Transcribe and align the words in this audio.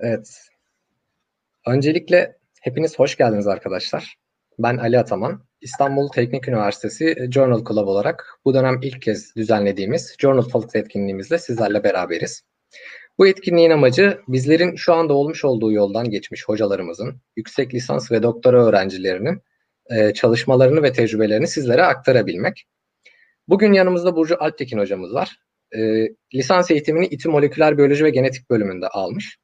Evet. 0.00 0.48
Öncelikle 1.66 2.36
hepiniz 2.60 2.98
hoş 2.98 3.16
geldiniz 3.16 3.46
arkadaşlar. 3.46 4.16
Ben 4.58 4.76
Ali 4.76 4.98
Ataman. 4.98 5.48
İstanbul 5.60 6.08
Teknik 6.08 6.48
Üniversitesi 6.48 7.28
Journal 7.30 7.64
Club 7.64 7.86
olarak 7.86 8.38
bu 8.44 8.54
dönem 8.54 8.80
ilk 8.82 9.02
kez 9.02 9.36
düzenlediğimiz 9.36 10.16
Journal 10.18 10.42
Talks 10.42 10.74
etkinliğimizle 10.74 11.38
sizlerle 11.38 11.84
beraberiz. 11.84 12.42
Bu 13.18 13.26
etkinliğin 13.26 13.70
amacı 13.70 14.20
bizlerin 14.28 14.76
şu 14.76 14.92
anda 14.92 15.14
olmuş 15.14 15.44
olduğu 15.44 15.72
yoldan 15.72 16.10
geçmiş 16.10 16.48
hocalarımızın, 16.48 17.20
yüksek 17.36 17.74
lisans 17.74 18.12
ve 18.12 18.22
doktora 18.22 18.66
öğrencilerinin 18.66 19.42
e, 19.90 20.14
çalışmalarını 20.14 20.82
ve 20.82 20.92
tecrübelerini 20.92 21.48
sizlere 21.48 21.82
aktarabilmek. 21.82 22.66
Bugün 23.48 23.72
yanımızda 23.72 24.16
Burcu 24.16 24.36
Alptekin 24.40 24.78
hocamız 24.78 25.14
var. 25.14 25.36
E, 25.76 26.08
lisans 26.34 26.70
eğitimini 26.70 27.06
İTÜ 27.06 27.28
Moleküler 27.28 27.78
Biyoloji 27.78 28.04
ve 28.04 28.10
Genetik 28.10 28.50
bölümünde 28.50 28.88
almış. 28.88 29.38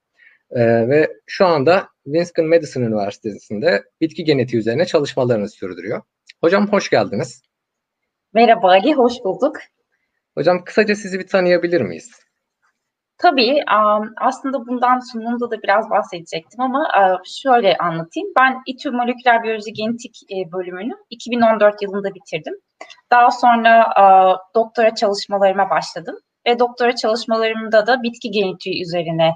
E, 0.55 0.89
ve 0.89 1.09
şu 1.27 1.47
anda 1.47 1.89
Winston 2.05 2.47
Madison 2.47 2.83
Üniversitesi'nde 2.83 3.83
bitki 4.01 4.25
genetiği 4.25 4.61
üzerine 4.61 4.85
çalışmalarını 4.85 5.49
sürdürüyor. 5.49 6.03
Hocam 6.41 6.69
hoş 6.69 6.91
geldiniz. 6.91 7.43
Merhaba 8.35 8.69
Ali, 8.69 8.95
hoş 8.95 9.13
bulduk. 9.25 9.57
Hocam 10.35 10.65
kısaca 10.65 10.95
sizi 10.95 11.19
bir 11.19 11.27
tanıyabilir 11.27 11.81
miyiz? 11.81 12.11
Tabii, 13.19 13.63
aslında 14.21 14.67
bundan 14.67 15.13
sunumda 15.13 15.51
da 15.51 15.63
biraz 15.63 15.91
bahsedecektim 15.91 16.61
ama 16.61 16.89
şöyle 17.43 17.77
anlatayım. 17.77 18.29
Ben 18.39 18.63
İTÜ 18.67 18.91
Moleküler 18.91 19.43
Biyoloji 19.43 19.73
Genetik 19.73 20.17
bölümünü 20.53 20.93
2014 21.11 21.83
yılında 21.83 22.15
bitirdim. 22.15 22.55
Daha 23.11 23.31
sonra 23.31 23.93
doktora 24.55 24.95
çalışmalarıma 24.95 25.71
başladım 25.71 26.17
ve 26.47 26.59
doktora 26.59 26.95
çalışmalarımda 26.95 27.87
da 27.87 28.03
bitki 28.03 28.31
genetiği 28.31 28.83
üzerine 28.83 29.31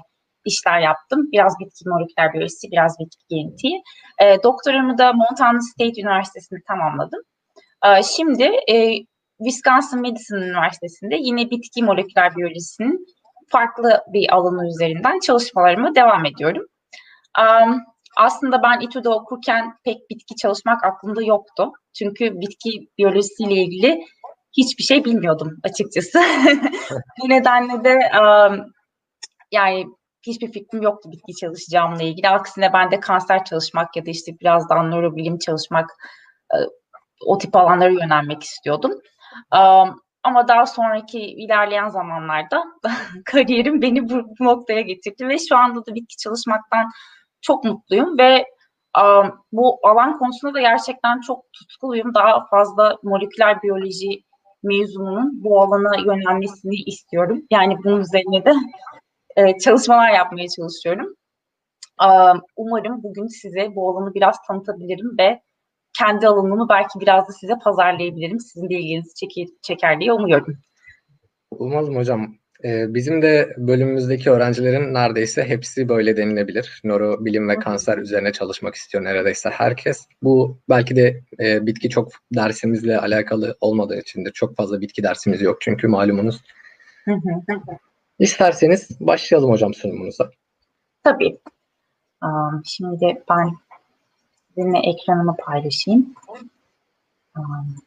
işler 0.45 0.79
yaptım. 0.79 1.31
Biraz 1.31 1.53
bitki 1.59 1.89
moleküler 1.89 2.33
biyolojisi, 2.33 2.71
biraz 2.71 2.95
bitki 2.99 3.23
genetiği. 3.29 3.81
doktoramı 4.43 4.97
da 4.97 5.13
Montana 5.13 5.61
State 5.61 6.01
Üniversitesi'nde 6.01 6.59
tamamladım. 6.67 7.21
şimdi 8.15 8.51
Wisconsin 9.37 10.01
Madison 10.01 10.37
Üniversitesi'nde 10.37 11.15
yine 11.15 11.49
bitki 11.51 11.83
moleküler 11.83 12.35
biyolojisinin 12.35 13.05
farklı 13.49 14.01
bir 14.13 14.35
alanı 14.35 14.67
üzerinden 14.67 15.19
çalışmalarıma 15.19 15.95
devam 15.95 16.25
ediyorum. 16.25 16.65
Um, 17.39 17.81
aslında 18.17 18.63
ben 18.63 18.79
İTÜ'de 18.79 19.09
okurken 19.09 19.73
pek 19.83 20.09
bitki 20.09 20.35
çalışmak 20.35 20.83
aklımda 20.83 21.23
yoktu. 21.23 21.71
Çünkü 21.93 22.39
bitki 22.41 22.87
biyolojisiyle 22.97 23.53
ilgili 23.53 24.05
hiçbir 24.57 24.83
şey 24.83 25.05
bilmiyordum 25.05 25.57
açıkçası. 25.63 26.19
Bu 27.21 27.29
nedenle 27.29 27.83
de 27.83 27.99
um, 28.21 28.65
yani 29.51 29.85
hiçbir 30.23 30.51
fikrim 30.51 30.81
yoktu 30.81 31.11
bitki 31.11 31.35
çalışacağımla 31.35 32.03
ilgili. 32.03 32.29
Aksine 32.29 32.73
ben 32.73 32.91
de 32.91 32.99
kanser 32.99 33.45
çalışmak 33.45 33.95
ya 33.95 34.05
da 34.05 34.09
işte 34.09 34.31
biraz 34.41 34.69
daha 34.69 34.83
nörobilim 34.83 35.37
çalışmak 35.37 35.89
o 37.25 37.37
tip 37.37 37.55
alanlara 37.55 37.91
yönelmek 37.91 38.43
istiyordum. 38.43 38.91
Um, 39.55 40.01
ama 40.23 40.47
daha 40.47 40.65
sonraki 40.65 41.19
ilerleyen 41.19 41.89
zamanlarda 41.89 42.63
kariyerim 43.25 43.81
beni 43.81 44.09
bu, 44.09 44.23
noktaya 44.39 44.81
getirdi 44.81 45.27
ve 45.27 45.37
şu 45.49 45.57
anda 45.57 45.85
da 45.85 45.95
bitki 45.95 46.17
çalışmaktan 46.17 46.89
çok 47.41 47.63
mutluyum 47.63 48.17
ve 48.17 48.45
bu 49.51 49.79
alan 49.83 50.17
konusunda 50.17 50.53
da 50.53 50.59
gerçekten 50.59 51.21
çok 51.21 51.45
tutkuluyum. 51.53 52.13
Daha 52.13 52.45
fazla 52.45 52.97
moleküler 53.03 53.61
biyoloji 53.61 54.23
mezununun 54.63 55.43
bu 55.43 55.61
alana 55.61 55.97
yönelmesini 55.97 56.75
istiyorum. 56.75 57.41
Yani 57.51 57.77
bunun 57.83 57.99
üzerine 57.99 58.45
de 58.45 58.53
e, 59.39 59.57
çalışmalar 59.57 60.11
yapmaya 60.11 60.47
çalışıyorum. 60.57 61.15
Um, 62.03 62.41
umarım 62.55 63.03
bugün 63.03 63.27
size 63.27 63.75
bu 63.75 63.89
alanı 63.89 64.13
biraz 64.13 64.35
tanıtabilirim 64.47 65.17
ve 65.19 65.41
kendi 65.97 66.27
alanımı 66.27 66.69
belki 66.69 66.99
biraz 66.99 67.27
da 67.27 67.31
size 67.31 67.53
pazarlayabilirim. 67.63 68.39
Sizin 68.39 68.69
de 68.69 68.73
ilginizi 68.73 69.13
çeker, 69.13 69.47
çeker 69.61 69.99
diye 69.99 70.13
umuyorum. 70.13 70.57
Olmaz 71.51 71.89
mı 71.89 71.95
hocam? 71.95 72.35
Ee, 72.63 72.93
bizim 72.93 73.21
de 73.21 73.53
bölümümüzdeki 73.57 74.29
öğrencilerin 74.31 74.93
neredeyse 74.93 75.43
hepsi 75.43 75.89
böyle 75.89 76.17
denilebilir. 76.17 76.81
Nörobilim 76.83 77.49
ve 77.49 77.55
kanser 77.55 77.97
üzerine 77.97 78.31
çalışmak 78.31 78.75
istiyor 78.75 79.03
neredeyse 79.03 79.49
herkes. 79.49 80.07
Bu 80.23 80.57
belki 80.69 80.95
de 80.95 81.21
e, 81.39 81.65
bitki 81.65 81.89
çok 81.89 82.11
dersimizle 82.35 82.99
alakalı 82.99 83.57
olmadığı 83.61 83.99
içindir. 83.99 84.31
Çok 84.31 84.55
fazla 84.55 84.81
bitki 84.81 85.03
dersimiz 85.03 85.41
yok 85.41 85.57
çünkü 85.61 85.87
malumunuz. 85.87 86.41
İsterseniz 88.19 88.99
başlayalım 88.99 89.51
hocam 89.51 89.73
sunumunuza. 89.73 90.31
Tabii. 91.03 91.39
Şimdi 92.65 93.23
ben 93.29 93.51
sizinle 94.47 94.79
ekranımı 94.79 95.35
paylaşayım. 95.37 96.15
Bir 97.37 97.81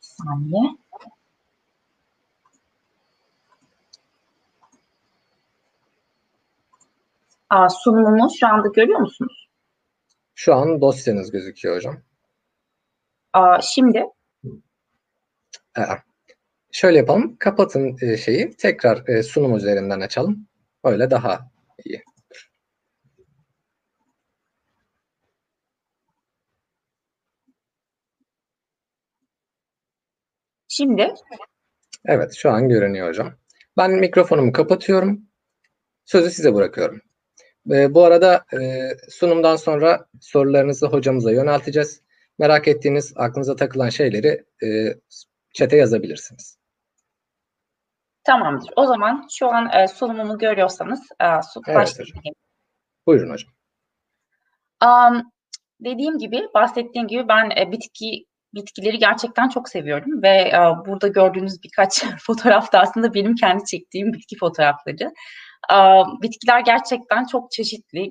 saniye. 0.00 0.76
Aa, 7.50 7.68
sunumumu 7.68 8.28
şu 8.40 8.46
anda 8.48 8.68
görüyor 8.68 9.00
musunuz? 9.00 9.48
Şu 10.34 10.54
an 10.54 10.80
dosyanız 10.80 11.30
gözüküyor 11.30 11.76
hocam. 11.76 11.96
Aa, 13.32 13.60
şimdi? 13.60 14.04
Ee, 15.78 15.82
şöyle 16.72 16.98
yapalım. 16.98 17.36
Kapatın 17.38 17.96
e, 18.02 18.16
şeyi. 18.16 18.56
Tekrar 18.56 19.08
e, 19.08 19.22
sunum 19.22 19.56
üzerinden 19.56 20.00
açalım. 20.00 20.46
Öyle 20.84 21.10
daha 21.10 21.50
iyi. 21.84 22.02
Şimdi? 30.68 31.14
Evet, 32.04 32.34
şu 32.34 32.50
an 32.50 32.68
görünüyor 32.68 33.08
hocam. 33.08 33.34
Ben 33.76 33.90
mikrofonumu 33.90 34.52
kapatıyorum. 34.52 35.22
Sözü 36.04 36.30
size 36.30 36.54
bırakıyorum. 36.54 37.00
E, 37.70 37.94
bu 37.94 38.04
arada 38.04 38.44
e, 38.60 38.88
sunumdan 39.08 39.56
sonra 39.56 40.06
sorularınızı 40.20 40.86
hocamıza 40.86 41.32
yönelteceğiz. 41.32 42.02
Merak 42.38 42.68
ettiğiniz, 42.68 43.12
aklınıza 43.16 43.56
takılan 43.56 43.88
şeyleri 43.88 44.44
e, 44.62 44.94
çete 45.52 45.76
yazabilirsiniz. 45.76 46.59
Tamamdır. 48.30 48.70
O 48.76 48.86
zaman 48.86 49.26
şu 49.30 49.48
an 49.48 49.70
e, 49.72 49.88
sunumumu 49.88 50.38
görüyorsanız 50.38 51.00
e, 51.20 51.26
evet, 51.66 51.98
hocam. 51.98 52.18
Buyurun 53.06 53.32
hocam. 53.32 53.52
Um, 54.84 55.22
dediğim 55.80 56.18
gibi, 56.18 56.48
bahsettiğim 56.54 57.08
gibi 57.08 57.28
ben 57.28 57.50
e, 57.56 57.72
bitki 57.72 58.24
bitkileri 58.54 58.98
gerçekten 58.98 59.48
çok 59.48 59.68
seviyorum 59.68 60.22
ve 60.22 60.28
e, 60.28 60.58
burada 60.86 61.08
gördüğünüz 61.08 61.62
birkaç 61.64 62.04
fotoğraf 62.26 62.72
da 62.72 62.80
aslında 62.80 63.14
benim 63.14 63.34
kendi 63.34 63.64
çektiğim 63.64 64.12
bitki 64.12 64.36
fotoğrafları. 64.38 65.12
E, 65.72 65.76
bitkiler 66.22 66.60
gerçekten 66.60 67.24
çok 67.24 67.50
çeşitli. 67.50 68.10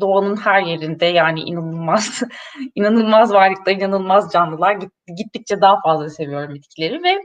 Doğanın 0.00 0.36
her 0.36 0.62
yerinde 0.62 1.06
yani 1.06 1.40
inanılmaz 1.40 2.22
inanılmaz 2.74 3.32
varlıklar, 3.32 3.72
inanılmaz 3.72 4.32
canlılar. 4.32 4.78
Gittikçe 5.16 5.60
daha 5.60 5.80
fazla 5.80 6.10
seviyorum 6.10 6.54
bitkileri 6.54 7.02
ve 7.02 7.18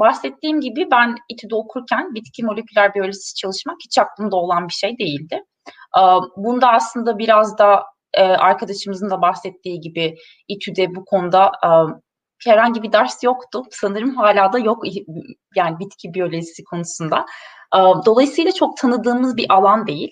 bahsettiğim 0.00 0.60
gibi 0.60 0.88
ben 0.90 1.14
İTÜ'de 1.28 1.54
okurken 1.54 2.14
bitki 2.14 2.44
moleküler 2.44 2.94
biyolojisi 2.94 3.34
çalışmak 3.34 3.76
hiç 3.84 3.98
aklımda 3.98 4.36
olan 4.36 4.68
bir 4.68 4.72
şey 4.72 4.98
değildi. 4.98 5.42
Bunda 6.36 6.72
aslında 6.72 7.18
biraz 7.18 7.58
da 7.58 7.82
e, 8.14 8.22
arkadaşımızın 8.22 9.10
da 9.10 9.22
bahsettiği 9.22 9.80
gibi 9.80 10.16
İTÜ'de 10.48 10.94
bu 10.94 11.04
konuda 11.04 11.52
e, 11.64 11.68
herhangi 12.50 12.82
bir 12.82 12.92
ders 12.92 13.22
yoktu. 13.22 13.62
Sanırım 13.70 14.16
hala 14.16 14.52
da 14.52 14.58
yok 14.58 14.82
yani 15.56 15.78
bitki 15.78 16.14
biyolojisi 16.14 16.64
konusunda. 16.64 17.26
Dolayısıyla 18.06 18.52
çok 18.52 18.76
tanıdığımız 18.76 19.36
bir 19.36 19.46
alan 19.48 19.86
değil. 19.86 20.10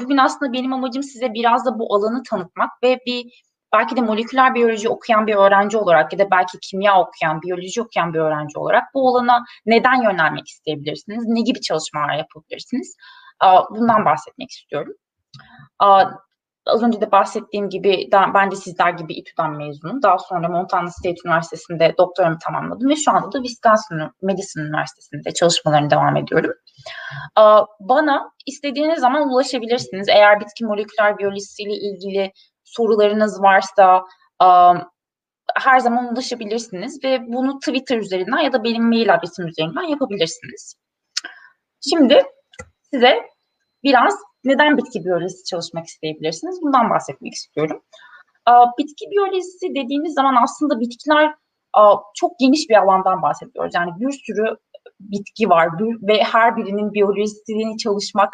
Bugün 0.00 0.16
aslında 0.16 0.52
benim 0.52 0.72
amacım 0.72 1.02
size 1.02 1.34
biraz 1.34 1.66
da 1.66 1.78
bu 1.78 1.94
alanı 1.94 2.22
tanıtmak 2.30 2.70
ve 2.82 2.98
bir 3.06 3.42
belki 3.72 3.96
de 3.96 4.00
moleküler 4.00 4.54
biyoloji 4.54 4.88
okuyan 4.88 5.26
bir 5.26 5.34
öğrenci 5.34 5.78
olarak 5.78 6.12
ya 6.12 6.18
da 6.18 6.30
belki 6.30 6.58
kimya 6.60 7.00
okuyan, 7.00 7.42
biyoloji 7.42 7.82
okuyan 7.82 8.14
bir 8.14 8.18
öğrenci 8.18 8.58
olarak 8.58 8.84
bu 8.94 9.08
alana 9.08 9.44
neden 9.66 10.02
yönelmek 10.02 10.48
isteyebilirsiniz? 10.48 11.24
Ne 11.26 11.40
gibi 11.40 11.60
çalışmalar 11.60 12.14
yapabilirsiniz? 12.14 12.96
Bundan 13.70 14.04
bahsetmek 14.04 14.50
istiyorum. 14.50 14.94
Az 16.66 16.82
önce 16.82 17.00
de 17.00 17.12
bahsettiğim 17.12 17.70
gibi 17.70 18.08
ben 18.34 18.50
de 18.50 18.56
sizler 18.56 18.90
gibi 18.90 19.14
İTÜ'den 19.14 19.50
mezunum. 19.50 20.02
Daha 20.02 20.18
sonra 20.18 20.48
Montana 20.48 20.90
State 20.90 21.16
Üniversitesi'nde 21.24 21.94
doktoramı 21.98 22.38
tamamladım 22.38 22.88
ve 22.88 22.96
şu 22.96 23.10
anda 23.10 23.32
da 23.32 23.42
Wisconsin 23.42 23.98
Madison 24.22 24.62
Üniversitesi'nde 24.62 25.34
çalışmalarını 25.34 25.90
devam 25.90 26.16
ediyorum. 26.16 26.52
Bana 27.80 28.30
istediğiniz 28.46 29.00
zaman 29.00 29.28
ulaşabilirsiniz. 29.28 30.08
Eğer 30.08 30.40
bitki 30.40 30.64
moleküler 30.64 31.18
biyolojisiyle 31.18 31.74
ilgili 31.74 32.32
sorularınız 32.76 33.42
varsa 33.42 34.04
her 35.56 35.78
zaman 35.78 36.12
ulaşabilirsiniz 36.12 37.04
ve 37.04 37.20
bunu 37.26 37.58
Twitter 37.58 37.98
üzerinden 37.98 38.38
ya 38.38 38.52
da 38.52 38.64
benim 38.64 38.88
mail 38.88 39.14
adresim 39.14 39.46
üzerinden 39.46 39.82
yapabilirsiniz. 39.82 40.74
Şimdi 41.90 42.22
size 42.92 43.16
biraz 43.82 44.14
neden 44.44 44.76
bitki 44.76 45.04
biyolojisi 45.04 45.44
çalışmak 45.44 45.86
isteyebilirsiniz? 45.86 46.58
Bundan 46.62 46.90
bahsetmek 46.90 47.32
istiyorum. 47.32 47.82
Bitki 48.78 49.10
biyolojisi 49.10 49.74
dediğimiz 49.74 50.14
zaman 50.14 50.36
aslında 50.42 50.80
bitkiler 50.80 51.34
çok 52.14 52.38
geniş 52.38 52.68
bir 52.70 52.82
alandan 52.82 53.22
bahsediyoruz. 53.22 53.74
Yani 53.74 53.90
bir 54.00 54.12
sürü 54.12 54.56
bitki 55.00 55.48
var 55.48 55.68
ve 56.08 56.22
her 56.22 56.56
birinin 56.56 56.92
biyolojisini 56.92 57.78
çalışmak 57.78 58.28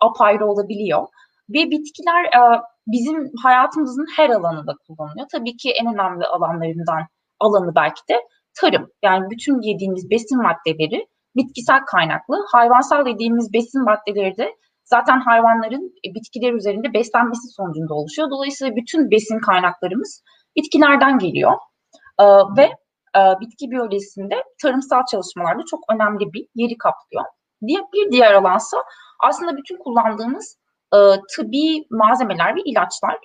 apayrı 0.00 0.46
olabiliyor. 0.46 1.06
Ve 1.50 1.70
bitkiler 1.70 2.30
bizim 2.92 3.30
hayatımızın 3.42 4.06
her 4.16 4.30
alanında 4.30 4.72
kullanılıyor. 4.86 5.26
Tabii 5.32 5.56
ki 5.56 5.70
en 5.70 5.94
önemli 5.94 6.26
alanlarından 6.26 7.02
alanı 7.40 7.74
belki 7.74 8.00
de 8.10 8.16
tarım. 8.60 8.88
Yani 9.04 9.30
bütün 9.30 9.60
yediğimiz 9.62 10.10
besin 10.10 10.42
maddeleri 10.42 11.06
bitkisel 11.36 11.80
kaynaklı. 11.86 12.44
Hayvansal 12.52 13.06
yediğimiz 13.06 13.52
besin 13.52 13.84
maddeleri 13.84 14.36
de 14.36 14.54
zaten 14.84 15.20
hayvanların 15.20 15.92
e, 16.06 16.14
bitkiler 16.14 16.52
üzerinde 16.52 16.92
beslenmesi 16.94 17.48
sonucunda 17.56 17.94
oluşuyor. 17.94 18.30
Dolayısıyla 18.30 18.76
bütün 18.76 19.10
besin 19.10 19.38
kaynaklarımız 19.38 20.22
bitkilerden 20.56 21.18
geliyor. 21.18 21.52
Ee, 22.20 22.24
ve 22.56 22.64
e, 23.18 23.20
bitki 23.40 23.70
biyolojisinde 23.70 24.34
tarımsal 24.62 25.02
çalışmalarda 25.10 25.62
çok 25.70 25.80
önemli 25.92 26.32
bir 26.32 26.46
yeri 26.54 26.76
kaplıyor. 26.78 27.24
Diye, 27.66 27.78
bir 27.94 28.12
diğer 28.12 28.32
alansa 28.32 28.76
aslında 29.24 29.56
bütün 29.56 29.78
kullandığımız 29.78 30.57
e, 30.94 30.98
tıbbi 31.36 31.86
malzemeler 31.90 32.56
ve 32.56 32.60
ilaçlar 32.64 33.18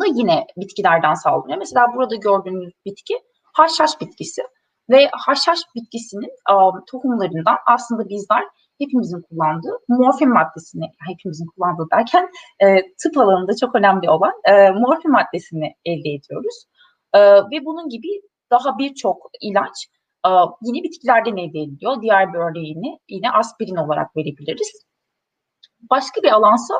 da 0.00 0.06
yine 0.14 0.46
bitkilerden 0.56 1.14
sağlanıyor. 1.14 1.58
Mesela 1.58 1.86
burada 1.94 2.14
gördüğünüz 2.14 2.72
bitki 2.86 3.14
haşhaş 3.54 4.00
bitkisi 4.00 4.42
ve 4.90 5.08
haşhaş 5.12 5.60
bitkisinin 5.74 6.30
um, 6.52 6.84
tohumlarından 6.90 7.56
aslında 7.66 8.08
bizler 8.08 8.44
hepimizin 8.78 9.22
kullandığı 9.22 9.78
morfin 9.88 10.32
maddesini, 10.32 10.84
hepimizin 11.08 11.46
kullandığı 11.46 11.86
derken 11.92 12.28
e, 12.60 12.66
tıp 13.02 13.18
alanında 13.18 13.52
çok 13.60 13.74
önemli 13.74 14.10
olan 14.10 14.32
e, 14.44 14.70
morfin 14.70 15.12
maddesini 15.12 15.74
elde 15.84 16.10
ediyoruz. 16.10 16.64
E, 17.14 17.20
ve 17.20 17.64
bunun 17.64 17.88
gibi 17.88 18.08
daha 18.50 18.78
birçok 18.78 19.30
ilaç 19.40 19.76
e, 20.26 20.30
yine 20.62 20.82
bitkilerden 20.82 21.36
elde 21.36 21.58
ediliyor. 21.60 22.02
Diğer 22.02 22.32
bir 22.32 22.38
örneğini 22.38 22.98
yine 23.08 23.30
aspirin 23.30 23.76
olarak 23.76 24.16
verebiliriz. 24.16 24.86
Başka 25.90 26.22
bir 26.22 26.32
alansa 26.32 26.74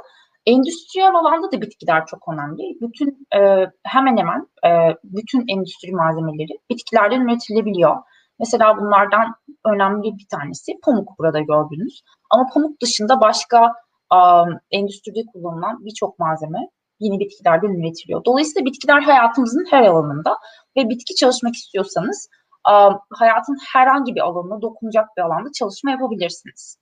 endüstriyel 0.47 1.15
alanda 1.15 1.53
da 1.53 1.61
bitkiler 1.61 2.07
çok 2.07 2.29
önemli. 2.29 2.63
Bütün 2.81 3.27
e, 3.35 3.71
hemen 3.85 4.17
hemen 4.17 4.49
e, 4.67 4.97
bütün 5.05 5.45
endüstri 5.49 5.93
malzemeleri 5.93 6.59
bitkilerden 6.71 7.21
üretilebiliyor. 7.21 7.97
Mesela 8.39 8.77
bunlardan 8.77 9.35
önemli 9.67 10.19
bir 10.19 10.27
tanesi 10.31 10.73
pamuk 10.85 11.19
burada 11.19 11.41
gördüğünüz. 11.41 12.03
Ama 12.31 12.47
pamuk 12.55 12.81
dışında 12.83 13.21
başka 13.21 13.73
um, 14.15 14.59
endüstride 14.71 15.21
kullanılan 15.33 15.85
birçok 15.85 16.19
malzeme 16.19 16.59
yine 17.01 17.19
bitkilerden 17.21 17.81
üretiliyor. 17.81 18.25
Dolayısıyla 18.25 18.67
bitkiler 18.67 19.01
hayatımızın 19.01 19.67
her 19.71 19.83
alanında 19.83 20.39
ve 20.77 20.89
bitki 20.89 21.15
çalışmak 21.15 21.55
istiyorsanız 21.55 22.29
um, 22.71 22.99
hayatın 23.11 23.59
herhangi 23.73 24.15
bir 24.15 24.21
alanına 24.21 24.63
dokunacak 24.63 25.09
bir 25.17 25.23
alanda 25.23 25.53
çalışma 25.53 25.91
yapabilirsiniz. 25.91 26.79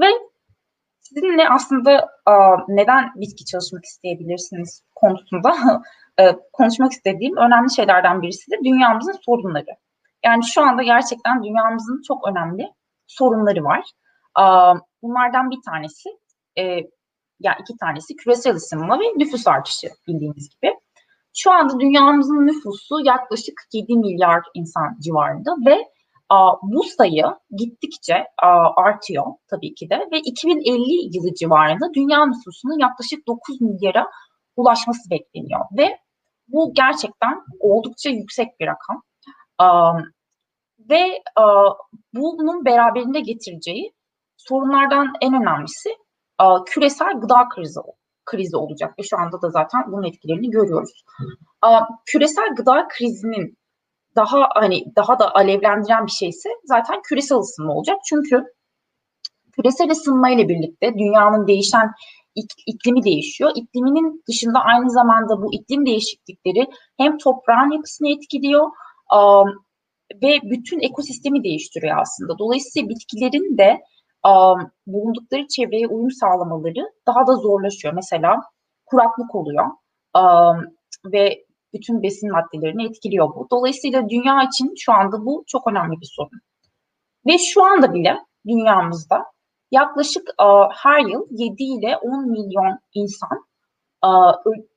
Ve 0.00 0.06
sizinle 1.14 1.48
aslında 1.48 2.08
neden 2.68 3.12
bitki 3.16 3.44
çalışmak 3.44 3.84
isteyebilirsiniz 3.84 4.82
konusunda 4.94 5.54
konuşmak 6.52 6.92
istediğim 6.92 7.36
önemli 7.36 7.74
şeylerden 7.74 8.22
birisi 8.22 8.50
de 8.50 8.56
dünyamızın 8.64 9.16
sorunları. 9.26 9.76
Yani 10.24 10.44
şu 10.44 10.62
anda 10.62 10.82
gerçekten 10.82 11.42
dünyamızın 11.42 12.02
çok 12.08 12.28
önemli 12.28 12.72
sorunları 13.06 13.64
var. 13.64 13.84
Bunlardan 15.02 15.50
bir 15.50 15.58
tanesi, 15.70 16.08
e, 16.58 16.62
yani 17.40 17.56
iki 17.60 17.76
tanesi 17.80 18.16
küresel 18.16 18.54
ısınma 18.54 19.00
ve 19.00 19.04
nüfus 19.16 19.46
artışı 19.46 19.88
bildiğiniz 20.08 20.48
gibi. 20.50 20.74
Şu 21.36 21.52
anda 21.52 21.80
dünyamızın 21.80 22.46
nüfusu 22.46 23.00
yaklaşık 23.04 23.54
7 23.72 23.96
milyar 23.96 24.42
insan 24.54 24.96
civarında 25.00 25.50
ve 25.66 25.93
bu 26.62 26.82
sayı 26.82 27.24
gittikçe 27.58 28.26
artıyor 28.76 29.26
tabii 29.50 29.74
ki 29.74 29.90
de 29.90 30.08
ve 30.12 30.18
2050 30.18 31.16
yılı 31.16 31.34
civarında 31.34 31.94
dünya 31.94 32.26
nüfusunun 32.26 32.78
yaklaşık 32.78 33.26
9 33.26 33.60
milyara 33.60 34.06
ulaşması 34.56 35.10
bekleniyor 35.10 35.60
ve 35.78 35.98
bu 36.48 36.72
gerçekten 36.74 37.42
oldukça 37.60 38.10
yüksek 38.10 38.60
bir 38.60 38.66
rakam. 38.66 39.02
Ve 40.90 41.22
bunun 42.14 42.64
beraberinde 42.64 43.20
getireceği 43.20 43.92
sorunlardan 44.36 45.12
en 45.20 45.34
önemlisi 45.34 45.90
küresel 46.66 47.20
gıda 47.20 47.48
krizi 47.48 47.80
krizi 48.24 48.56
olacak 48.56 48.98
ve 48.98 49.02
şu 49.02 49.18
anda 49.18 49.42
da 49.42 49.50
zaten 49.50 49.80
bunun 49.92 50.02
etkilerini 50.02 50.50
görüyoruz. 50.50 51.04
Küresel 52.06 52.54
gıda 52.56 52.88
krizinin 52.88 53.58
daha 54.16 54.48
hani 54.54 54.84
daha 54.96 55.18
da 55.18 55.34
alevlendiren 55.34 56.06
bir 56.06 56.12
şeyse 56.12 56.48
zaten 56.64 57.02
küresel 57.02 57.38
ısınma 57.38 57.72
olacak. 57.72 57.96
Çünkü 58.08 58.44
küresel 59.52 59.90
ısınma 59.90 60.30
ile 60.30 60.48
birlikte 60.48 60.94
dünyanın 60.94 61.46
değişen 61.46 61.90
iklimi 62.66 63.04
değişiyor. 63.04 63.50
İkliminin 63.54 64.22
dışında 64.28 64.58
aynı 64.60 64.90
zamanda 64.90 65.42
bu 65.42 65.54
iklim 65.54 65.86
değişiklikleri 65.86 66.66
hem 66.96 67.18
toprağın 67.18 67.70
yapısını 67.70 68.08
etkiliyor 68.08 68.70
ve 70.22 70.38
bütün 70.42 70.80
ekosistemi 70.80 71.44
değiştiriyor 71.44 71.98
aslında. 71.98 72.38
Dolayısıyla 72.38 72.88
bitkilerin 72.88 73.58
de 73.58 73.80
bulundukları 74.86 75.48
çevreye 75.48 75.86
uyum 75.86 76.10
sağlamaları 76.10 76.92
daha 77.06 77.26
da 77.26 77.36
zorlaşıyor. 77.36 77.94
Mesela 77.94 78.40
kuraklık 78.86 79.34
oluyor 79.34 79.66
ve 81.04 81.43
bütün 81.74 82.02
besin 82.02 82.32
maddelerini 82.32 82.86
etkiliyor 82.86 83.34
bu. 83.34 83.48
Dolayısıyla 83.50 84.08
dünya 84.08 84.42
için 84.42 84.74
şu 84.78 84.92
anda 84.92 85.26
bu 85.26 85.44
çok 85.46 85.66
önemli 85.66 86.00
bir 86.00 86.10
sorun. 86.16 86.40
Ve 87.26 87.38
şu 87.38 87.64
anda 87.64 87.94
bile 87.94 88.16
dünyamızda 88.46 89.24
yaklaşık 89.70 90.28
her 90.74 91.00
yıl 91.00 91.26
7 91.30 91.62
ile 91.62 91.96
10 91.96 92.30
milyon 92.30 92.78
insan 92.94 93.46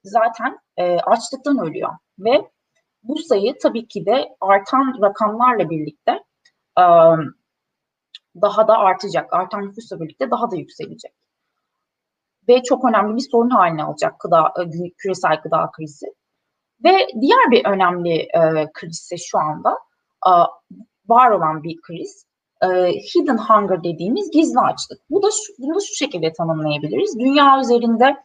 zaten 0.04 0.60
açlıktan 1.06 1.60
ölüyor. 1.60 1.92
Ve 2.20 2.52
bu 3.04 3.18
sayı 3.18 3.58
tabii 3.64 3.88
ki 3.88 4.06
de 4.06 4.36
artan 4.42 5.02
rakamlarla 5.02 5.70
birlikte 5.70 6.24
daha 8.42 8.68
da 8.68 8.78
artacak. 8.78 9.34
Artan 9.34 9.62
nüfusla 9.62 10.00
birlikte 10.00 10.32
daha 10.32 10.52
da 10.52 10.56
yükselecek. 10.56 11.14
Ve 12.50 12.64
çok 12.64 12.86
önemli 12.90 13.16
bir 13.16 13.28
sorun 13.32 13.50
haline 13.50 13.84
alacak 13.84 14.20
gıda, 14.20 14.54
küresel 14.98 15.42
gıda 15.44 15.72
krizi. 15.72 16.06
Ve 16.84 17.08
diğer 17.22 17.52
bir 17.52 17.66
önemli 17.66 18.14
e, 18.14 18.72
kriz 18.74 18.92
ise 18.92 19.18
şu 19.18 19.38
anda 19.40 19.78
e, 20.28 20.32
var 21.08 21.32
olan 21.32 21.64
bir 21.64 21.82
kriz. 21.82 22.26
E, 22.62 22.68
hidden 22.92 23.38
hunger 23.38 23.84
dediğimiz 23.84 24.32
gizli 24.32 24.60
açlık. 24.60 25.02
Bu 25.10 25.24
da 25.24 25.28
şu, 25.32 25.54
bunu 25.64 25.82
şu 25.82 25.96
şekilde 25.96 26.34
tanımlayabiliriz. 26.34 27.20
Dünya 27.20 27.60
üzerinde 27.60 28.18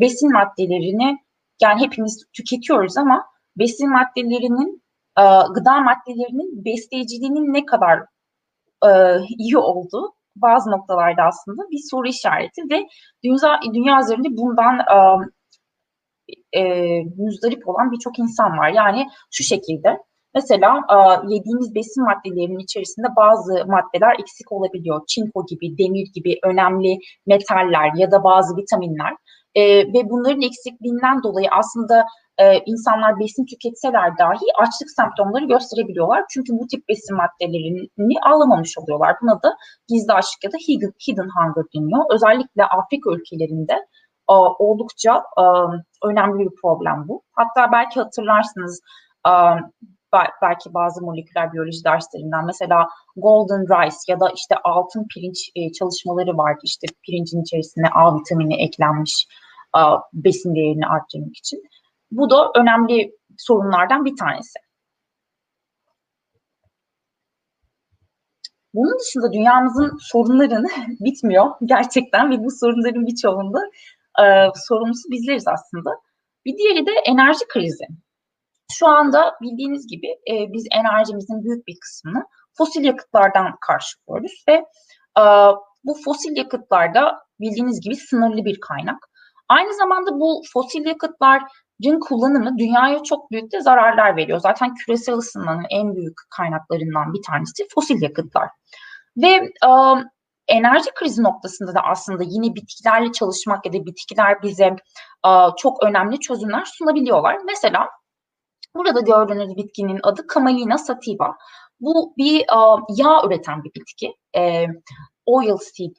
besin 0.00 0.32
maddelerini 0.32 1.18
yani 1.62 1.80
hepimiz 1.80 2.26
tüketiyoruz 2.32 2.96
ama 2.96 3.24
besin 3.58 3.90
maddelerinin, 3.90 4.82
e, 5.18 5.22
gıda 5.54 5.80
maddelerinin 5.80 6.64
besleyiciliğinin 6.64 7.52
ne 7.52 7.66
kadar 7.66 7.98
e, 8.86 9.20
iyi 9.38 9.58
olduğu 9.58 10.14
bazı 10.36 10.70
noktalarda 10.70 11.22
aslında 11.22 11.62
bir 11.70 11.80
soru 11.90 12.08
işareti 12.08 12.62
ve 12.70 12.88
dünya, 13.24 13.60
dünya 13.74 14.00
üzerinde 14.00 14.28
bundan 14.36 14.78
e, 14.78 14.96
e, 16.56 16.62
müzdarip 17.16 17.68
olan 17.68 17.92
birçok 17.92 18.18
insan 18.18 18.58
var. 18.58 18.68
Yani 18.68 19.06
şu 19.30 19.44
şekilde 19.44 19.98
mesela 20.34 20.80
e, 20.94 20.96
yediğimiz 21.34 21.74
besin 21.74 22.04
maddelerinin 22.04 22.58
içerisinde 22.58 23.06
bazı 23.16 23.52
maddeler 23.52 24.12
eksik 24.20 24.52
olabiliyor. 24.52 25.00
Çinko 25.08 25.46
gibi, 25.46 25.78
demir 25.78 26.08
gibi 26.14 26.38
önemli 26.44 26.98
metaller 27.26 27.90
ya 27.96 28.10
da 28.10 28.24
bazı 28.24 28.56
vitaminler. 28.56 29.12
E, 29.54 29.62
ve 29.94 30.10
bunların 30.10 30.42
eksikliğinden 30.42 31.22
dolayı 31.22 31.48
aslında 31.50 32.06
e, 32.38 32.58
insanlar 32.66 33.20
besin 33.20 33.46
tüketseler 33.46 34.18
dahi 34.18 34.46
açlık 34.58 34.90
semptomları 34.90 35.44
gösterebiliyorlar. 35.44 36.24
Çünkü 36.30 36.52
bu 36.52 36.66
tip 36.66 36.88
besin 36.88 37.16
maddelerini 37.16 38.20
alamamış 38.22 38.78
oluyorlar. 38.78 39.16
Buna 39.22 39.42
da 39.42 39.56
gizli 39.88 40.12
açlık 40.12 40.44
ya 40.44 40.52
da 40.52 40.56
hidden, 41.06 41.28
hunger 41.36 41.64
deniyor. 41.74 42.04
Özellikle 42.14 42.64
Afrika 42.64 43.10
ülkelerinde 43.10 43.76
oldukça 44.28 45.24
önemli 46.04 46.38
bir 46.38 46.54
problem 46.62 47.04
bu. 47.08 47.22
Hatta 47.32 47.72
belki 47.72 48.00
hatırlarsınız 48.00 48.80
belki 50.42 50.74
bazı 50.74 51.04
moleküler 51.04 51.52
biyoloji 51.52 51.84
derslerinden 51.84 52.44
mesela 52.46 52.88
golden 53.16 53.62
rice 53.62 53.96
ya 54.08 54.20
da 54.20 54.30
işte 54.34 54.54
altın 54.64 55.06
pirinç 55.14 55.50
e, 55.56 55.72
çalışmaları 55.72 56.36
vardı. 56.36 56.60
İşte 56.62 56.86
pirincin 57.06 57.42
içerisine 57.42 57.88
A 57.94 58.16
vitamini 58.16 58.62
eklenmiş 58.62 59.26
besin 60.12 60.54
değerini 60.54 60.86
arttırmak 60.86 61.36
için. 61.36 61.62
Bu 62.10 62.30
da 62.30 62.50
önemli 62.56 63.12
sorunlardan 63.38 64.04
bir 64.04 64.16
tanesi. 64.16 64.58
Bunun 68.74 68.98
dışında 69.00 69.32
dünyamızın 69.32 69.98
sorunları 70.00 70.64
bitmiyor 71.00 71.46
gerçekten 71.64 72.30
ve 72.30 72.44
bu 72.44 72.50
sorunların 72.50 73.06
birçoğunda 73.06 73.58
e, 74.20 74.24
sorumlusu 74.68 75.10
bizleriz 75.10 75.48
aslında. 75.48 75.90
Bir 76.44 76.56
diğeri 76.58 76.86
de 76.86 76.92
enerji 77.06 77.44
krizi. 77.48 77.86
Şu 78.72 78.88
anda 78.88 79.34
bildiğiniz 79.42 79.86
gibi 79.86 80.06
e, 80.06 80.52
biz 80.52 80.66
enerjimizin 80.72 81.44
büyük 81.44 81.66
bir 81.66 81.76
kısmını 81.80 82.24
fosil 82.58 82.84
yakıtlardan 82.84 83.56
karşılıyoruz 83.66 84.44
ve 84.48 84.54
e, 85.18 85.22
bu 85.84 85.94
fosil 86.04 86.36
yakıtlarda 86.36 87.18
bildiğiniz 87.40 87.80
gibi 87.80 87.96
sınırlı 87.96 88.44
bir 88.44 88.60
kaynak. 88.60 89.08
Aynı 89.48 89.74
zamanda 89.74 90.10
bu 90.20 90.42
fosil 90.52 90.86
yakıtların 90.86 92.00
kullanımı 92.00 92.58
dünyaya 92.58 93.02
çok 93.02 93.30
büyük 93.30 93.52
de 93.52 93.60
zararlar 93.60 94.16
veriyor. 94.16 94.38
Zaten 94.40 94.74
küresel 94.74 95.14
ısınmanın 95.14 95.66
en 95.70 95.96
büyük 95.96 96.16
kaynaklarından 96.30 97.12
bir 97.14 97.22
tanesi 97.26 97.66
fosil 97.74 98.02
yakıtlar. 98.02 98.48
Ve 99.16 99.28
e, 99.64 99.70
enerji 100.48 100.90
krizi 100.94 101.22
noktasında 101.22 101.74
da 101.74 101.80
aslında 101.80 102.22
yine 102.26 102.54
bitkilerle 102.54 103.12
çalışmak 103.12 103.66
ya 103.66 103.72
da 103.72 103.86
bitkiler 103.86 104.42
bize 104.42 104.76
çok 105.58 105.84
önemli 105.84 106.20
çözümler 106.20 106.64
sunabiliyorlar. 106.64 107.38
Mesela 107.46 107.88
burada 108.74 109.00
gördüğünüz 109.00 109.56
bitkinin 109.56 110.00
adı 110.02 110.26
Camelina 110.34 110.78
sativa. 110.78 111.36
Bu 111.80 112.14
bir 112.18 112.44
yağ 112.96 113.22
üreten 113.26 113.64
bir 113.64 113.70
bitki. 113.74 114.14
Oil 115.26 115.56
seed 115.56 115.96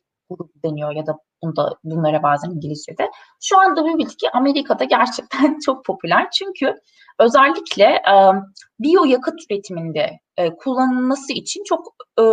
deniyor 0.64 0.92
ya 0.92 1.06
da 1.06 1.18
bunda, 1.44 1.76
bunlara 1.84 2.24
bazen 2.24 2.50
İngilizce'de. 2.50 3.12
Şu 3.42 3.60
anda 3.60 3.84
bu 3.84 3.98
bitki 3.98 4.30
Amerika'da 4.34 4.84
gerçekten 4.84 5.60
çok 5.66 5.86
popüler. 5.86 6.30
Çünkü 6.32 6.76
özellikle 7.20 7.84
e, 7.84 8.16
biyo 8.80 9.04
yakıt 9.04 9.40
üretiminde 9.50 10.20
e, 10.38 10.56
kullanılması 10.56 11.34
için 11.34 11.64
çok 11.64 11.94
e, 12.20 12.24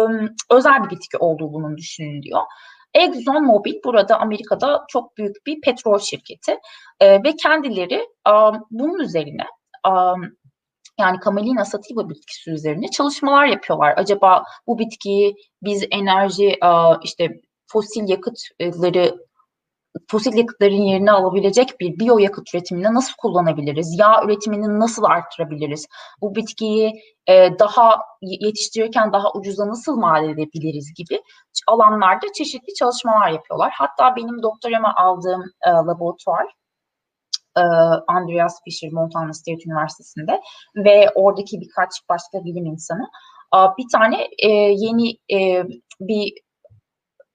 özel 0.50 0.85
bir 0.85 0.90
bitki 0.90 1.17
olduğu 1.19 1.52
bunun 1.52 1.76
düşünülüyor. 1.76 2.40
Exxon 2.95 3.47
Mobil 3.47 3.75
burada 3.85 4.21
Amerika'da 4.21 4.85
çok 4.88 5.17
büyük 5.17 5.37
bir 5.47 5.61
petrol 5.61 5.99
şirketi 5.99 6.59
e, 7.00 7.23
ve 7.25 7.37
kendileri 7.43 8.07
e, 8.29 8.33
bunun 8.71 8.99
üzerine 8.99 9.47
e, 9.87 9.93
yani 11.00 11.19
Camelina 11.25 11.64
sativa 11.64 12.09
bitkisi 12.09 12.50
üzerine 12.50 12.88
çalışmalar 12.88 13.47
yapıyorlar. 13.47 13.95
Acaba 13.97 14.45
bu 14.67 14.79
bitkiyi 14.79 15.35
biz 15.62 15.85
enerji 15.90 16.49
e, 16.49 16.71
işte 17.02 17.29
fosil 17.73 18.09
yakıtları 18.09 19.31
fosil 20.11 20.37
yakıtların 20.37 20.83
yerini 20.83 21.12
alabilecek 21.12 21.81
bir 21.81 21.99
biyo 21.99 22.19
yakıt 22.19 22.55
üretiminde 22.55 22.95
nasıl 22.95 23.12
kullanabiliriz? 23.19 23.99
Yağ 23.99 24.23
üretimini 24.25 24.81
nasıl 24.81 25.05
arttırabiliriz? 25.05 25.87
Bu 26.21 26.35
bitkiyi 26.35 26.93
e, 27.27 27.59
daha 27.59 27.99
yetiştirirken 28.23 29.12
daha 29.12 29.33
ucuza 29.35 29.69
nasıl 29.69 29.97
mal 29.97 30.29
edebiliriz 30.29 30.95
gibi 30.95 31.23
alanlarda 31.69 32.27
çeşitli 32.39 32.75
çalışmalar 32.75 33.29
yapıyorlar. 33.29 33.73
Hatta 33.75 34.17
benim 34.17 34.43
doktorama 34.43 34.95
aldığım 34.97 35.43
e, 35.67 35.71
laboratuvar 35.71 36.47
e, 37.57 37.62
Andreas 38.09 38.61
Fischer 38.65 38.93
Montana 38.93 39.33
State 39.33 39.62
Üniversitesi'nde 39.67 40.41
ve 40.77 41.11
oradaki 41.15 41.61
birkaç 41.61 41.91
başka 42.09 42.45
bilim 42.45 42.67
insanı 42.67 43.07
bir 43.79 43.85
tane 43.93 44.29
e, 44.39 44.49
yeni 44.53 45.11
e, 45.33 45.65
bir 46.00 46.33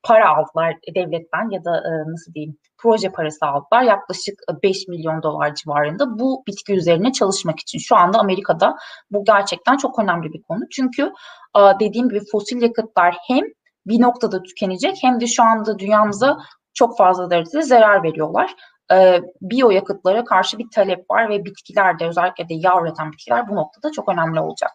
para 0.05 0.29
aldılar 0.29 0.75
devletten 0.95 1.49
ya 1.49 1.63
da 1.63 1.77
e, 1.77 2.11
nasıl 2.11 2.33
diyeyim 2.33 2.57
proje 2.77 3.11
parası 3.11 3.45
aldılar. 3.45 3.81
Yaklaşık 3.81 4.39
5 4.63 4.87
milyon 4.87 5.23
dolar 5.23 5.55
civarında 5.55 6.19
bu 6.19 6.43
bitki 6.47 6.73
üzerine 6.73 7.11
çalışmak 7.11 7.59
için. 7.59 7.79
Şu 7.79 7.95
anda 7.95 8.19
Amerika'da 8.19 8.75
bu 9.11 9.23
gerçekten 9.23 9.77
çok 9.77 9.99
önemli 9.99 10.33
bir 10.33 10.41
konu. 10.41 10.59
Çünkü 10.71 11.11
e, 11.57 11.59
dediğim 11.79 12.09
gibi 12.09 12.21
fosil 12.31 12.61
yakıtlar 12.61 13.17
hem 13.27 13.45
bir 13.87 14.01
noktada 14.01 14.43
tükenecek 14.43 14.97
hem 15.01 15.19
de 15.19 15.27
şu 15.27 15.43
anda 15.43 15.79
dünyamıza 15.79 16.37
çok 16.73 16.97
fazla 16.97 17.29
derecede 17.29 17.61
zarar 17.61 18.03
veriyorlar. 18.03 18.55
E, 18.91 19.21
biyo 19.41 19.69
yakıtlara 19.69 20.23
karşı 20.25 20.57
bir 20.57 20.67
talep 20.75 21.09
var 21.09 21.29
ve 21.29 21.45
bitkilerde 21.45 22.07
özellikle 22.07 22.49
de 22.49 22.53
yağ 22.53 22.85
bitkiler 23.11 23.47
bu 23.47 23.55
noktada 23.55 23.91
çok 23.91 24.09
önemli 24.09 24.39
olacak. 24.39 24.71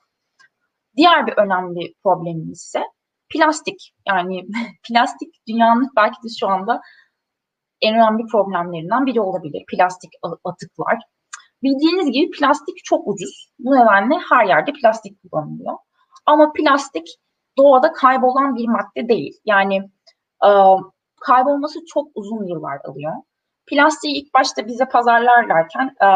Diğer 0.97 1.27
bir 1.27 1.33
önemli 1.37 1.95
problemimiz 2.05 2.59
ise 2.59 2.83
plastik. 3.33 3.95
Yani 4.09 4.47
plastik 4.89 5.29
dünyanın 5.49 5.89
belki 5.97 6.17
de 6.25 6.29
şu 6.41 6.49
anda 6.49 6.81
en 7.81 7.95
önemli 7.95 8.27
problemlerinden 8.27 9.07
biri 9.07 9.21
olabilir. 9.21 9.65
Plastik 9.69 10.11
atıklar. 10.45 10.99
Bildiğiniz 11.63 12.11
gibi 12.13 12.31
plastik 12.31 12.85
çok 12.85 13.09
ucuz. 13.09 13.53
Bu 13.59 13.71
nedenle 13.71 14.15
her 14.31 14.45
yerde 14.45 14.73
plastik 14.73 15.19
kullanılıyor. 15.23 15.77
Ama 16.27 16.53
plastik 16.53 17.07
doğada 17.59 17.93
kaybolan 17.93 18.57
bir 18.57 18.69
madde 18.69 19.09
değil. 19.09 19.41
Yani 19.45 19.77
e, 20.45 20.51
kaybolması 21.21 21.79
çok 21.95 22.09
uzun 22.15 22.45
yıllar 22.45 22.79
alıyor. 22.85 23.13
Plastiği 23.67 24.15
ilk 24.15 24.35
başta 24.35 24.67
bize 24.67 24.85
pazarlarlarken 24.85 25.87
e, 25.87 26.09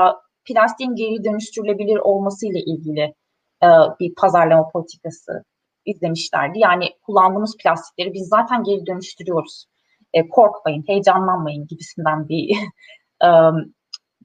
plastiğin 0.44 0.94
geri 0.94 1.24
dönüştürülebilir 1.24 1.96
olmasıyla 1.96 2.60
ilgili 2.66 3.14
e, 3.62 3.68
bir 4.00 4.14
pazarlama 4.14 4.68
politikası 4.68 5.44
izlemişlerdi. 5.86 6.58
Yani 6.58 6.90
kullandığımız 7.02 7.56
plastikleri 7.62 8.12
biz 8.12 8.28
zaten 8.28 8.64
geri 8.64 8.86
dönüştürüyoruz. 8.86 9.66
E, 10.12 10.28
korkmayın, 10.28 10.84
heyecanlanmayın 10.86 11.66
gibisinden 11.66 12.28
bir 12.28 12.56
e, 13.24 13.28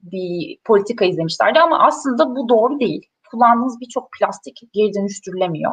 bir 0.02 0.58
politika 0.64 1.04
izlemişlerdi 1.04 1.60
ama 1.60 1.86
aslında 1.86 2.36
bu 2.36 2.48
doğru 2.48 2.80
değil. 2.80 3.02
Kullandığınız 3.30 3.80
birçok 3.80 4.08
plastik 4.18 4.60
geri 4.72 4.94
dönüştürülemiyor. 4.94 5.72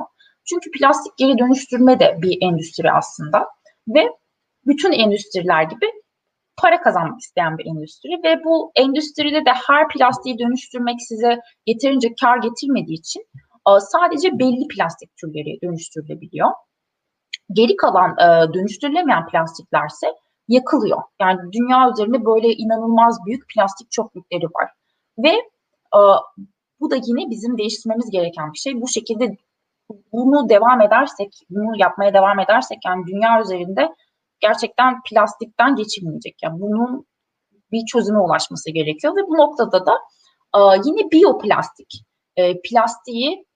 Çünkü 0.49 0.71
plastik 0.71 1.17
geri 1.17 1.37
dönüştürme 1.37 1.99
de 1.99 2.17
bir 2.21 2.37
endüstri 2.41 2.91
aslında 2.91 3.47
ve 3.87 4.09
bütün 4.67 4.91
endüstriler 4.91 5.63
gibi 5.63 5.85
para 6.57 6.81
kazanmak 6.81 7.19
isteyen 7.19 7.57
bir 7.57 7.65
endüstri 7.65 8.09
ve 8.23 8.43
bu 8.43 8.71
endüstride 8.75 9.45
de 9.45 9.51
her 9.67 9.87
plastiği 9.87 10.39
dönüştürmek 10.39 11.01
size 11.01 11.39
yeterince 11.65 12.15
kar 12.21 12.37
getirmediği 12.37 12.99
için 12.99 13.23
sadece 13.79 14.39
belli 14.39 14.67
plastik 14.67 15.17
türleri 15.17 15.59
dönüştürülebiliyor. 15.63 16.51
Geri 17.53 17.75
kalan 17.75 18.11
e, 18.11 18.53
dönüştürülemeyen 18.53 19.27
plastiklerse 19.27 20.07
yakılıyor. 20.47 21.01
Yani 21.21 21.39
dünya 21.53 21.89
üzerinde 21.91 22.25
böyle 22.25 22.47
inanılmaz 22.47 23.17
büyük 23.25 23.43
plastik 23.49 23.91
çöplükleri 23.91 24.45
var. 24.45 24.71
Ve 25.17 25.29
e, 25.97 25.99
bu 26.79 26.91
da 26.91 26.95
yine 26.95 27.29
bizim 27.29 27.57
değiştirmemiz 27.57 28.09
gereken 28.11 28.53
bir 28.53 28.57
şey. 28.57 28.81
Bu 28.81 28.87
şekilde 28.87 29.37
bunu 30.11 30.49
devam 30.49 30.81
edersek, 30.81 31.33
bunu 31.49 31.71
yapmaya 31.77 32.13
devam 32.13 32.39
edersek 32.39 32.77
yani 32.85 33.05
dünya 33.07 33.41
üzerinde 33.41 33.95
gerçekten 34.39 35.01
plastikten 35.09 35.75
geçilmeyecek. 35.75 36.35
Yani 36.43 36.61
bunun 36.61 37.05
bir 37.71 37.85
çözüme 37.85 38.19
ulaşması 38.19 38.71
gerekiyor 38.71 39.15
ve 39.15 39.27
bu 39.27 39.37
noktada 39.37 39.85
da 39.85 39.93
e, 40.55 40.59
yine 40.85 41.11
biyoplastik 41.11 42.07
plastiği 42.63 43.46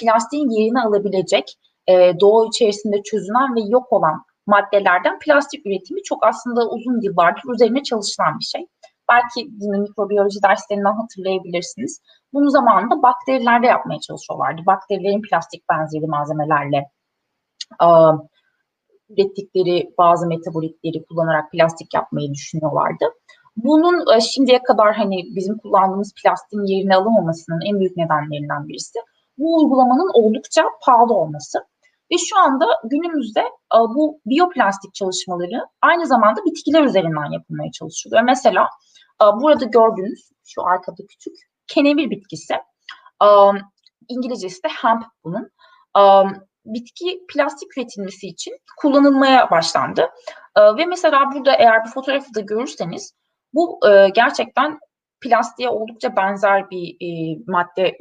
plastiğin 0.00 0.50
yerini 0.50 0.80
alabilecek 0.80 1.58
e, 1.86 2.20
doğu 2.20 2.48
içerisinde 2.48 3.02
çözünen 3.02 3.56
ve 3.56 3.60
yok 3.68 3.92
olan 3.92 4.24
maddelerden 4.46 5.18
plastik 5.18 5.66
üretimi 5.66 6.02
çok 6.02 6.26
aslında 6.26 6.68
uzun 6.68 7.00
yıllardır 7.00 7.54
üzerine 7.54 7.82
çalışılan 7.82 8.38
bir 8.38 8.44
şey. 8.44 8.66
Belki 9.10 9.50
mikrobiyoloji 9.60 10.42
derslerinden 10.42 11.00
hatırlayabilirsiniz. 11.00 12.00
Bunu 12.32 12.50
zamanında 12.50 13.02
bakterilerde 13.02 13.66
yapmaya 13.66 14.00
çalışıyorlardı. 14.00 14.62
Bakterilerin 14.66 15.22
plastik 15.22 15.64
benzeri 15.70 16.06
malzemelerle 16.06 16.90
e, 17.82 17.88
ürettikleri 19.08 19.94
bazı 19.98 20.26
metabolitleri 20.26 21.04
kullanarak 21.04 21.52
plastik 21.52 21.94
yapmayı 21.94 22.34
düşünüyorlardı. 22.34 23.04
Bunun 23.56 24.16
e, 24.16 24.20
şimdiye 24.20 24.62
kadar 24.62 24.94
hani 24.94 25.16
bizim 25.36 25.58
kullandığımız 25.58 26.12
plastiğin 26.22 26.64
yerini 26.64 26.96
alamamasının 26.96 27.60
en 27.68 27.80
büyük 27.80 27.96
nedenlerinden 27.96 28.68
birisi 28.68 28.98
bu 29.38 29.56
uygulamanın 29.56 30.10
oldukça 30.14 30.64
pahalı 30.82 31.14
olması. 31.14 31.58
Ve 32.12 32.18
şu 32.18 32.38
anda 32.38 32.66
günümüzde 32.84 33.40
e, 33.40 33.78
bu 33.78 34.20
biyoplastik 34.26 34.94
çalışmaları 34.94 35.66
aynı 35.82 36.06
zamanda 36.06 36.44
bitkiler 36.44 36.84
üzerinden 36.84 37.32
yapılmaya 37.32 37.70
çalışılıyor. 37.72 38.22
Mesela 38.22 38.68
e, 39.22 39.24
burada 39.24 39.64
gördüğünüz 39.64 40.30
şu 40.44 40.66
arkada 40.66 41.02
küçük 41.08 41.34
kenevir 41.66 42.10
bitkisi. 42.10 42.54
E, 43.22 43.26
İngilizcesi 44.08 44.62
de 44.62 44.68
hemp 44.68 45.04
bunun. 45.24 45.50
Bitki 46.64 47.20
plastik 47.34 47.78
üretilmesi 47.78 48.26
için 48.26 48.56
kullanılmaya 48.76 49.50
başlandı. 49.50 50.10
Ve 50.78 50.86
mesela 50.86 51.20
burada 51.34 51.54
eğer 51.54 51.84
bu 51.84 51.90
fotoğrafı 51.90 52.34
da 52.34 52.40
görürseniz 52.40 53.14
bu 53.52 53.80
gerçekten 54.14 54.78
plastiğe 55.20 55.68
oldukça 55.68 56.16
benzer 56.16 56.70
bir 56.70 56.96
madde 57.46 57.96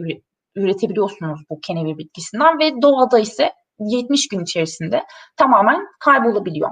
üretebiliyorsunuz 0.55 1.41
bu 1.49 1.59
kenevir 1.61 1.97
bitkisinden 1.97 2.59
ve 2.59 2.81
doğada 2.81 3.19
ise 3.19 3.53
70 3.79 4.27
gün 4.27 4.43
içerisinde 4.43 5.03
tamamen 5.37 5.87
kaybolabiliyor. 5.99 6.71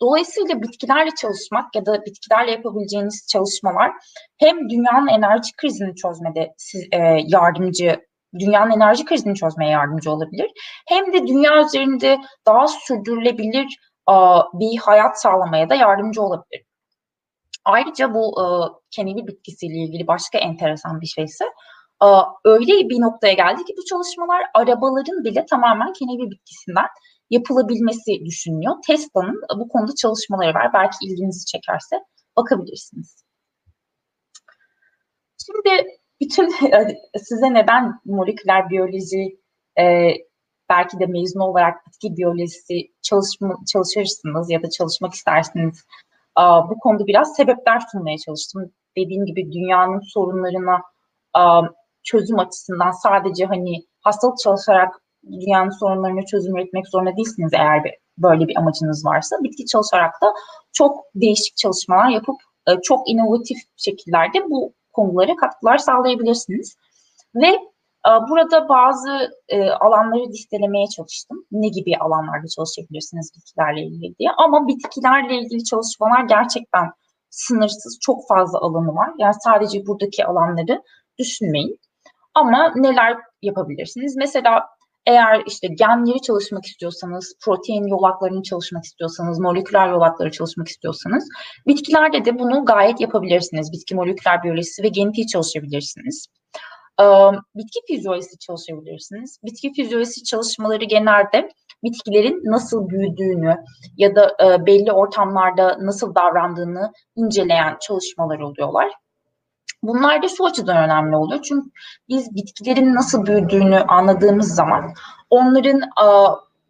Dolayısıyla 0.00 0.62
bitkilerle 0.62 1.10
çalışmak 1.20 1.74
ya 1.74 1.86
da 1.86 2.04
bitkilerle 2.04 2.50
yapabileceğiniz 2.50 3.26
çalışmalar 3.32 3.92
hem 4.38 4.70
dünyanın 4.70 5.08
enerji 5.08 5.56
krizini 5.56 5.94
çözmede 5.94 6.54
siz, 6.58 6.82
e, 6.92 6.98
yardımcı 7.26 8.00
dünyanın 8.38 8.70
enerji 8.70 9.04
krizini 9.04 9.34
çözmeye 9.34 9.70
yardımcı 9.70 10.10
olabilir. 10.10 10.50
Hem 10.88 11.12
de 11.12 11.26
dünya 11.26 11.60
üzerinde 11.64 12.18
daha 12.46 12.66
sürdürülebilir 12.66 13.66
bir 14.54 14.78
hayat 14.78 15.20
sağlamaya 15.20 15.68
da 15.68 15.74
yardımcı 15.74 16.22
olabilir. 16.22 16.64
Ayrıca 17.64 18.14
bu 18.14 18.34
kenevi 18.90 19.26
bitkisiyle 19.26 19.74
ilgili 19.74 20.06
başka 20.06 20.38
enteresan 20.38 21.00
bir 21.00 21.06
şey 21.06 21.24
ise 21.24 21.44
öyle 22.44 22.88
bir 22.88 23.00
noktaya 23.00 23.34
geldi 23.34 23.64
ki 23.64 23.74
bu 23.78 23.84
çalışmalar 23.84 24.42
arabaların 24.54 25.24
bile 25.24 25.46
tamamen 25.46 25.92
kenevi 25.92 26.30
bitkisinden 26.30 26.86
yapılabilmesi 27.30 28.24
düşünülüyor. 28.24 28.74
Tesla'nın 28.86 29.42
bu 29.58 29.68
konuda 29.68 29.94
çalışmaları 29.94 30.54
var. 30.54 30.70
Belki 30.74 30.96
ilginizi 31.02 31.46
çekerse 31.46 31.96
bakabilirsiniz. 32.36 33.24
Şimdi 35.46 35.86
bütün 36.20 36.48
size 37.18 37.54
neden 37.54 38.00
moleküler 38.04 38.70
biyoloji 38.70 39.40
e, 39.78 40.14
belki 40.70 41.00
de 41.00 41.06
mezun 41.06 41.40
olarak 41.40 41.86
bitki 41.86 42.16
biyolojisi 42.16 42.92
çalışma, 43.02 43.54
çalışırsınız 43.72 44.50
ya 44.50 44.62
da 44.62 44.70
çalışmak 44.70 45.14
istersiniz. 45.14 45.84
bu 46.38 46.78
konuda 46.78 47.06
biraz 47.06 47.36
sebepler 47.36 47.80
sunmaya 47.92 48.18
çalıştım. 48.18 48.72
Dediğim 48.96 49.26
gibi 49.26 49.52
dünyanın 49.52 50.00
sorunlarına 50.00 50.82
çözüm 52.02 52.38
açısından 52.38 52.90
sadece 52.90 53.44
hani 53.44 53.84
hastalık 54.00 54.38
çalışarak 54.38 54.94
dünyanın 55.26 55.70
sorunlarına 55.70 56.24
çözüm 56.26 56.56
üretmek 56.56 56.88
zorunda 56.88 57.16
değilsiniz 57.16 57.50
eğer 57.54 57.84
bir, 57.84 57.92
böyle 58.18 58.48
bir 58.48 58.56
amacınız 58.56 59.04
varsa. 59.06 59.36
Bitki 59.42 59.66
çalışarak 59.66 60.14
da 60.22 60.34
çok 60.72 61.04
değişik 61.14 61.56
çalışmalar 61.56 62.08
yapıp 62.08 62.36
e, 62.68 62.72
çok 62.82 63.10
inovatif 63.10 63.58
şekillerde 63.76 64.50
bu 64.50 64.74
konulara 64.92 65.36
katkılar 65.36 65.78
sağlayabilirsiniz. 65.78 66.76
Ve 67.34 67.46
e, 68.08 68.10
burada 68.30 68.68
bazı 68.68 69.30
e, 69.48 69.70
alanları 69.70 70.28
listelemeye 70.28 70.86
çalıştım. 70.86 71.44
Ne 71.52 71.68
gibi 71.68 71.96
alanlarda 71.96 72.46
çalışabilirsiniz 72.56 73.30
bitkilerle 73.36 73.82
ilgili 73.82 74.18
diye. 74.18 74.30
Ama 74.38 74.68
bitkilerle 74.68 75.34
ilgili 75.38 75.64
çalışmalar 75.64 76.24
gerçekten 76.24 76.90
sınırsız, 77.30 77.98
çok 78.00 78.28
fazla 78.28 78.58
alanı 78.58 78.94
var. 78.94 79.10
Yani 79.18 79.34
sadece 79.44 79.86
buradaki 79.86 80.26
alanları 80.26 80.82
düşünmeyin. 81.18 81.78
Ama 82.34 82.72
neler 82.76 83.16
yapabilirsiniz? 83.42 84.16
Mesela 84.16 84.66
eğer 85.06 85.42
işte 85.46 85.68
genleri 85.68 86.22
çalışmak 86.22 86.64
istiyorsanız, 86.64 87.34
protein 87.44 87.86
yolaklarını 87.86 88.42
çalışmak 88.42 88.84
istiyorsanız, 88.84 89.38
moleküler 89.38 89.88
yolakları 89.88 90.30
çalışmak 90.30 90.68
istiyorsanız, 90.68 91.28
bitkilerde 91.66 92.24
de 92.24 92.38
bunu 92.38 92.64
gayet 92.64 93.00
yapabilirsiniz. 93.00 93.72
Bitki 93.72 93.94
moleküler 93.94 94.42
biyolojisi 94.42 94.82
ve 94.82 94.88
genetiği 94.88 95.26
çalışabilirsiniz. 95.26 96.26
Bitki 97.56 97.80
fizyolojisi 97.86 98.38
çalışabilirsiniz. 98.38 99.38
Bitki 99.44 99.72
fizyolojisi 99.72 100.24
çalışmaları 100.24 100.84
genelde 100.84 101.48
bitkilerin 101.84 102.40
nasıl 102.44 102.88
büyüdüğünü 102.88 103.56
ya 103.96 104.14
da 104.14 104.36
belli 104.66 104.92
ortamlarda 104.92 105.76
nasıl 105.80 106.14
davrandığını 106.14 106.92
inceleyen 107.16 107.76
çalışmalar 107.80 108.38
oluyorlar. 108.38 108.92
Bunlar 109.82 110.22
da 110.22 110.28
şu 110.28 110.46
açıdan 110.46 110.76
önemli 110.76 111.16
oluyor. 111.16 111.42
Çünkü 111.42 111.70
biz 112.08 112.34
bitkilerin 112.34 112.94
nasıl 112.94 113.26
büyüdüğünü 113.26 113.78
anladığımız 113.78 114.54
zaman 114.54 114.94
onların 115.30 115.82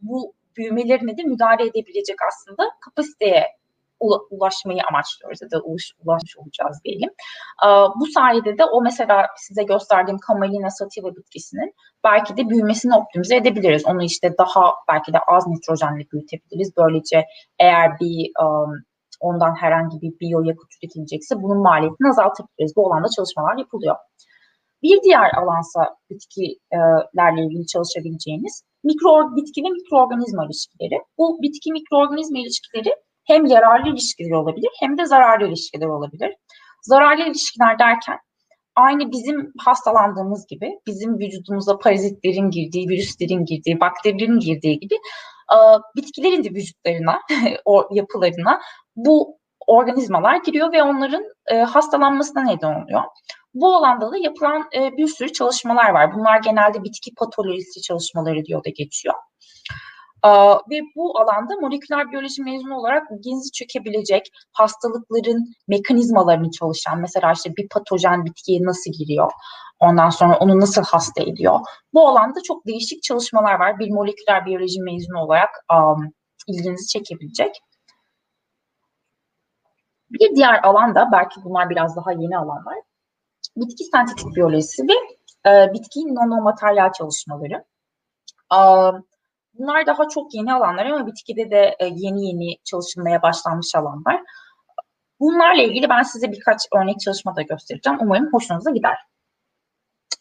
bu 0.03 0.35
büyümelerine 0.57 1.17
de 1.19 1.23
müdahale 1.23 1.63
edebilecek 1.63 2.17
aslında 2.29 2.63
kapasiteye 2.81 3.47
ulaşmayı 4.31 4.83
amaçlıyoruz 4.91 5.43
ya 5.43 5.51
da 5.51 5.61
ulaş, 5.61 5.93
ulaşmış 6.05 6.37
olacağız 6.37 6.79
diyelim. 6.85 7.11
Bu 8.01 8.07
sayede 8.07 8.59
de 8.59 8.65
o 8.65 8.83
mesela 8.83 9.27
size 9.37 9.63
gösterdiğim 9.63 10.19
Camelina 10.29 10.71
sativa 10.71 11.17
bitkisinin 11.17 11.75
belki 12.05 12.37
de 12.37 12.49
büyümesini 12.49 12.95
optimize 12.95 13.37
edebiliriz. 13.37 13.87
Onu 13.87 14.03
işte 14.03 14.35
daha 14.39 14.75
belki 14.89 15.13
de 15.13 15.19
az 15.27 15.47
nitrojenle 15.47 16.07
büyütebiliriz. 16.13 16.77
Böylece 16.77 17.25
eğer 17.59 18.01
bir 18.01 18.31
ondan 19.21 19.55
herhangi 19.55 20.01
bir 20.03 20.13
biyoyakıt 20.21 20.71
üretilecekse 20.77 21.43
bunun 21.43 21.59
maliyetini 21.59 22.09
azaltabiliriz. 22.09 22.77
Bu 22.77 22.87
alanda 22.87 23.09
çalışmalar 23.17 23.57
yapılıyor. 23.57 23.97
Bir 24.83 25.03
diğer 25.03 25.31
alansa 25.35 25.97
bitkilerle 26.11 27.45
ilgili 27.45 27.67
çalışabileceğiniz 27.67 28.63
mikro 28.85 29.37
bitki 29.37 29.63
ve 29.65 29.69
mikroorganizma 29.69 30.45
ilişkileri. 30.47 31.03
Bu 31.19 31.43
bitki 31.43 31.73
mikroorganizma 31.73 32.39
ilişkileri 32.39 32.95
hem 33.25 33.47
yararlı 33.47 33.89
ilişkiler 33.89 34.31
olabilir 34.31 34.71
hem 34.81 34.99
de 34.99 35.07
zararlı 35.07 35.47
ilişkiler 35.49 35.87
olabilir. 35.87 36.35
Zararlı 36.83 37.23
ilişkiler 37.23 37.79
derken 37.79 38.19
aynı 38.77 39.13
bizim 39.13 39.53
hastalandığımız 39.59 40.47
gibi 40.47 40.71
bizim 40.87 41.19
vücudumuza 41.19 41.79
parazitlerin 41.79 42.51
girdiği, 42.51 42.89
virüslerin 42.89 43.45
girdiği, 43.45 43.81
bakterilerin 43.81 44.39
girdiği 44.39 44.79
gibi 44.79 44.95
bitkilerin 45.97 46.45
de 46.45 46.51
vücutlarına, 46.51 47.21
o 47.65 47.89
yapılarına 47.93 48.61
bu 49.07 49.39
organizmalar 49.67 50.37
giriyor 50.37 50.73
ve 50.73 50.83
onların 50.83 51.25
e, 51.51 51.57
hastalanmasına 51.59 52.43
neden 52.43 52.83
oluyor. 52.83 53.03
Bu 53.55 53.77
alanda 53.77 54.13
da 54.13 54.17
yapılan 54.17 54.65
e, 54.77 54.97
bir 54.97 55.07
sürü 55.07 55.33
çalışmalar 55.33 55.91
var. 55.91 56.15
Bunlar 56.15 56.43
genelde 56.43 56.83
bitki 56.85 57.15
patolojisi 57.15 57.83
çalışmaları 57.83 58.45
diyor 58.45 58.65
da 58.65 58.71
geçiyor. 58.71 59.15
Aa, 60.23 60.55
ve 60.71 60.81
bu 60.97 61.21
alanda 61.21 61.55
moleküler 61.61 62.11
biyoloji 62.11 62.43
mezunu 62.43 62.77
olarak 62.77 63.07
ilginizi 63.11 63.53
çekebilecek 63.53 64.23
hastalıkların 64.53 65.45
mekanizmalarını 65.69 66.51
çalışan, 66.51 67.01
mesela 67.01 67.33
işte 67.33 67.51
bir 67.57 67.69
patojen 67.69 68.25
bitkiye 68.25 68.63
nasıl 68.63 68.91
giriyor, 68.99 69.31
ondan 69.81 70.11
sonra 70.11 70.39
onu 70.39 70.61
nasıl 70.61 70.83
hasta 70.83 71.23
ediyor. 71.23 71.61
Bu 71.95 72.09
alanda 72.09 72.41
çok 72.43 72.67
değişik 72.67 73.03
çalışmalar 73.03 73.55
var. 73.55 73.79
Bir 73.79 73.91
moleküler 73.91 74.47
biyoloji 74.47 74.83
mezunu 74.83 75.19
olarak 75.19 75.51
um, 75.73 76.13
ilginizi 76.47 76.87
çekebilecek. 76.87 77.51
Bir 80.21 80.37
diğer 80.37 80.63
alanda, 80.63 81.09
belki 81.13 81.45
bunlar 81.45 81.71
biraz 81.71 81.97
daha 81.97 82.13
yeni 82.13 82.39
alanlar, 82.39 82.77
bitki 83.57 83.85
sentetik 83.85 84.37
biyolojisi 84.37 84.83
ve 84.83 84.93
e, 85.51 85.73
bitki 85.73 86.15
nanomateryal 86.15 86.93
çalışmaları. 86.93 87.65
Um, 88.55 89.05
Bunlar 89.55 89.87
daha 89.87 90.09
çok 90.09 90.35
yeni 90.35 90.55
alanlar 90.55 90.87
ama 90.87 91.07
bitkide 91.07 91.51
de 91.51 91.77
e, 91.79 91.87
yeni 91.87 92.27
yeni 92.27 92.57
çalışılmaya 92.65 93.23
başlanmış 93.23 93.75
alanlar. 93.75 94.23
Bunlarla 95.21 95.63
ilgili 95.63 95.89
ben 95.89 96.03
size 96.03 96.33
birkaç 96.33 96.61
örnek 96.77 97.01
çalışma 97.01 97.37
da 97.37 97.43
göstereceğim. 97.43 97.99
Umarım 98.03 98.33
hoşunuza 98.33 98.71
gider. 98.71 98.97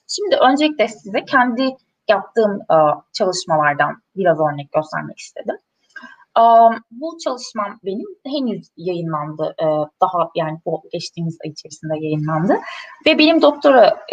Şimdi 0.07 0.35
öncelikle 0.35 0.87
size 0.87 1.25
kendi 1.25 1.77
yaptığım 2.09 2.61
e, 2.61 2.77
çalışmalardan 3.13 4.01
biraz 4.15 4.39
örnek 4.39 4.71
göstermek 4.71 5.17
istedim. 5.17 5.57
Bu 6.91 7.17
çalışmam 7.23 7.79
benim 7.85 8.07
henüz 8.25 8.67
yayınlandı. 8.77 9.55
E, 9.61 9.65
daha 10.01 10.29
yani 10.35 10.59
bu 10.65 10.83
geçtiğimiz 10.91 11.37
ay 11.45 11.51
içerisinde 11.51 11.93
yayınlandı. 11.95 12.57
Ve 13.07 13.17
benim 13.17 13.41
doktora 13.41 14.05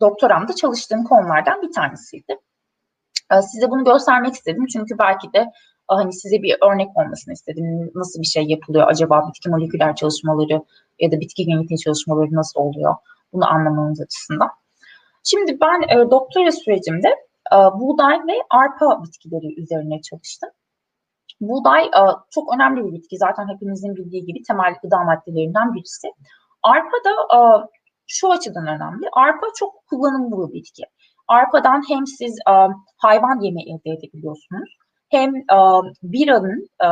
doktoramda 0.00 0.52
çalıştığım 0.52 1.04
konulardan 1.04 1.62
bir 1.62 1.72
tanesiydi. 1.72 2.38
Ee, 3.32 3.42
size 3.42 3.70
bunu 3.70 3.84
göstermek 3.84 4.34
istedim 4.34 4.66
çünkü 4.72 4.98
belki 4.98 5.32
de 5.32 5.46
hani 5.88 6.12
size 6.12 6.42
bir 6.42 6.56
örnek 6.62 6.88
olmasını 6.96 7.34
istedim. 7.34 7.90
Nasıl 7.94 8.20
bir 8.20 8.26
şey 8.26 8.44
yapılıyor 8.44 8.88
acaba 8.88 9.28
bitki 9.28 9.50
moleküler 9.50 9.96
çalışmaları 9.96 10.62
ya 10.98 11.12
da 11.12 11.20
bitki 11.20 11.44
genetiği 11.44 11.78
çalışmaları 11.78 12.28
nasıl 12.32 12.60
oluyor? 12.60 12.94
Bunu 13.32 13.52
anlamanız 13.52 14.00
açısından. 14.00 14.48
Şimdi 15.24 15.60
ben 15.60 15.82
e, 15.82 16.10
doktora 16.10 16.52
sürecimde 16.52 17.08
e, 17.52 17.56
buğday 17.56 18.18
ve 18.18 18.32
arpa 18.50 19.02
bitkileri 19.04 19.60
üzerine 19.60 20.02
çalıştım. 20.02 20.50
Buğday 21.40 21.84
e, 21.84 22.02
çok 22.30 22.54
önemli 22.54 22.84
bir 22.84 22.92
bitki. 22.92 23.16
Zaten 23.16 23.48
hepimizin 23.54 23.96
bildiği 23.96 24.24
gibi 24.24 24.42
temel 24.42 24.74
gıda 24.82 24.98
maddelerinden 25.04 25.74
birisi. 25.74 26.08
Arpa 26.62 26.96
da 27.04 27.36
e, 27.36 27.38
şu 28.06 28.32
açıdan 28.32 28.66
önemli. 28.66 29.06
Arpa 29.12 29.46
çok 29.58 29.86
kullanımlı 29.86 30.48
bir 30.48 30.54
bitki. 30.54 30.82
Arpadan 31.28 31.82
hem 31.88 32.06
siz 32.06 32.38
e, 32.48 32.54
hayvan 32.96 33.40
yemi 33.40 33.62
elde 33.62 33.90
edebiliyorsunuz 33.98 34.76
hem 35.08 35.32
biranın, 36.02 36.68
e, 36.82 36.88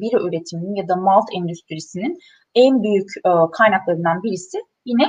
bira 0.00 0.22
üretiminin 0.28 0.74
ya 0.74 0.88
da 0.88 0.96
malt 0.96 1.28
endüstrisinin 1.36 2.18
en 2.54 2.82
büyük 2.82 3.08
kaynaklarından 3.52 4.22
birisi 4.22 4.58
yine 4.84 5.04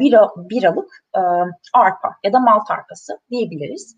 bira, 0.00 0.28
biralık 0.36 1.04
arpa 1.74 2.08
ya 2.24 2.32
da 2.32 2.40
malt 2.40 2.70
arpası 2.70 3.18
diyebiliriz. 3.30 3.96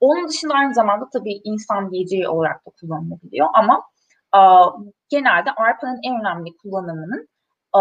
Onun 0.00 0.28
dışında 0.28 0.54
aynı 0.54 0.74
zamanda 0.74 1.08
tabii 1.12 1.40
insan 1.44 1.90
yiyeceği 1.92 2.28
olarak 2.28 2.66
da 2.66 2.70
kullanılabiliyor 2.80 3.48
ama 3.54 3.82
e, 4.36 4.40
genelde 5.08 5.50
arpanın 5.56 6.00
en 6.02 6.20
önemli 6.20 6.56
kullanımının 6.56 7.28
e, 7.76 7.80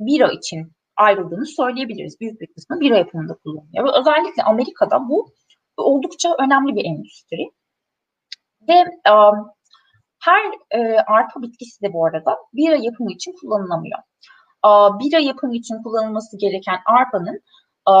bira 0.00 0.32
için 0.32 0.72
ayrıldığını 0.96 1.46
söyleyebiliriz. 1.46 2.20
Büyük 2.20 2.40
bir 2.40 2.46
kısmı 2.46 2.80
bira 2.80 2.96
yapımında 2.98 3.34
kullanılıyor. 3.34 3.84
Ve 3.84 3.98
özellikle 3.98 4.42
Amerika'da 4.42 5.08
bu 5.08 5.32
oldukça 5.76 6.36
önemli 6.38 6.76
bir 6.76 6.84
endüstri. 6.84 7.50
Ve 8.68 8.74
e, 9.08 9.14
her 10.20 10.52
e, 10.70 10.98
arpa 10.98 11.42
bitkisi 11.42 11.82
de 11.82 11.92
bu 11.92 12.06
arada 12.06 12.36
bira 12.52 12.76
yapımı 12.76 13.12
için 13.12 13.34
kullanılamıyor. 13.40 13.98
E, 14.66 14.70
bira 14.98 15.18
yapımı 15.18 15.56
için 15.56 15.82
kullanılması 15.82 16.38
gereken 16.38 16.78
arpanın 16.86 17.40
e, 17.88 17.94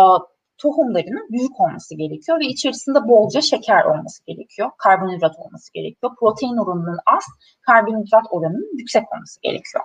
tohumlarının 0.58 1.28
büyük 1.30 1.60
olması 1.60 1.94
gerekiyor 1.94 2.40
ve 2.40 2.44
içerisinde 2.44 3.08
bolca 3.08 3.40
şeker 3.40 3.84
olması 3.84 4.24
gerekiyor. 4.26 4.70
Karbonhidrat 4.78 5.36
olması 5.38 5.72
gerekiyor. 5.72 6.12
Protein 6.20 6.56
oranının 6.56 6.98
az, 7.16 7.24
karbonhidrat 7.62 8.24
oranının 8.30 8.78
yüksek 8.78 9.12
olması 9.12 9.40
gerekiyor. 9.42 9.84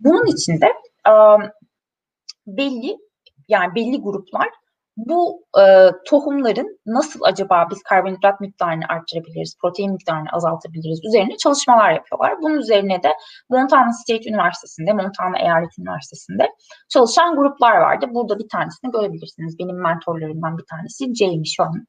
Bunun 0.00 0.26
için 0.26 0.60
de 0.60 0.66
e, 1.08 1.12
belli 2.46 2.98
yani 3.48 3.74
belli 3.74 4.00
gruplar 4.00 4.48
bu 4.96 5.44
e, 5.60 5.90
tohumların 6.06 6.80
nasıl 6.86 7.20
acaba 7.22 7.68
biz 7.70 7.82
karbonhidrat 7.82 8.40
miktarını 8.40 8.84
arttırabiliriz, 8.88 9.56
protein 9.60 9.92
miktarını 9.92 10.28
azaltabiliriz 10.32 11.00
üzerine 11.04 11.36
çalışmalar 11.36 11.90
yapıyorlar. 11.92 12.34
Bunun 12.42 12.58
üzerine 12.58 13.02
de 13.02 13.12
Montana 13.50 13.92
State 13.92 14.30
Üniversitesi'nde, 14.30 14.92
Montana 14.92 15.38
Eyalet 15.38 15.78
Üniversitesi'nde 15.78 16.48
çalışan 16.88 17.36
gruplar 17.36 17.76
vardı. 17.76 18.06
Burada 18.10 18.38
bir 18.38 18.48
tanesini 18.48 18.90
görebilirsiniz. 18.90 19.58
Benim 19.58 19.82
mentorlarımdan 19.82 20.58
bir 20.58 20.64
tanesi 20.70 21.14
Jamie 21.14 21.44
Sherman. 21.44 21.86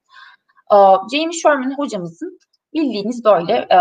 E, 0.72 0.78
Jamie 1.18 1.40
Sherman 1.44 1.78
hocamızın 1.78 2.40
bildiğiniz 2.74 3.26
böyle 3.26 3.54
e, 3.54 3.80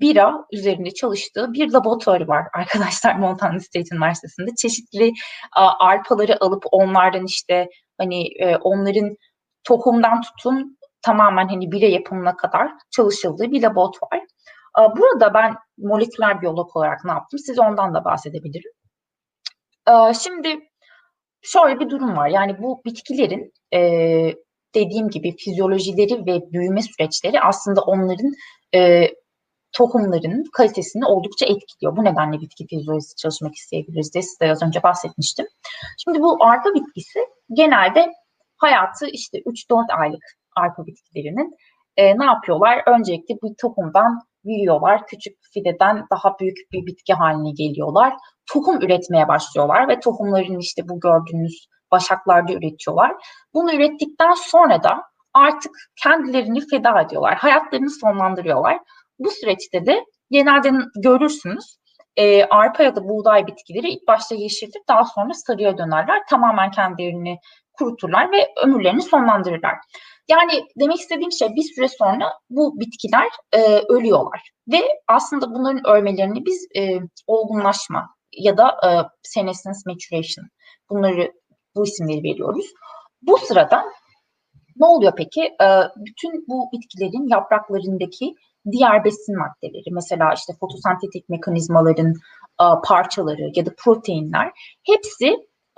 bira 0.00 0.44
üzerinde 0.52 0.90
çalıştığı 0.90 1.52
bir 1.52 1.72
laboratuvarı 1.72 2.28
var 2.28 2.44
arkadaşlar 2.54 3.14
Montana 3.14 3.60
State 3.60 3.94
Üniversitesi'nde. 3.94 4.50
Çeşitli 4.58 5.12
a, 5.56 5.86
arpaları 5.86 6.44
alıp 6.44 6.64
onlardan 6.72 7.24
işte 7.24 7.68
hani 7.98 8.28
e, 8.38 8.56
onların 8.56 9.16
tohumdan 9.64 10.20
tutun 10.20 10.78
tamamen 11.02 11.48
hani 11.48 11.72
bira 11.72 11.86
yapımına 11.86 12.36
kadar 12.36 12.70
çalışıldığı 12.90 13.50
bir 13.50 13.62
laboratuvar. 13.62 14.20
A, 14.74 14.96
burada 14.96 15.34
ben 15.34 15.54
moleküler 15.78 16.42
biyolog 16.42 16.76
olarak 16.76 17.04
ne 17.04 17.10
yaptım? 17.10 17.38
Size 17.38 17.62
ondan 17.62 17.94
da 17.94 18.04
bahsedebilirim. 18.04 18.72
A, 19.86 20.14
şimdi 20.14 20.58
şöyle 21.42 21.80
bir 21.80 21.90
durum 21.90 22.16
var. 22.16 22.28
Yani 22.28 22.62
bu 22.62 22.82
bitkilerin 22.84 23.52
e, 23.74 23.80
dediğim 24.74 25.08
gibi 25.08 25.36
fizyolojileri 25.36 26.26
ve 26.26 26.52
büyüme 26.52 26.82
süreçleri 26.82 27.40
aslında 27.40 27.80
onların 27.80 28.32
e, 28.74 29.08
tohumların 29.72 30.44
kalitesini 30.52 31.06
oldukça 31.06 31.46
etkiliyor. 31.46 31.96
Bu 31.96 32.04
nedenle 32.04 32.40
bitki 32.40 32.66
fizyolojisi 32.66 33.16
çalışmak 33.16 33.54
isteyebiliriz 33.54 34.14
diye 34.14 34.22
size 34.22 34.50
az 34.50 34.62
önce 34.62 34.82
bahsetmiştim. 34.82 35.46
Şimdi 36.04 36.22
bu 36.22 36.44
arpa 36.44 36.74
bitkisi 36.74 37.18
genelde 37.56 38.12
hayatı 38.56 39.06
işte 39.06 39.38
3-4 39.38 39.92
aylık 40.00 40.22
arpa 40.56 40.86
bitkilerinin 40.86 41.56
e, 41.96 42.18
ne 42.18 42.24
yapıyorlar? 42.24 42.82
Öncelikle 42.86 43.34
bir 43.34 43.54
tohumdan 43.62 44.20
büyüyorlar. 44.44 45.06
Küçük 45.06 45.32
fideden 45.54 46.06
daha 46.12 46.38
büyük 46.40 46.56
bir 46.72 46.86
bitki 46.86 47.14
haline 47.14 47.50
geliyorlar. 47.50 48.12
Tohum 48.52 48.82
üretmeye 48.82 49.28
başlıyorlar 49.28 49.88
ve 49.88 50.00
tohumların 50.00 50.58
işte 50.58 50.82
bu 50.88 51.00
gördüğünüz 51.00 51.66
başaklarda 51.92 52.52
üretiyorlar. 52.52 53.12
Bunu 53.54 53.74
ürettikten 53.74 54.32
sonra 54.32 54.82
da 54.82 55.02
artık 55.34 55.72
kendilerini 56.02 56.60
feda 56.70 57.00
ediyorlar. 57.00 57.36
Hayatlarını 57.36 57.90
sonlandırıyorlar. 57.90 58.78
Bu 59.18 59.30
süreçte 59.30 59.86
de 59.86 60.04
genelde 60.30 60.70
görürsünüz 61.02 61.77
e, 62.18 62.44
arpa 62.44 62.82
ya 62.82 62.96
da 62.96 63.08
buğday 63.08 63.46
bitkileri 63.46 63.88
ilk 63.88 64.08
başta 64.08 64.34
yeşildir 64.34 64.82
daha 64.88 65.04
sonra 65.04 65.34
sarıya 65.34 65.78
dönerler. 65.78 66.22
Tamamen 66.30 66.70
kendilerini 66.70 67.38
kuruturlar 67.72 68.32
ve 68.32 68.48
ömürlerini 68.64 69.02
sonlandırırlar. 69.02 69.74
Yani 70.28 70.64
demek 70.80 70.98
istediğim 70.98 71.32
şey 71.32 71.48
bir 71.48 71.74
süre 71.74 71.88
sonra 71.88 72.32
bu 72.50 72.80
bitkiler 72.80 73.28
e, 73.52 73.60
ölüyorlar. 73.88 74.50
Ve 74.72 74.80
aslında 75.08 75.50
bunların 75.54 75.86
ölmelerini 75.86 76.46
biz 76.46 76.66
e, 76.76 77.00
olgunlaşma 77.26 78.06
ya 78.32 78.56
da 78.56 78.68
e, 78.68 78.88
senescence 79.22 79.78
maturation 79.86 80.46
bunları 80.90 81.32
bu 81.76 81.84
isimleri 81.84 82.22
veriyoruz. 82.22 82.66
Bu 83.22 83.38
sırada 83.38 83.84
ne 84.76 84.86
oluyor 84.86 85.12
peki? 85.16 85.42
E, 85.42 85.66
bütün 85.96 86.44
bu 86.48 86.68
bitkilerin 86.72 87.28
yapraklarındaki 87.28 88.34
diğer 88.72 89.04
besin 89.04 89.38
maddeleri 89.38 89.90
mesela 89.92 90.32
işte 90.34 90.52
fotosentetik 90.60 91.28
mekanizmaların 91.28 92.14
e, 92.60 92.64
parçaları 92.84 93.50
ya 93.54 93.66
da 93.66 93.70
proteinler 93.84 94.52
hepsi 94.86 95.26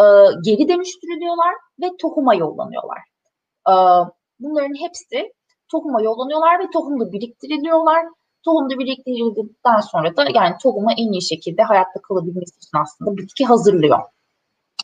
e, 0.00 0.07
geri 0.44 0.68
dönüştürülüyorlar 0.68 1.55
ve 1.83 1.87
tohuma 2.03 2.35
yollanıyorlar. 2.35 2.98
E, 3.68 3.74
bunların 4.40 4.74
hepsi 4.81 5.33
tohuma 5.70 6.03
yollanıyorlar 6.03 6.61
ve 6.61 6.70
tohumda 6.72 7.12
biriktiriliyorlar. 7.12 8.07
Tohumda 8.44 8.79
biriktirildikten 8.79 9.81
sonra 9.81 10.16
da 10.16 10.24
yani 10.35 10.55
tohuma 10.62 10.92
en 10.92 11.12
iyi 11.12 11.22
şekilde 11.22 11.62
hayatta 11.62 12.00
kalabilmesi 12.09 12.57
için 12.57 12.79
aslında 12.83 13.16
bitki 13.16 13.44
hazırlıyor 13.44 13.98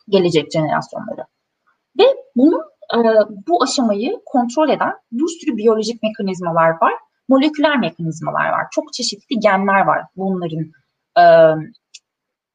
gelecek 0.09 0.53
jenerasyonları. 0.53 1.27
Ve 1.99 2.05
bunun 2.37 2.61
e, 2.95 2.99
bu 3.49 3.63
aşamayı 3.63 4.21
kontrol 4.27 4.69
eden 4.69 4.93
bir 5.13 5.29
sürü 5.41 5.57
biyolojik 5.57 6.03
mekanizmalar 6.03 6.69
var 6.69 6.95
moleküler 7.29 7.79
mekanizmalar 7.79 8.49
var. 8.49 8.67
Çok 8.71 8.93
çeşitli 8.93 9.41
genler 9.41 9.81
var 9.87 10.03
bunların 10.17 10.73
e, 11.19 11.25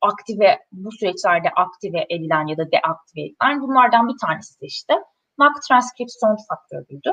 aktive 0.01 0.60
bu 0.71 0.91
süreçlerde 0.91 1.49
aktive 1.55 2.05
edilen 2.10 2.47
ya 2.47 2.57
da 2.57 2.71
deaktive 2.71 3.25
edilen. 3.25 3.62
Bunlardan 3.62 4.07
bir 4.07 4.17
tanesi 4.27 4.62
de 4.62 4.65
işte 4.65 4.93
NAC 5.38 5.53
transkripsiyon 5.67 6.38
faktörüydü. 6.49 7.10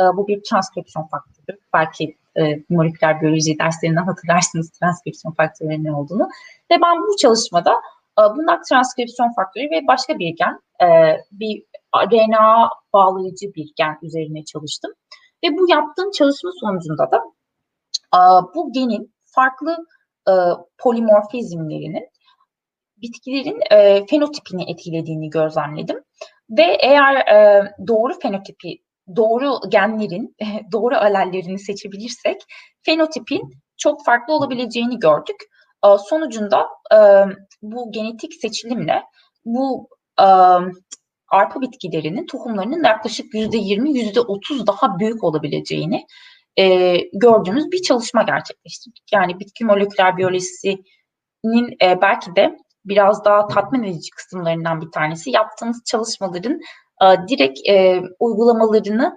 E, 0.00 0.02
bu 0.16 0.28
bir 0.28 0.42
transkripsiyon 0.50 1.06
faktörü. 1.06 1.58
Belki 1.74 2.16
e, 2.38 2.64
moleküler 2.68 3.20
biyoloji 3.20 3.58
derslerinden 3.58 4.04
hatırlarsınız 4.04 4.70
transkripsiyon 4.70 5.34
faktörünün 5.34 5.84
ne 5.84 5.92
olduğunu. 5.92 6.28
Ve 6.70 6.74
ben 6.82 7.02
bu 7.02 7.16
çalışmada 7.16 7.72
e, 8.18 8.22
bu 8.36 8.46
NAC 8.46 8.60
transkripsiyon 8.68 9.32
faktörü 9.32 9.64
ve 9.64 9.86
başka 9.88 10.18
bir 10.18 10.36
gen, 10.36 10.60
e, 10.86 11.16
bir 11.32 11.62
RNA 11.96 12.70
bağlayıcı 12.92 13.54
bir 13.54 13.72
gen 13.76 13.98
üzerine 14.02 14.44
çalıştım. 14.44 14.92
Ve 15.44 15.58
bu 15.58 15.70
yaptığım 15.70 16.10
çalışma 16.10 16.50
sonucunda 16.60 17.10
da 17.10 17.20
bu 18.54 18.72
genin 18.72 19.14
farklı 19.34 19.76
e, 20.28 20.32
polimorfizmlerinin 20.78 22.08
bitkilerin 22.96 23.60
e, 23.70 24.06
fenotipini 24.06 24.70
etkilediğini 24.70 25.30
gözlemledim. 25.30 25.96
Ve 26.50 26.78
eğer 26.80 27.14
e, 27.14 27.64
doğru 27.88 28.18
fenotipi, 28.22 28.78
doğru 29.16 29.54
genlerin, 29.68 30.36
doğru 30.72 30.96
alellerini 30.96 31.58
seçebilirsek 31.58 32.36
fenotipin 32.82 33.50
çok 33.76 34.04
farklı 34.04 34.34
olabileceğini 34.34 34.98
gördük. 34.98 35.36
Sonucunda 36.08 36.66
bu 37.62 37.92
genetik 37.92 38.34
seçilimle 38.34 39.02
bu 39.44 39.88
arpa 41.30 41.60
bitkilerinin 41.60 42.26
tohumlarının 42.26 42.84
yaklaşık 42.84 43.34
yüzde 43.34 43.56
yirmi, 43.56 43.98
yüzde 43.98 44.20
otuz 44.20 44.66
daha 44.66 44.98
büyük 44.98 45.24
olabileceğini 45.24 46.06
e, 46.58 46.96
gördüğümüz 47.12 47.72
bir 47.72 47.82
çalışma 47.82 48.22
gerçekleştirdik. 48.22 49.04
Yani 49.12 49.40
bitki 49.40 49.64
moleküler 49.64 50.16
biyolojisinin 50.16 51.76
e, 51.82 52.00
belki 52.02 52.36
de 52.36 52.56
biraz 52.84 53.24
daha 53.24 53.48
tatmin 53.48 53.82
edici 53.82 54.10
kısımlarından 54.10 54.80
bir 54.80 54.90
tanesi. 54.90 55.30
Yaptığımız 55.30 55.82
çalışmaların 55.86 56.60
e, 57.02 57.06
direkt 57.28 57.68
e, 57.68 58.02
uygulamalarını 58.18 59.16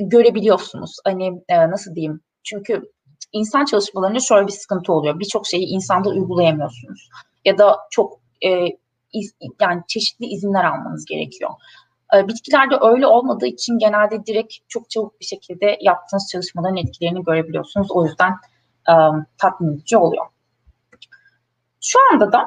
görebiliyorsunuz. 0.00 0.96
Hani 1.04 1.42
e, 1.48 1.70
nasıl 1.70 1.94
diyeyim? 1.94 2.20
Çünkü 2.44 2.82
insan 3.32 3.64
çalışmalarında 3.64 4.20
şöyle 4.20 4.46
bir 4.46 4.52
sıkıntı 4.52 4.92
oluyor. 4.92 5.20
Birçok 5.20 5.46
şeyi 5.46 5.66
insanda 5.66 6.08
uygulayamıyorsunuz. 6.08 7.08
Ya 7.44 7.58
da 7.58 7.76
çok 7.90 8.20
e, 8.46 8.66
iz, 9.12 9.32
yani 9.60 9.82
çeşitli 9.88 10.26
izinler 10.26 10.64
almanız 10.64 11.04
gerekiyor. 11.04 11.50
E, 12.14 12.28
bitkilerde 12.28 12.74
öyle 12.80 13.06
olmadığı 13.06 13.46
için 13.46 13.78
genelde 13.78 14.26
direkt 14.26 14.54
çok 14.68 14.90
çabuk 14.90 15.20
bir 15.20 15.24
şekilde 15.24 15.78
yaptığınız 15.80 16.28
çalışmaların 16.32 16.76
etkilerini 16.76 17.24
görebiliyorsunuz. 17.24 17.90
O 17.90 18.04
yüzden 18.04 18.32
e, 18.88 18.94
tatmin 19.38 19.74
edici 19.74 19.96
oluyor. 19.96 20.26
Şu 21.80 21.98
anda 22.12 22.32
da 22.32 22.42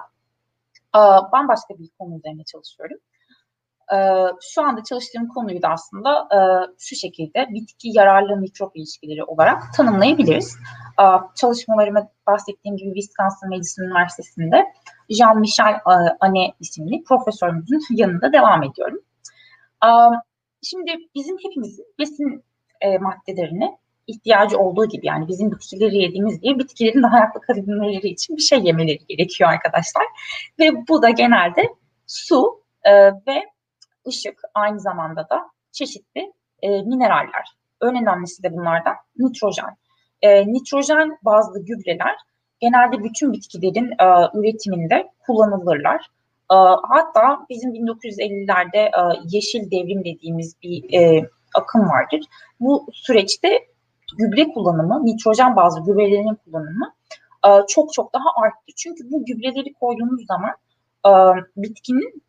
e, 0.95 0.99
bambaşka 1.31 1.79
bir 1.79 1.89
konu 1.99 2.17
üzerine 2.17 2.43
çalışıyorum. 2.43 2.97
E, 3.93 3.97
şu 4.41 4.61
anda 4.61 4.83
çalıştığım 4.83 5.27
konuyu 5.27 5.61
da 5.61 5.67
aslında 5.69 6.27
e, 6.35 6.39
şu 6.79 6.95
şekilde 6.95 7.47
bitki 7.49 7.89
yararlı 7.93 8.37
mikrop 8.37 8.75
ilişkileri 8.75 9.23
olarak 9.23 9.73
tanımlayabiliriz. 9.73 10.57
E, 11.01 11.05
çalışmalarıma 11.35 12.07
bahsettiğim 12.27 12.77
gibi 12.77 12.93
Wisconsin 12.93 13.49
Madison 13.49 13.83
Üniversitesi'nde 13.83 14.65
Jean-Michel 15.11 15.73
e, 15.73 16.17
Ane 16.19 16.53
isimli 16.59 17.03
profesörümüzün 17.03 17.81
yanında 17.89 18.33
devam 18.33 18.63
ediyorum. 18.63 18.99
E, 19.85 19.89
şimdi 20.61 20.91
bizim 21.15 21.37
hepimizin 21.43 21.85
besin 21.99 22.43
e, 22.81 22.97
maddelerine 22.97 23.77
ihtiyacı 24.07 24.57
olduğu 24.57 24.85
gibi 24.85 25.07
yani 25.07 25.27
bizim 25.27 25.51
bitkileri 25.51 25.97
yediğimiz 25.97 26.41
gibi 26.41 26.59
bitkilerin 26.59 27.03
de 27.03 27.07
hayatta 27.07 27.39
kalabilmeleri 27.39 28.07
için 28.07 28.37
bir 28.37 28.41
şey 28.41 28.59
yemeleri 28.59 29.05
gerekiyor 29.07 29.49
arkadaşlar. 29.49 30.03
Ve 30.59 30.87
bu 30.89 31.01
da 31.01 31.09
genelde 31.09 31.69
su 32.07 32.61
ve 33.27 33.43
ışık 34.07 34.39
aynı 34.53 34.79
zamanda 34.79 35.29
da 35.29 35.49
çeşitli 35.71 36.33
mineraller. 36.63 37.55
En 37.81 38.01
önemlisi 38.01 38.43
de 38.43 38.53
bunlardan 38.53 38.95
nitrojen. 39.17 39.77
nitrojen 40.23 41.17
bazlı 41.25 41.65
gübreler 41.65 42.15
genelde 42.61 43.03
bütün 43.03 43.33
bitkilerin 43.33 43.91
e, 43.91 44.05
üretiminde 44.33 45.11
kullanılırlar. 45.25 46.05
hatta 46.83 47.45
bizim 47.49 47.71
1950'lerde 47.75 48.77
e, 48.77 49.21
yeşil 49.29 49.71
devrim 49.71 50.05
dediğimiz 50.05 50.55
bir 50.63 50.93
e, 50.93 51.29
akım 51.55 51.81
vardır. 51.81 52.21
Bu 52.59 52.87
süreçte 52.93 53.67
gübre 54.17 54.47
kullanımı, 54.47 55.05
nitrojen 55.05 55.55
bazlı 55.55 55.85
gübrelerin 55.85 56.37
kullanımı 56.45 56.93
e, 57.45 57.49
çok 57.67 57.93
çok 57.93 58.13
daha 58.13 58.43
arttı. 58.43 58.71
Çünkü 58.75 59.11
bu 59.11 59.25
gübreleri 59.25 59.73
koyduğumuz 59.73 60.25
zaman 60.25 60.51
e, 61.05 61.11
bitkinin 61.57 62.23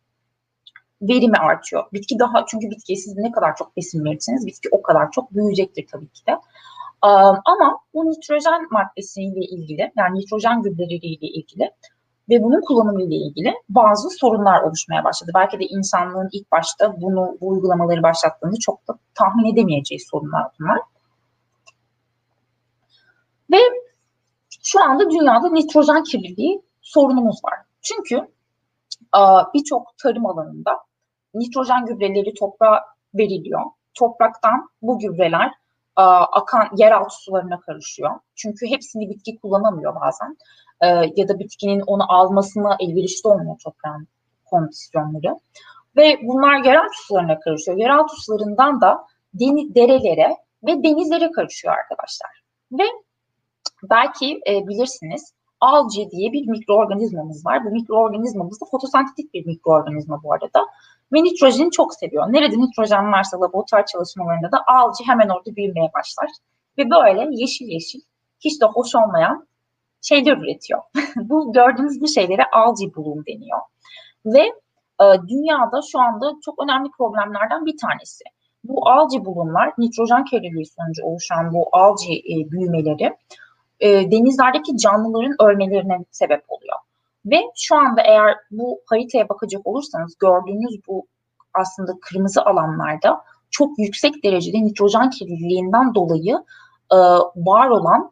verimi 1.01 1.37
artıyor. 1.37 1.83
Bitki 1.93 2.19
daha 2.19 2.45
çünkü 2.45 2.69
bitkiye 2.69 2.97
siz 2.97 3.17
ne 3.17 3.31
kadar 3.31 3.55
çok 3.55 3.77
besin 3.77 4.05
verirseniz 4.05 4.47
bitki 4.47 4.69
o 4.71 4.81
kadar 4.81 5.11
çok 5.11 5.35
büyüyecektir 5.35 5.87
tabii 5.91 6.07
ki 6.07 6.25
de. 6.27 6.31
Ama 7.45 7.79
bu 7.93 8.09
nitrojen 8.09 8.67
maddesiyle 8.71 9.39
ilgili 9.39 9.91
yani 9.97 10.19
nitrojen 10.19 10.61
gübreleriyle 10.61 11.27
ilgili 11.27 11.71
ve 12.29 12.43
bunun 12.43 12.61
kullanımı 12.61 13.03
ile 13.03 13.15
ilgili 13.15 13.53
bazı 13.69 14.09
sorunlar 14.09 14.61
oluşmaya 14.61 15.03
başladı. 15.03 15.31
Belki 15.35 15.59
de 15.59 15.65
insanlığın 15.65 16.29
ilk 16.31 16.51
başta 16.51 17.01
bunu 17.01 17.37
bu 17.41 17.47
uygulamaları 17.47 18.03
başlattığında 18.03 18.55
çok 18.59 18.87
da 18.87 18.97
tahmin 19.15 19.53
edemeyeceği 19.53 19.99
sorunlar 19.99 20.43
bunlar. 20.59 20.79
Ve 23.51 23.57
şu 24.63 24.83
anda 24.83 25.09
dünyada 25.09 25.49
nitrojen 25.49 26.03
kirliliği 26.03 26.61
sorunumuz 26.81 27.43
var. 27.45 27.59
Çünkü 27.81 28.27
birçok 29.53 29.97
tarım 29.97 30.25
alanında 30.25 30.79
nitrojen 31.33 31.85
gübreleri 31.85 32.33
toprağa 32.33 32.81
veriliyor. 33.13 33.61
Topraktan 33.93 34.69
bu 34.81 34.99
gübreler 34.99 35.51
akan 35.95 36.69
yeraltı 36.77 37.15
sularına 37.15 37.59
karışıyor. 37.59 38.11
Çünkü 38.35 38.67
hepsini 38.67 39.09
bitki 39.09 39.37
kullanamıyor 39.37 39.95
bazen. 39.95 40.37
Ya 41.15 41.27
da 41.27 41.39
bitkinin 41.39 41.81
onu 41.81 42.13
almasına 42.13 42.75
elverişli 42.79 43.29
olmuyor 43.29 43.55
toprağın 43.63 44.07
kondisyonları. 44.45 45.39
Ve 45.97 46.19
bunlar 46.23 46.63
yeraltı 46.63 47.05
sularına 47.07 47.39
karışıyor. 47.39 47.77
Yeraltı 47.77 48.15
sularından 48.15 48.81
da 48.81 49.05
deniz, 49.33 49.75
derelere 49.75 50.37
ve 50.63 50.83
denizlere 50.83 51.31
karışıyor 51.31 51.73
arkadaşlar. 51.73 52.43
Ve 52.71 52.83
belki 53.83 54.41
e, 54.47 54.67
bilirsiniz 54.67 55.33
algae 55.59 56.11
diye 56.11 56.31
bir 56.33 56.47
mikroorganizmamız 56.47 57.45
var. 57.45 57.65
Bu 57.65 57.69
mikroorganizmamız 57.69 58.61
da 58.61 58.65
fotosentetik 58.71 59.33
bir 59.33 59.45
mikroorganizma 59.45 60.23
bu 60.23 60.33
arada. 60.33 60.67
Ve 61.13 61.23
nitrojeni 61.23 61.71
çok 61.71 61.93
seviyor. 61.93 62.33
Nerede 62.33 62.57
nitrojen 62.57 63.11
varsa 63.11 63.41
laboratuvar 63.41 63.85
çalışmalarında 63.85 64.51
da 64.51 64.57
algae 64.67 65.07
hemen 65.07 65.29
orada 65.29 65.55
büyümeye 65.55 65.89
başlar. 65.93 66.29
Ve 66.77 66.89
böyle 66.89 67.29
yeşil 67.31 67.67
yeşil 67.67 68.01
hiç 68.39 68.61
de 68.61 68.65
hoş 68.65 68.95
olmayan 68.95 69.47
şeyler 70.01 70.37
üretiyor. 70.37 70.81
bu 71.15 71.53
gördüğünüz 71.53 72.01
bu 72.01 72.07
şeylere 72.07 72.43
algae 72.51 72.95
bloom 72.95 73.25
deniyor. 73.25 73.59
Ve 74.25 74.41
e, 75.01 75.05
dünyada 75.27 75.81
şu 75.91 75.99
anda 75.99 76.33
çok 76.45 76.63
önemli 76.63 76.89
problemlerden 76.97 77.65
bir 77.65 77.77
tanesi. 77.77 78.23
Bu 78.63 78.89
algae 78.89 79.25
bulunlar, 79.25 79.73
nitrojen 79.77 80.25
kirliliği 80.25 80.65
sonucu 80.65 81.03
oluşan 81.05 81.53
bu 81.53 81.69
algae 81.71 82.15
e, 82.15 82.51
büyümeleri 82.51 83.17
e, 83.79 84.11
denizlerdeki 84.11 84.77
canlıların 84.77 85.35
ölmelerine 85.39 85.97
sebep 86.11 86.43
oluyor. 86.47 86.77
Ve 87.25 87.41
şu 87.55 87.75
anda 87.75 88.01
eğer 88.01 88.35
bu 88.51 88.79
haritaya 88.89 89.29
bakacak 89.29 89.67
olursanız 89.67 90.15
gördüğünüz 90.19 90.79
bu 90.87 91.07
aslında 91.53 91.91
kırmızı 92.01 92.45
alanlarda 92.45 93.21
çok 93.51 93.79
yüksek 93.79 94.23
derecede 94.23 94.57
nitrojen 94.57 95.09
kirliliğinden 95.09 95.95
dolayı 95.95 96.43
e, 96.91 96.97
var 97.35 97.69
olan 97.69 98.11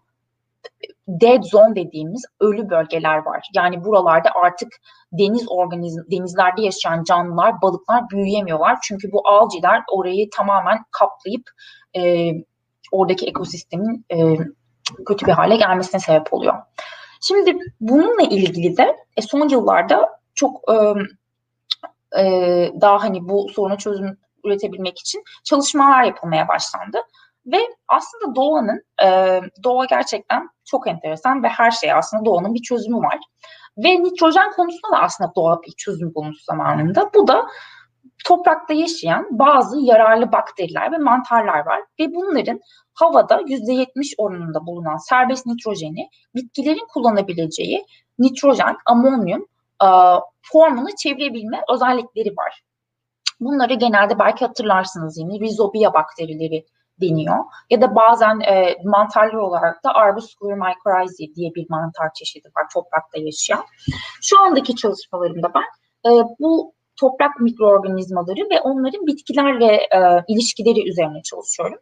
dead 1.08 1.43
zone 1.43 1.76
dediğimiz 1.76 2.26
ölü 2.39 2.69
bölgeler 2.69 3.17
var. 3.17 3.50
Yani 3.54 3.84
buralarda 3.84 4.30
artık 4.43 4.69
deniz 5.12 5.45
organizm, 5.50 6.02
denizlerde 6.12 6.62
yaşayan 6.62 7.04
canlılar, 7.04 7.62
balıklar 7.62 8.10
büyüyemiyorlar. 8.10 8.78
Çünkü 8.84 9.12
bu 9.12 9.28
algiler 9.28 9.84
orayı 9.91 10.30
tamamen 10.30 10.78
kaplayıp 10.91 11.43
e, 11.95 12.32
oradaki 12.91 13.28
ekosistemin 13.28 14.06
e, 14.13 14.38
kötü 15.06 15.26
bir 15.26 15.32
hale 15.32 15.56
gelmesine 15.56 16.02
sebep 16.02 16.34
oluyor. 16.34 16.54
Şimdi 17.22 17.58
bununla 17.80 18.22
ilgili 18.22 18.78
de 18.78 18.98
e, 19.18 19.22
son 19.22 19.50
yıllarda 19.50 20.20
çok 20.36 20.62
e, 20.72 20.76
e, 22.22 22.72
daha 22.82 23.04
hani 23.04 23.30
bu 23.30 23.50
soruna 23.50 23.78
çözüm 23.78 24.18
üretebilmek 24.44 25.00
için 25.00 25.24
çalışmalar 25.44 26.04
yapılmaya 26.04 26.48
başlandı. 26.48 26.98
Ve 27.46 27.58
aslında 27.88 28.36
doğanın, 28.36 28.84
e, 29.04 29.42
doğa 29.64 29.86
gerçekten 29.86 30.50
çok 30.66 30.88
enteresan 30.88 31.44
ve 31.44 31.48
her 31.48 31.72
şey 31.72 31.94
aslında 31.94 32.26
doğanın 32.26 32.54
bir 32.54 32.62
çözümü 32.62 32.98
var. 32.98 33.20
Ve 33.78 34.04
nitrojen 34.04 34.52
konusunda 34.52 34.98
da 34.98 35.02
aslında 35.02 35.32
doğa 35.36 35.62
bir 35.62 35.72
çözüm 35.72 36.16
bulmuş 36.16 36.44
zamanında. 36.44 37.10
Bu 37.14 37.28
da 37.28 37.48
toprakta 38.26 38.74
yaşayan 38.74 39.28
bazı 39.32 39.80
yararlı 39.80 40.32
bakteriler 40.32 40.92
ve 40.92 40.98
mantarlar 40.98 41.66
var. 41.66 41.82
Ve 42.00 42.16
bunların 42.16 42.60
havada 42.94 43.42
%70 43.42 44.14
oranında 44.18 44.66
bulunan 44.66 44.98
serbest 44.98 45.46
nitrojeni 45.46 46.10
bitkilerin 46.36 46.88
kullanabileceği 46.94 47.86
nitrojen, 48.20 48.78
amonyum 48.86 49.46
e, 49.84 49.88
formunu 50.42 50.88
çevirebilme 51.04 51.62
özellikleri 51.74 52.30
var. 52.38 52.62
Bunları 53.40 53.74
genelde 53.74 54.20
belki 54.20 54.46
hatırlarsınız 54.46 55.18
yine 55.18 55.40
Rhizobia 55.40 55.94
bakterileri 55.94 56.66
deniyor. 57.02 57.38
Ya 57.70 57.82
da 57.82 57.96
bazen 57.96 58.40
e, 58.40 58.76
mantarlar 58.84 59.34
olarak 59.34 59.84
da 59.84 59.94
Arbusculus 59.94 60.54
mycorrhizae 60.58 61.36
diye 61.36 61.56
bir 61.56 61.70
mantar 61.70 62.14
çeşidi 62.14 62.48
var 62.58 62.66
toprakta 62.74 63.20
yaşayan. 63.20 63.64
Şu 64.22 64.40
andaki 64.40 64.76
çalışmalarımda 64.76 65.52
ben 65.56 65.66
e, 66.12 66.24
bu 66.40 66.74
toprak 66.99 67.39
mikroorganizmaları 67.39 68.49
ve 68.51 68.62
onların 68.62 69.08
bitkilerle 69.08 69.75
e, 69.75 69.99
ilişkileri 70.27 70.89
üzerine 70.89 71.21
çalışıyorum. 71.23 71.80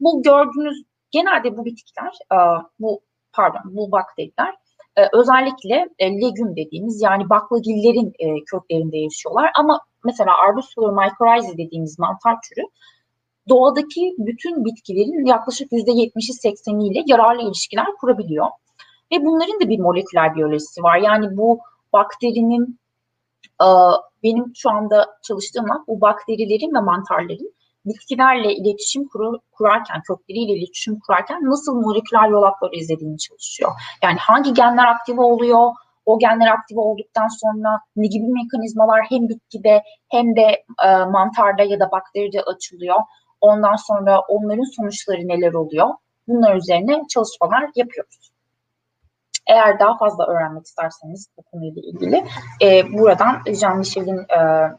Bu 0.00 0.22
gördüğünüz 0.22 0.82
genelde 1.10 1.56
bu 1.56 1.64
bitkiler, 1.64 2.12
e, 2.32 2.36
bu 2.80 3.00
pardon 3.32 3.60
bu 3.64 3.92
bakteriler 3.92 4.54
e, 4.96 5.02
özellikle 5.12 5.88
e, 5.98 6.20
legüm 6.20 6.56
dediğimiz 6.56 7.02
yani 7.02 7.30
baklagillerin 7.30 8.12
e, 8.18 8.44
köklerinde 8.44 8.98
yaşıyorlar. 8.98 9.50
Ama 9.58 9.80
mesela 10.04 10.30
Arbusculus 10.48 10.96
mycorrhizae 10.96 11.58
dediğimiz 11.58 11.98
mantar 11.98 12.36
türü 12.48 12.62
doğadaki 13.48 14.14
bütün 14.18 14.64
bitkilerin 14.64 15.26
yaklaşık 15.26 15.72
%70'i 15.72 16.50
80'iyle 16.50 17.02
yararlı 17.06 17.42
ilişkiler 17.42 17.86
kurabiliyor. 18.00 18.46
Ve 19.12 19.24
bunların 19.24 19.60
da 19.60 19.68
bir 19.68 19.78
moleküler 19.78 20.34
biyolojisi 20.34 20.82
var. 20.82 20.98
Yani 20.98 21.36
bu 21.36 21.58
bakterinin 21.92 22.78
benim 24.22 24.52
şu 24.56 24.70
anda 24.70 25.06
çalıştığım 25.22 25.66
bu 25.86 26.00
bakterilerin 26.00 26.74
ve 26.74 26.80
mantarların 26.80 27.52
bitkilerle 27.86 28.54
iletişim 28.54 29.08
kur, 29.08 29.38
kurarken, 29.52 30.02
kökleriyle 30.08 30.52
iletişim 30.52 31.00
kurarken 31.00 31.40
nasıl 31.42 31.74
moleküler 31.74 32.28
yolakları 32.28 32.74
izlediğini 32.74 33.18
çalışıyor. 33.18 33.72
Yani 34.02 34.18
hangi 34.18 34.54
genler 34.54 34.84
aktive 34.84 35.20
oluyor, 35.20 35.70
o 36.06 36.18
genler 36.18 36.46
aktive 36.46 36.80
olduktan 36.80 37.28
sonra 37.28 37.80
ne 37.96 38.06
gibi 38.06 38.28
mekanizmalar 38.28 39.00
hem 39.08 39.28
bitkide 39.28 39.82
hem 40.08 40.36
de 40.36 40.64
e, 40.84 41.04
mantarda 41.04 41.62
ya 41.62 41.80
da 41.80 41.90
bakteride 41.90 42.42
açılıyor. 42.42 42.98
Ondan 43.40 43.76
sonra 43.76 44.20
onların 44.28 44.76
sonuçları 44.76 45.28
neler 45.28 45.52
oluyor? 45.52 45.88
Bunlar 46.28 46.56
üzerine 46.56 47.02
çalışmalar 47.08 47.70
yapıyoruz. 47.76 48.30
Eğer 49.46 49.80
daha 49.80 49.98
fazla 49.98 50.26
öğrenmek 50.26 50.66
isterseniz 50.66 51.28
bu 51.38 51.42
konuyla 51.42 51.82
ilgili 51.82 52.24
e, 52.62 52.92
buradan 52.92 53.42
Jean 53.60 53.78
Michel'in 53.78 54.18
e, 54.18 54.70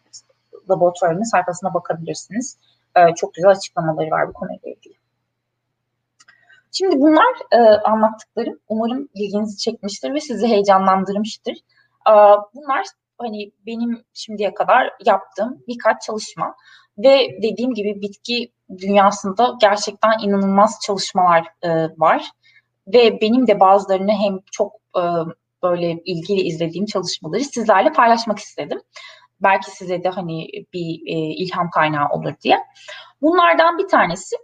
laboratuvarının 0.69 1.32
sayfasına 1.32 1.73
bakabilirsiniz. 1.73 2.58
E, 2.95 3.15
çok 3.15 3.34
güzel 3.34 3.51
açıklamaları 3.51 4.12
var 4.12 4.27
bu 4.27 4.34
konuyla 4.34 4.71
ilgili. 4.71 4.93
Şimdi 6.71 6.99
bunlar 6.99 7.36
e, 7.51 7.58
anlattıklarım 7.82 8.60
umarım 8.69 9.10
ilginizi 9.13 9.58
çekmiştir 9.58 10.13
ve 10.13 10.19
sizi 10.19 10.47
heyecanlandırmıştır. 10.47 11.53
E, 12.10 12.13
bunlar 12.56 12.86
hani 13.17 13.51
benim 13.65 14.03
şimdiye 14.13 14.53
kadar 14.53 14.93
yaptığım 15.06 15.63
birkaç 15.67 16.01
çalışma 16.01 16.56
ve 16.97 17.38
dediğim 17.43 17.73
gibi 17.73 18.01
bitki 18.01 18.51
dünyasında 18.77 19.56
gerçekten 19.62 20.19
inanılmaz 20.23 20.80
çalışmalar 20.86 21.47
e, 21.62 21.69
var 21.97 22.32
ve 22.88 23.21
benim 23.21 23.47
de 23.47 23.60
bazılarını 23.60 24.12
hem 24.12 24.39
çok 24.52 24.73
e, 24.97 25.02
böyle 25.63 25.91
ilgili 25.91 26.41
izlediğim 26.41 26.86
çalışmaları 26.86 27.43
sizlerle 27.43 27.91
paylaşmak 27.91 28.39
istedim. 28.39 28.82
Belki 29.41 29.71
size 29.71 30.04
de 30.04 30.10
hani 30.10 30.47
bir 30.73 31.02
e, 31.08 31.17
ilham 31.17 31.69
kaynağı 31.69 32.10
olur 32.10 32.34
diye. 32.43 32.58
Bunlardan 33.21 33.78
bir 33.78 33.88
tanesi 33.88 34.36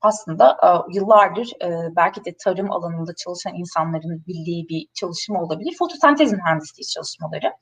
aslında 0.00 0.56
e, 0.62 0.94
yıllardır 0.94 1.52
e, 1.62 1.96
belki 1.96 2.24
de 2.24 2.34
tarım 2.44 2.72
alanında 2.72 3.14
çalışan 3.14 3.54
insanların 3.54 4.24
bildiği 4.26 4.68
bir 4.68 4.86
çalışma 4.94 5.42
olabilir. 5.42 5.76
Fotosentez 5.78 6.32
mühendisliği 6.32 6.86
çalışmaları. 6.86 7.52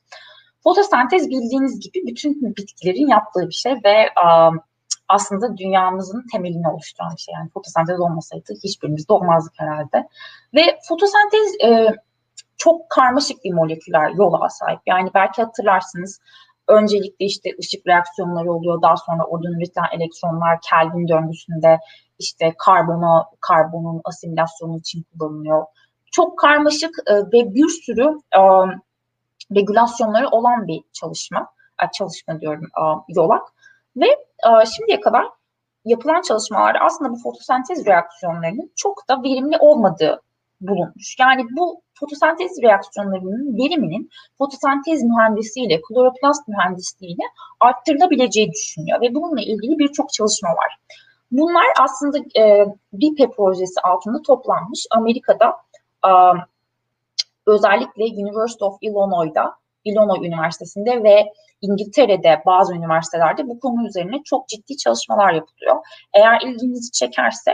Fotosentez 0.63 1.29
bildiğiniz 1.29 1.79
gibi 1.79 2.07
bütün 2.07 2.55
bitkilerin 2.55 3.07
yaptığı 3.07 3.47
bir 3.47 3.53
şey 3.53 3.73
ve 3.73 3.89
e, 3.89 4.25
aslında 5.07 5.57
dünyamızın 5.57 6.25
temelini 6.31 6.69
oluşturan 6.69 7.11
bir 7.15 7.21
şey. 7.21 7.33
Yani 7.33 7.49
fotosentez 7.49 7.99
olmasaydı 7.99 8.53
hiçbirimiz 8.63 9.09
doğmazdık 9.09 9.53
herhalde. 9.57 10.07
Ve 10.55 10.79
fotosentez 10.87 11.51
çok 12.57 12.89
karmaşık 12.89 13.43
bir 13.43 13.53
moleküler 13.53 14.09
yola 14.09 14.49
sahip. 14.49 14.79
Yani 14.87 15.09
belki 15.13 15.41
hatırlarsınız 15.41 16.19
öncelikle 16.67 17.25
işte 17.25 17.49
ışık 17.59 17.87
reaksiyonları 17.87 18.51
oluyor. 18.51 18.81
Daha 18.81 18.97
sonra 18.97 19.23
oradan 19.23 19.53
üretilen 19.53 19.87
elektronlar 19.91 20.59
Kelvin 20.69 21.07
döngüsünde 21.07 21.79
işte 22.19 22.53
karbona, 22.57 23.25
karbonun 23.41 24.01
asimilasyonu 24.05 24.77
için 24.77 25.03
kullanılıyor. 25.03 25.65
Çok 26.11 26.39
karmaşık 26.39 26.95
e, 27.07 27.15
ve 27.15 27.53
bir 27.53 27.67
sürü 27.67 28.19
e, 28.35 28.41
regülasyonları 29.55 30.27
olan 30.27 30.67
bir 30.67 30.81
çalışma, 30.93 31.47
e, 31.83 31.91
çalışma 31.93 32.41
diyorum 32.41 32.65
e, 32.65 32.83
yolak. 33.09 33.53
Ve 33.97 34.07
e, 34.07 34.65
şimdiye 34.77 34.99
kadar 34.99 35.25
yapılan 35.85 36.21
çalışmalarda 36.21 36.79
aslında 36.79 37.11
bu 37.11 37.17
fotosentez 37.17 37.85
reaksiyonlarının 37.85 38.71
çok 38.75 39.09
da 39.09 39.23
verimli 39.23 39.57
olmadığı 39.57 40.21
bulunmuş. 40.61 41.15
Yani 41.19 41.45
bu 41.57 41.81
fotosentez 41.99 42.61
reaksiyonlarının 42.63 43.57
veriminin 43.57 44.09
fotosentez 44.37 45.03
mühendisiyle, 45.03 45.81
kloroplast 45.81 46.47
mühendisliğiyle 46.47 47.23
arttırılabileceği 47.59 48.51
düşünüyor 48.51 49.01
ve 49.01 49.15
bununla 49.15 49.41
ilgili 49.41 49.79
birçok 49.79 50.13
çalışma 50.13 50.49
var. 50.49 50.77
Bunlar 51.31 51.65
aslında 51.79 52.17
e, 52.17 52.65
RIPE 53.01 53.29
projesi 53.29 53.81
altında 53.81 54.21
toplanmış. 54.21 54.85
Amerika'da 54.91 55.53
e, 56.05 56.11
özellikle 57.45 58.03
University 58.03 58.65
of 58.65 58.77
Illinois'da, 58.81 59.55
Illinois 59.85 60.27
Üniversitesi'nde 60.27 61.03
ve 61.03 61.33
İngiltere'de 61.63 62.41
bazı 62.45 62.75
üniversitelerde 62.75 63.47
bu 63.47 63.59
konu 63.59 63.87
üzerine 63.87 64.23
çok 64.25 64.47
ciddi 64.47 64.77
çalışmalar 64.77 65.33
yapılıyor. 65.33 65.75
Eğer 66.13 66.41
ilginizi 66.41 66.91
çekerse 66.91 67.51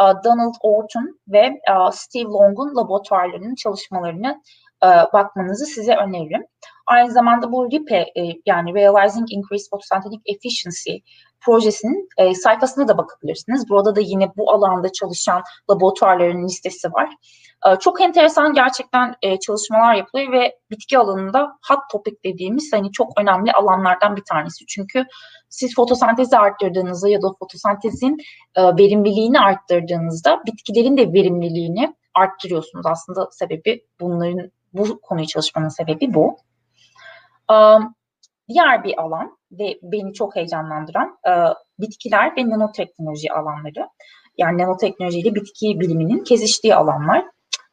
e, 0.00 0.04
Donald 0.24 0.54
Orton 0.62 1.20
ve 1.28 1.44
e, 1.46 1.72
Steve 1.92 2.22
Long'un 2.24 2.76
laboratuvarlarının 2.76 3.54
çalışmalarını 3.54 4.42
e, 4.84 4.88
bakmanızı 5.12 5.66
size 5.66 5.94
öneririm. 5.94 6.42
Aynı 6.86 7.10
zamanda 7.10 7.52
bu 7.52 7.70
RIPE 7.70 8.06
yani 8.46 8.74
Realizing 8.74 9.32
Increased 9.32 9.70
Photosynthetic 9.70 10.20
Efficiency 10.26 10.92
projesinin 11.40 12.08
sayfasına 12.34 12.88
da 12.88 12.98
bakabilirsiniz. 12.98 13.68
Burada 13.68 13.96
da 13.96 14.00
yine 14.00 14.32
bu 14.36 14.52
alanda 14.52 14.92
çalışan 14.92 15.42
laboratuvarların 15.70 16.44
listesi 16.44 16.92
var. 16.92 17.08
Çok 17.80 18.00
enteresan 18.00 18.52
gerçekten 18.52 19.14
çalışmalar 19.46 19.94
yapılıyor 19.94 20.32
ve 20.32 20.58
bitki 20.70 20.98
alanında 20.98 21.58
hot 21.68 21.78
topic 21.92 22.16
dediğimiz 22.24 22.72
hani 22.72 22.92
çok 22.92 23.20
önemli 23.20 23.52
alanlardan 23.52 24.16
bir 24.16 24.24
tanesi. 24.24 24.66
Çünkü 24.66 25.04
siz 25.48 25.74
fotosentezi 25.74 26.38
arttırdığınızda 26.38 27.08
ya 27.08 27.22
da 27.22 27.28
fotosentezin 27.38 28.16
verimliliğini 28.56 29.40
arttırdığınızda 29.40 30.40
bitkilerin 30.46 30.96
de 30.96 31.12
verimliliğini 31.12 31.94
arttırıyorsunuz. 32.14 32.86
Aslında 32.86 33.28
sebebi 33.30 33.86
bunların 34.00 34.50
bu 34.72 35.00
konuyu 35.00 35.26
çalışmanın 35.26 35.68
sebebi 35.68 36.14
bu. 36.14 36.36
Diğer 38.48 38.84
bir 38.84 39.00
alan 39.02 39.38
ve 39.52 39.78
beni 39.82 40.14
çok 40.14 40.36
heyecanlandıran 40.36 41.18
bitkiler 41.78 42.36
ve 42.36 42.50
nanoteknoloji 42.50 43.32
alanları. 43.32 43.88
Yani 44.38 44.58
nanoteknoloji 44.58 45.18
ile 45.18 45.34
bitki 45.34 45.80
biliminin 45.80 46.24
kesiştiği 46.24 46.74
alanlar. 46.74 47.24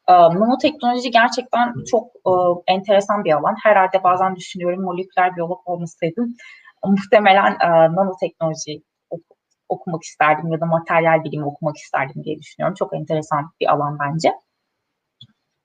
E, 0.08 0.14
nanoteknoloji 0.14 1.12
gerçekten 1.12 1.74
çok 1.92 2.08
e, 2.08 2.32
enteresan 2.68 3.24
bir 3.24 3.32
alan. 3.32 3.56
Herhalde 3.64 4.04
bazen 4.04 4.36
düşünüyorum 4.36 4.84
moleküler 4.84 5.36
biyolog 5.36 5.62
olmasaydım 5.66 6.36
muhtemelen 6.86 7.52
e, 7.52 7.70
nanoteknoloji 7.96 8.84
ok- 9.10 9.38
okumak 9.70 10.04
isterdim 10.04 10.52
ya 10.52 10.62
da 10.62 10.66
materyal 10.66 11.24
bilimi 11.24 11.46
okumak 11.46 11.78
isterdim 11.78 12.24
diye 12.24 12.40
düşünüyorum. 12.40 12.76
Çok 12.80 12.96
enteresan 12.96 13.52
bir 13.62 13.74
alan 13.74 13.98
bence. 14.00 14.34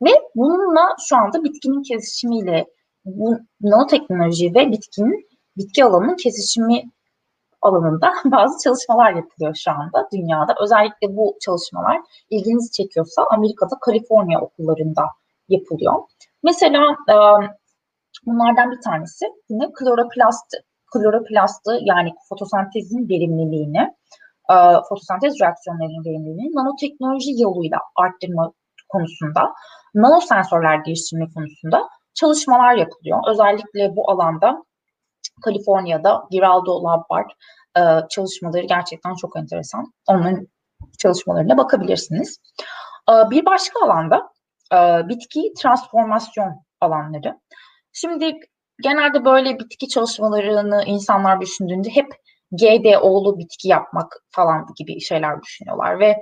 Ve 0.02 0.10
bununla 0.34 0.96
şu 1.08 1.16
anda 1.16 1.44
bitkinin 1.44 1.82
kesişimiyle 1.82 2.66
bu 3.04 3.38
nanoteknoloji 3.60 4.54
ve 4.54 4.72
bitkinin 4.72 5.28
bitki 5.56 5.84
alanının 5.84 6.16
kesişimi 6.16 6.82
alanında 7.62 8.12
bazı 8.24 8.64
çalışmalar 8.64 9.12
yapılıyor 9.12 9.54
şu 9.54 9.70
anda 9.70 10.08
dünyada. 10.12 10.54
Özellikle 10.62 11.16
bu 11.16 11.36
çalışmalar 11.40 12.00
ilginizi 12.30 12.70
çekiyorsa 12.70 13.26
Amerika'da 13.30 13.78
Kaliforniya 13.80 14.40
okullarında 14.40 15.02
yapılıyor. 15.48 15.94
Mesela 16.42 16.96
bunlardan 18.26 18.70
bir 18.70 18.80
tanesi 18.80 19.26
yine 19.48 19.72
kloroplast, 19.72 20.54
kloroplastı 20.92 21.78
yani 21.82 22.12
fotosentezin 22.28 23.08
verimliliğini, 23.08 23.94
fotosentez 24.88 25.40
reaksiyonlarının 25.40 26.04
verimliliğini 26.04 26.54
nanoteknoloji 26.54 27.42
yoluyla 27.42 27.78
arttırma 27.96 28.52
konusunda, 28.88 29.54
nanosensörler 29.94 30.76
geliştirme 30.76 31.26
konusunda 31.34 31.88
çalışmalar 32.14 32.74
yapılıyor. 32.74 33.18
Özellikle 33.28 33.96
bu 33.96 34.10
alanda 34.10 34.64
Kaliforniya'da 35.44 36.24
Giraldo 36.30 36.84
Lab 36.84 37.02
var. 37.10 37.32
E, 37.78 38.08
çalışmaları 38.10 38.66
gerçekten 38.66 39.14
çok 39.14 39.36
enteresan. 39.36 39.92
Onların 40.08 40.48
çalışmalarına 40.98 41.58
bakabilirsiniz. 41.58 42.36
E, 43.10 43.12
bir 43.30 43.46
başka 43.46 43.84
alanda 43.84 44.28
e, 44.74 45.08
bitki 45.08 45.52
transformasyon 45.58 46.54
alanları. 46.80 47.40
Şimdi 47.92 48.40
genelde 48.82 49.24
böyle 49.24 49.58
bitki 49.58 49.88
çalışmalarını 49.88 50.84
insanlar 50.86 51.40
düşündüğünde 51.40 51.88
hep 51.90 52.06
GDO'lu 52.52 53.38
bitki 53.38 53.68
yapmak 53.68 54.12
falan 54.30 54.66
gibi 54.76 55.00
şeyler 55.00 55.42
düşünüyorlar 55.42 56.00
ve 56.00 56.16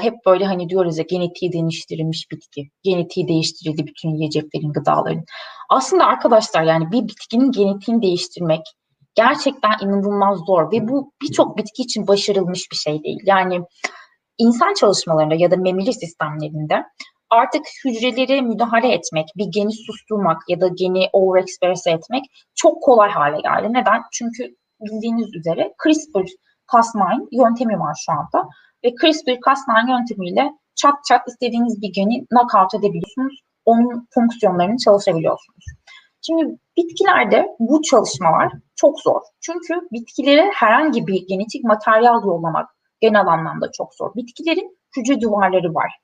hep 0.00 0.14
böyle 0.26 0.44
hani 0.44 0.68
diyoruz 0.68 0.98
ya 0.98 1.04
genetiği 1.08 1.52
değiştirilmiş 1.52 2.26
bitki, 2.30 2.70
genetiği 2.82 3.28
değiştirildi 3.28 3.86
bütün 3.86 4.08
yiyeceklerin, 4.08 4.72
gıdaların. 4.72 5.24
Aslında 5.70 6.04
arkadaşlar 6.04 6.62
yani 6.62 6.92
bir 6.92 7.02
bitkinin 7.08 7.52
genetiğini 7.52 8.02
değiştirmek 8.02 8.62
gerçekten 9.14 9.72
inanılmaz 9.82 10.38
zor 10.46 10.72
ve 10.72 10.88
bu 10.88 11.12
birçok 11.22 11.58
bitki 11.58 11.82
için 11.82 12.06
başarılmış 12.06 12.66
bir 12.72 12.76
şey 12.76 13.02
değil. 13.02 13.18
Yani 13.24 13.60
insan 14.38 14.74
çalışmalarında 14.74 15.34
ya 15.34 15.50
da 15.50 15.56
memeli 15.56 15.92
sistemlerinde 15.92 16.84
artık 17.30 17.62
hücreleri 17.84 18.42
müdahale 18.42 18.92
etmek, 18.92 19.26
bir 19.36 19.46
geni 19.54 19.72
susturmak 19.72 20.42
ya 20.48 20.60
da 20.60 20.68
geni 20.68 21.08
overexpress 21.12 21.86
etmek 21.86 22.24
çok 22.54 22.82
kolay 22.82 23.10
hale 23.10 23.40
geldi. 23.40 23.68
Neden? 23.70 24.02
Çünkü 24.12 24.54
bildiğiniz 24.80 25.34
üzere 25.34 25.72
CRISPR-Cas9 25.84 27.28
yöntemi 27.32 27.78
var 27.78 27.96
şu 28.06 28.12
anda 28.12 28.48
ve 28.84 28.88
CRISPR-Cas9 28.88 29.90
yöntemiyle 29.90 30.52
çat 30.74 30.94
çat 31.08 31.28
istediğiniz 31.28 31.82
bir 31.82 31.92
geni 31.92 32.26
knockout 32.26 32.74
edebiliyorsunuz. 32.74 33.40
Onun 33.64 34.08
fonksiyonlarını 34.14 34.76
çalışabiliyorsunuz. 34.84 35.64
Şimdi 36.26 36.58
bitkilerde 36.76 37.46
bu 37.58 37.82
çalışmalar 37.82 38.52
çok 38.76 39.00
zor. 39.00 39.20
Çünkü 39.40 39.74
bitkilere 39.92 40.50
herhangi 40.54 41.06
bir 41.06 41.26
genetik 41.28 41.64
materyal 41.64 42.24
yollamak 42.24 42.68
genel 43.00 43.26
anlamda 43.26 43.70
çok 43.72 43.94
zor. 43.94 44.14
Bitkilerin 44.14 44.78
hücre 44.96 45.20
duvarları 45.20 45.74
var 45.74 45.98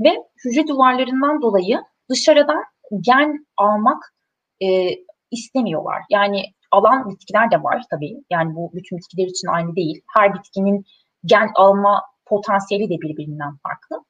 ve 0.00 0.16
hücre 0.44 0.66
duvarlarından 0.66 1.42
dolayı 1.42 1.80
dışarıdan 2.10 2.64
gen 3.00 3.46
almak 3.56 4.14
e, 4.62 4.90
istemiyorlar. 5.30 6.02
Yani 6.10 6.42
alan 6.70 7.10
bitkiler 7.10 7.50
de 7.50 7.62
var 7.62 7.82
tabii. 7.90 8.16
Yani 8.30 8.54
bu 8.56 8.70
bütün 8.74 8.98
bitkiler 8.98 9.26
için 9.26 9.48
aynı 9.48 9.76
değil. 9.76 10.02
Her 10.16 10.34
bitkinin 10.34 10.84
gen 11.24 11.50
alma 11.54 12.02
potansiyeli 12.30 12.84
de 12.84 12.96
birbirinden 13.02 13.52
farklı. 13.62 14.04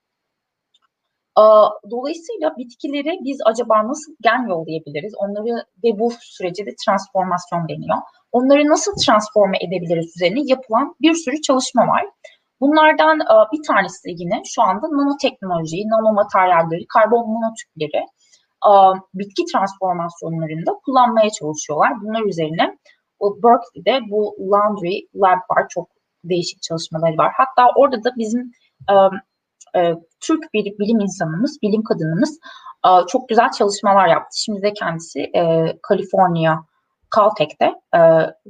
Dolayısıyla 1.91 2.55
bitkilere 2.59 3.13
biz 3.25 3.39
acaba 3.47 3.89
nasıl 3.89 4.15
gen 4.21 4.49
yollayabiliriz? 4.49 5.15
Onları 5.17 5.65
ve 5.85 5.99
bu 5.99 6.13
sürece 6.21 6.67
de 6.67 6.71
transformasyon 6.85 7.69
deniyor. 7.69 7.99
Onları 8.33 8.69
nasıl 8.69 8.93
transforme 9.05 9.59
edebiliriz 9.59 10.13
üzerine 10.17 10.41
yapılan 10.45 10.95
bir 11.01 11.15
sürü 11.15 11.41
çalışma 11.41 11.83
var. 11.83 12.05
Bunlardan 12.61 13.19
bir 13.53 13.63
tanesi 13.67 14.09
yine 14.23 14.43
şu 14.45 14.63
anda 14.63 14.87
nanoteknoloji, 14.87 15.77
nanomateryalleri, 15.89 16.87
karbon 16.95 17.25
nanotüpleri 17.35 18.05
bitki 19.15 19.43
transformasyonlarında 19.53 20.73
kullanmaya 20.85 21.31
çalışıyorlar. 21.31 21.93
Bunlar 22.03 22.23
üzerine 22.23 22.79
Berkeley'de 23.43 24.11
bu 24.11 24.37
Laundry 24.41 24.97
Lab 25.15 25.43
var. 25.51 25.67
Çok 25.69 25.89
değişik 26.25 26.63
çalışmaları 26.63 27.17
var. 27.17 27.33
Hatta 27.37 27.69
orada 27.77 28.05
da 28.05 28.11
bizim 28.17 28.53
e, 29.77 29.95
Türk 30.21 30.55
bir 30.55 30.65
bilim 30.65 31.01
insanımız, 31.01 31.59
bilim 31.63 31.83
kadınımız 31.83 32.39
e, 32.87 32.91
çok 33.09 33.29
güzel 33.29 33.51
çalışmalar 33.51 34.09
yaptı. 34.09 34.39
Şimdi 34.39 34.63
de 34.63 34.73
kendisi 34.73 35.21
e, 35.21 35.75
Kaliforniya 35.83 36.65
Caltech'te 37.17 37.75
e, 37.95 38.01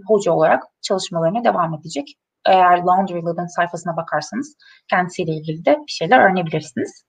hoca 0.06 0.32
olarak 0.32 0.62
çalışmalarına 0.82 1.44
devam 1.44 1.74
edecek. 1.74 2.06
Eğer 2.46 2.78
Laundry 2.78 3.24
Lab'ın 3.24 3.56
sayfasına 3.56 3.96
bakarsanız 3.96 4.56
kendisiyle 4.90 5.32
ilgili 5.32 5.64
de 5.64 5.76
bir 5.86 5.92
şeyler 5.92 6.20
öğrenebilirsiniz. 6.20 7.04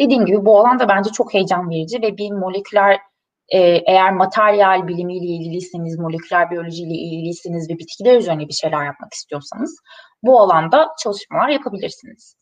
Dediğim 0.00 0.26
gibi 0.26 0.44
bu 0.44 0.58
alan 0.60 0.78
da 0.78 0.88
bence 0.88 1.10
çok 1.10 1.34
heyecan 1.34 1.70
verici 1.70 2.02
ve 2.02 2.16
bir 2.16 2.30
moleküler 2.30 2.98
e, 3.48 3.58
eğer 3.86 4.12
materyal 4.12 4.88
bilimiyle 4.88 5.26
ilgiliyseniz, 5.26 5.98
moleküler 5.98 6.50
biyolojiyle 6.50 6.94
ilgiliyseniz 6.94 7.70
ve 7.70 7.78
bitkiler 7.78 8.18
üzerine 8.18 8.48
bir 8.48 8.52
şeyler 8.52 8.84
yapmak 8.84 9.12
istiyorsanız 9.12 9.80
bu 10.22 10.40
alanda 10.40 10.88
çalışmalar 11.02 11.48
yapabilirsiniz. 11.48 12.36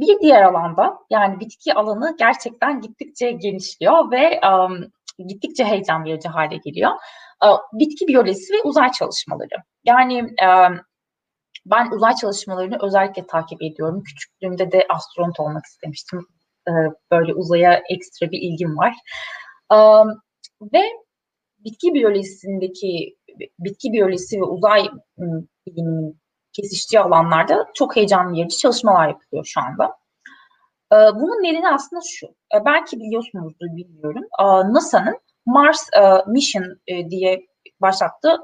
bir 0.00 0.20
diğer 0.20 0.42
alanda 0.42 0.98
yani 1.10 1.40
bitki 1.40 1.74
alanı 1.74 2.16
gerçekten 2.18 2.80
gittikçe 2.80 3.32
genişliyor 3.32 4.10
ve 4.10 4.40
um, 4.48 4.84
gittikçe 5.28 5.64
heyecan 5.64 6.04
verici 6.04 6.28
hale 6.28 6.56
geliyor. 6.56 6.90
Uh, 7.44 7.58
bitki 7.72 8.08
biyolojisi 8.08 8.52
ve 8.52 8.62
uzay 8.64 8.92
çalışmaları. 8.92 9.62
Yani 9.84 10.34
ben 11.66 11.90
uzay 11.90 12.14
çalışmalarını 12.14 12.78
özellikle 12.82 13.26
takip 13.26 13.62
ediyorum. 13.62 14.02
Küçüklüğümde 14.02 14.72
de 14.72 14.86
astronot 14.88 15.40
olmak 15.40 15.64
istemiştim. 15.64 16.26
Uh, 16.68 16.92
böyle 17.10 17.34
uzaya 17.34 17.82
ekstra 17.90 18.30
bir 18.30 18.38
ilgim 18.42 18.78
var. 18.78 18.94
Ve 20.72 20.82
bitki 21.58 21.94
biyolojisindeki 21.94 23.16
bitki 23.58 23.92
biyolojisi 23.92 24.40
ve 24.40 24.44
uzay 24.44 24.88
biliminin 25.66 26.20
kesiştiği 26.52 27.00
alanlarda 27.00 27.66
çok 27.74 27.96
heyecan 27.96 28.34
verici 28.34 28.58
çalışmalar 28.58 29.08
yapılıyor 29.08 29.44
şu 29.44 29.60
anda. 29.60 29.96
Bunun 30.92 31.42
nedeni 31.42 31.68
aslında 31.68 32.02
şu. 32.06 32.26
Belki 32.64 33.00
biliyorsunuzdur 33.00 33.66
bilmiyorum. 33.76 34.24
NASA'nın 34.74 35.18
Mars 35.46 35.88
Mission 36.26 36.64
diye 37.10 37.46
başlattığı 37.80 38.36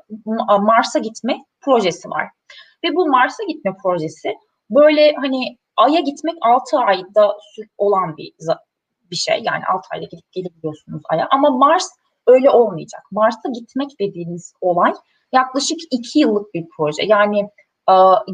Mars'a 0.60 0.98
gitme 0.98 1.44
projesi 1.60 2.10
var. 2.10 2.28
Ve 2.84 2.94
bu 2.94 3.06
Mars'a 3.06 3.44
gitme 3.48 3.76
projesi 3.82 4.34
böyle 4.70 5.14
hani 5.14 5.58
Ay'a 5.76 6.00
gitmek 6.00 6.34
6 6.40 6.78
ayda 6.78 7.36
olan 7.78 8.16
bir 8.16 8.32
bir 9.10 9.16
şey. 9.16 9.40
Yani 9.42 9.62
6 9.74 9.88
ayda 9.92 10.04
gidip 10.04 10.32
gelebiliyorsunuz 10.32 11.02
Ay'a. 11.08 11.28
Ama 11.30 11.50
Mars 11.50 11.88
öyle 12.26 12.50
olmayacak. 12.50 13.02
Mars'a 13.10 13.48
gitmek 13.54 13.90
dediğiniz 14.00 14.52
olay 14.60 14.92
yaklaşık 15.32 15.78
2 15.90 16.18
yıllık 16.18 16.54
bir 16.54 16.64
proje. 16.76 17.02
Yani 17.06 17.48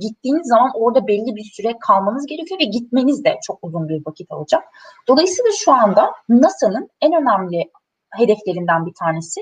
gittiğiniz 0.01 0.49
zaman 0.49 0.71
orada 0.75 1.07
belli 1.07 1.37
bir 1.37 1.51
süre 1.57 1.79
kalmanız 1.81 2.27
gerekiyor 2.27 2.61
ve 2.61 2.65
gitmeniz 2.65 3.25
de 3.25 3.39
çok 3.47 3.59
uzun 3.63 3.89
bir 3.89 4.03
vakit 4.07 4.33
alacak. 4.33 4.65
Dolayısıyla 5.09 5.51
şu 5.59 5.73
anda 5.73 6.13
NASA'nın 6.29 6.89
en 7.01 7.13
önemli 7.13 7.71
hedeflerinden 8.11 8.87
bir 8.87 8.95
tanesi 8.95 9.41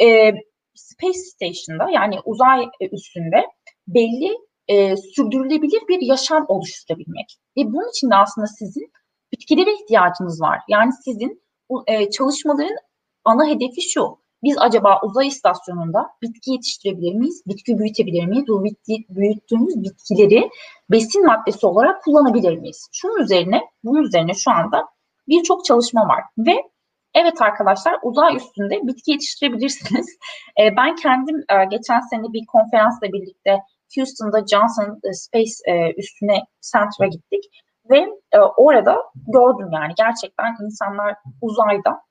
e, 0.00 0.32
Space 0.74 1.18
Station'da 1.18 1.90
yani 1.90 2.16
uzay 2.24 2.66
üstünde 2.92 3.46
belli 3.88 4.38
e, 4.68 4.96
sürdürülebilir 4.96 5.88
bir 5.88 6.06
yaşam 6.06 6.44
oluşturabilmek. 6.48 7.38
Ve 7.56 7.62
bunun 7.64 7.90
için 7.90 8.10
de 8.10 8.14
aslında 8.14 8.46
sizin 8.46 8.92
bitkilere 9.32 9.74
ihtiyacınız 9.74 10.40
var. 10.40 10.60
Yani 10.68 10.90
sizin 11.04 11.42
e, 11.86 12.10
çalışmaların 12.10 12.76
ana 13.24 13.46
hedefi 13.46 13.82
şu. 13.82 14.22
Biz 14.42 14.56
acaba 14.58 15.00
uzay 15.02 15.26
istasyonunda 15.26 16.10
bitki 16.22 16.50
yetiştirebilir 16.50 17.14
miyiz? 17.14 17.42
Bitki 17.46 17.78
büyütebilir 17.78 18.26
miyiz? 18.26 18.44
Bu 18.48 18.64
bitki, 18.64 19.06
büyüttüğümüz 19.08 19.82
bitkileri 19.82 20.50
besin 20.90 21.26
maddesi 21.26 21.66
olarak 21.66 22.02
kullanabilir 22.02 22.58
miyiz? 22.58 22.88
Şunun 22.92 23.22
üzerine, 23.22 23.60
bunun 23.84 24.02
üzerine 24.02 24.34
şu 24.34 24.50
anda 24.50 24.86
birçok 25.28 25.64
çalışma 25.64 26.08
var 26.08 26.20
ve 26.38 26.56
evet 27.14 27.42
arkadaşlar 27.42 27.98
uzay 28.02 28.36
üstünde 28.36 28.80
bitki 28.82 29.10
yetiştirebilirsiniz. 29.10 30.06
E, 30.60 30.76
ben 30.76 30.96
kendim 30.96 31.36
e, 31.36 31.64
geçen 31.64 32.00
sene 32.00 32.22
bir 32.22 32.46
konferansla 32.46 33.06
birlikte 33.12 33.58
Houston'da 33.96 34.46
Johnson 34.46 35.00
Space 35.12 35.54
e, 35.66 35.92
üstüne 35.96 36.38
Center'a 36.72 37.06
gittik 37.06 37.44
ve 37.92 37.98
e, 38.32 38.38
orada 38.38 38.96
gördüm 39.14 39.68
yani 39.72 39.92
gerçekten 39.96 40.56
insanlar 40.64 41.16
uzayda 41.40 42.02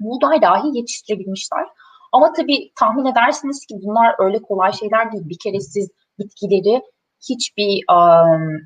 buğday 0.00 0.42
dahi 0.42 0.76
yetiştirebilmişler. 0.76 1.66
Ama 2.12 2.32
tabii 2.32 2.72
tahmin 2.80 3.04
edersiniz 3.04 3.66
ki 3.66 3.74
bunlar 3.82 4.14
öyle 4.18 4.42
kolay 4.42 4.72
şeyler 4.72 5.12
değil. 5.12 5.28
Bir 5.28 5.38
kere 5.38 5.60
siz 5.60 5.90
bitkileri 6.18 6.82
hiçbir 7.28 7.84
um, 7.92 8.60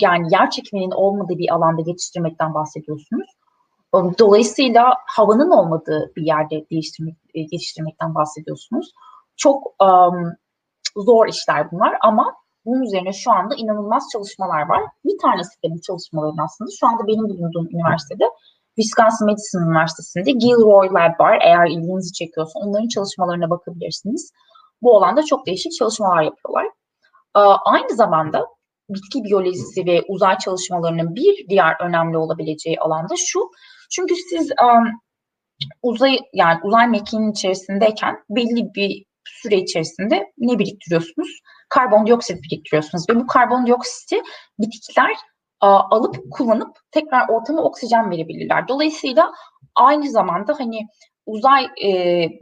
yani 0.00 0.28
yer 0.32 0.50
çekiminin 0.50 0.90
olmadığı 0.90 1.38
bir 1.38 1.54
alanda 1.54 1.82
yetiştirmekten 1.86 2.54
bahsediyorsunuz. 2.54 3.30
Dolayısıyla 4.18 4.94
havanın 5.06 5.50
olmadığı 5.50 6.12
bir 6.16 6.22
yerde 6.22 6.66
değiştirmek, 6.70 7.16
yetiştirmekten 7.34 8.14
bahsediyorsunuz. 8.14 8.92
Çok 9.36 9.74
um, 9.82 10.32
zor 10.96 11.28
işler 11.28 11.70
bunlar 11.70 11.96
ama 12.00 12.34
bunun 12.64 12.82
üzerine 12.82 13.12
şu 13.12 13.32
anda 13.32 13.54
inanılmaz 13.54 14.04
çalışmalar 14.12 14.68
var. 14.68 14.82
Bir 15.04 15.18
tanesi 15.22 15.62
de 15.62 15.68
bu 15.70 15.80
çalışmaların 15.80 16.44
aslında 16.44 16.70
şu 16.80 16.86
anda 16.86 17.06
benim 17.06 17.24
bulunduğum 17.28 17.68
üniversitede 17.72 18.24
Wisconsin 18.76 19.26
Madison 19.26 19.62
Üniversitesi'nde 19.62 20.30
Gilroy 20.30 20.88
Lab 20.88 21.20
var. 21.20 21.38
Eğer 21.42 21.66
ilginizi 21.66 22.12
çekiyorsa 22.12 22.58
onların 22.58 22.88
çalışmalarına 22.88 23.50
bakabilirsiniz. 23.50 24.32
Bu 24.82 24.96
alanda 24.96 25.22
çok 25.22 25.46
değişik 25.46 25.72
çalışmalar 25.78 26.22
yapıyorlar. 26.22 26.66
Aynı 27.64 27.96
zamanda 27.96 28.46
bitki 28.88 29.24
biyolojisi 29.24 29.86
ve 29.86 30.02
uzay 30.08 30.38
çalışmalarının 30.38 31.14
bir 31.14 31.48
diğer 31.48 31.76
önemli 31.80 32.16
olabileceği 32.16 32.80
alanda 32.80 33.14
şu. 33.16 33.40
Çünkü 33.90 34.14
siz 34.30 34.50
uzay 35.82 36.18
yani 36.32 36.60
uzay 36.64 36.86
mekiğinin 36.86 37.32
içerisindeyken 37.32 38.16
belli 38.30 38.74
bir 38.74 39.04
süre 39.42 39.56
içerisinde 39.56 40.32
ne 40.38 40.58
biriktiriyorsunuz? 40.58 41.40
Karbondioksit 41.68 42.42
biriktiriyorsunuz 42.42 43.04
ve 43.10 43.16
bu 43.16 43.26
karbondioksiti 43.26 44.22
bitkiler 44.58 45.16
alıp 45.60 46.16
kullanıp 46.30 46.76
tekrar 46.90 47.28
ortama 47.28 47.62
oksijen 47.62 48.10
verebilirler. 48.10 48.68
Dolayısıyla 48.68 49.32
aynı 49.74 50.10
zamanda 50.10 50.54
hani 50.58 50.86
uzay 51.26 51.64
e, 51.64 51.90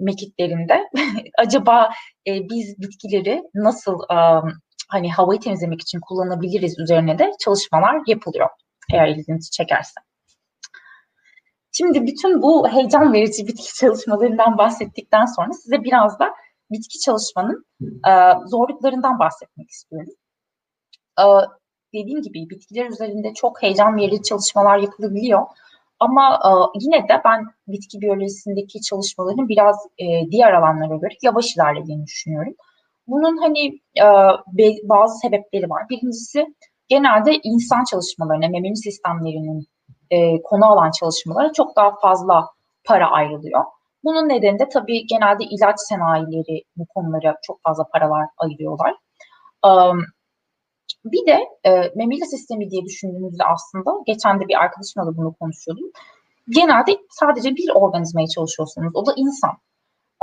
mekiklerinde 0.00 0.88
acaba 1.38 1.90
e, 2.26 2.48
biz 2.50 2.78
bitkileri 2.78 3.42
nasıl 3.54 3.94
e, 4.12 4.16
hani 4.88 5.12
havayı 5.12 5.40
temizlemek 5.40 5.80
için 5.80 6.00
kullanabiliriz 6.00 6.78
üzerine 6.78 7.18
de 7.18 7.32
çalışmalar 7.44 8.00
yapılıyor 8.06 8.48
eğer 8.92 9.08
ilginizi 9.08 9.50
çekerse. 9.50 10.00
Şimdi 11.72 12.06
bütün 12.06 12.42
bu 12.42 12.68
heyecan 12.68 13.12
verici 13.12 13.46
bitki 13.46 13.74
çalışmalarından 13.80 14.58
bahsettikten 14.58 15.24
sonra 15.24 15.52
size 15.52 15.84
biraz 15.84 16.18
da 16.18 16.30
bitki 16.70 16.98
çalışmanın 16.98 17.64
e, 17.82 18.12
zorluklarından 18.46 19.18
bahsetmek 19.18 19.70
istiyorum. 19.70 20.12
E, 21.18 21.24
dediğim 21.94 22.22
gibi 22.22 22.50
bitkiler 22.50 22.86
üzerinde 22.86 23.34
çok 23.34 23.62
heyecan 23.62 23.96
verici 23.96 24.22
çalışmalar 24.22 24.78
yapılabiliyor. 24.78 25.46
Ama 26.00 26.34
e, 26.34 26.50
yine 26.80 27.08
de 27.08 27.22
ben 27.24 27.44
bitki 27.68 28.00
biyolojisindeki 28.00 28.80
çalışmaların 28.80 29.48
biraz 29.48 29.76
e, 29.98 30.30
diğer 30.30 30.52
alanlara 30.52 30.96
göre 30.96 31.14
yavaş 31.22 31.56
ilerlediğini 31.56 32.06
düşünüyorum. 32.06 32.54
Bunun 33.06 33.36
hani 33.36 33.66
e, 33.98 34.06
bazı 34.84 35.18
sebepleri 35.18 35.70
var. 35.70 35.88
Birincisi 35.90 36.46
genelde 36.88 37.40
insan 37.44 37.84
çalışmalarına, 37.84 38.48
memeli 38.48 38.76
sistemlerinin 38.76 39.66
e, 40.10 40.42
konu 40.42 40.66
alan 40.66 40.90
çalışmalara 40.90 41.52
çok 41.52 41.76
daha 41.76 41.98
fazla 42.00 42.46
para 42.84 43.10
ayrılıyor. 43.10 43.64
Bunun 44.04 44.28
nedeni 44.28 44.58
de 44.58 44.68
tabii 44.68 45.06
genelde 45.06 45.44
ilaç 45.44 45.76
sanayileri 45.78 46.64
bu 46.76 46.86
konulara 46.86 47.36
çok 47.42 47.60
fazla 47.62 47.84
paralar 47.92 48.26
ayırıyorlar. 48.38 48.94
Bir 51.04 51.26
de 51.26 51.38
e, 51.64 51.92
memeli 51.96 52.26
sistemi 52.26 52.70
diye 52.70 52.84
düşündüğümüzde 52.84 53.44
aslında 53.44 53.90
geçen 54.06 54.40
de 54.40 54.48
bir 54.48 54.62
arkadaşımla 54.62 55.06
da 55.06 55.16
bunu 55.16 55.34
konuşuyordum. 55.34 55.90
Genelde 56.48 56.98
sadece 57.10 57.56
bir 57.56 57.70
organizmaya 57.74 58.26
çalışıyorsunuz. 58.26 58.92
O 58.94 59.06
da 59.06 59.12
insan. 59.16 59.50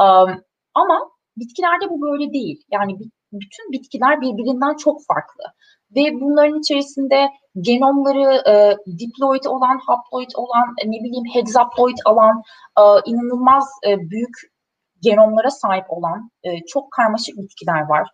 Um, 0.01 0.43
ama 0.73 1.11
bitkilerde 1.37 1.89
bu 1.89 2.01
böyle 2.01 2.33
değil. 2.33 2.63
Yani 2.71 2.97
bütün 3.31 3.71
bitkiler 3.71 4.21
birbirinden 4.21 4.75
çok 4.75 5.05
farklı. 5.07 5.43
Ve 5.95 6.21
bunların 6.21 6.59
içerisinde 6.59 7.29
genomları 7.61 8.49
e, 8.51 8.77
diploid 8.99 9.45
olan, 9.45 9.79
haploid 9.87 10.29
olan, 10.35 10.75
ne 10.85 11.03
bileyim 11.03 11.25
hexaploid 11.33 11.97
olan, 12.05 12.41
e, 12.79 12.83
inanılmaz 13.05 13.65
e, 13.87 14.09
büyük 14.09 14.35
genomlara 15.01 15.49
sahip 15.49 15.85
olan 15.89 16.31
e, 16.43 16.49
çok 16.67 16.91
karmaşık 16.91 17.37
bitkiler 17.37 17.81
var. 17.81 18.07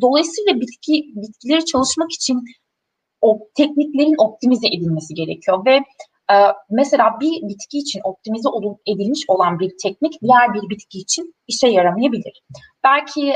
Dolayısıyla 0.00 0.60
bitki 0.60 1.04
bitkileri 1.16 1.64
çalışmak 1.64 2.12
için 2.12 2.44
o 3.20 3.38
tekniklerin 3.54 4.14
optimize 4.18 4.66
edilmesi 4.66 5.14
gerekiyor 5.14 5.64
ve 5.66 5.78
mesela 6.70 7.20
bir 7.20 7.48
bitki 7.48 7.78
için 7.78 8.00
optimize 8.04 8.48
edilmiş 8.86 9.20
olan 9.28 9.58
bir 9.58 9.72
teknik 9.82 10.22
diğer 10.22 10.54
bir 10.54 10.68
bitki 10.70 10.98
için 10.98 11.34
işe 11.48 11.68
yaramayabilir. 11.68 12.42
Belki 12.84 13.34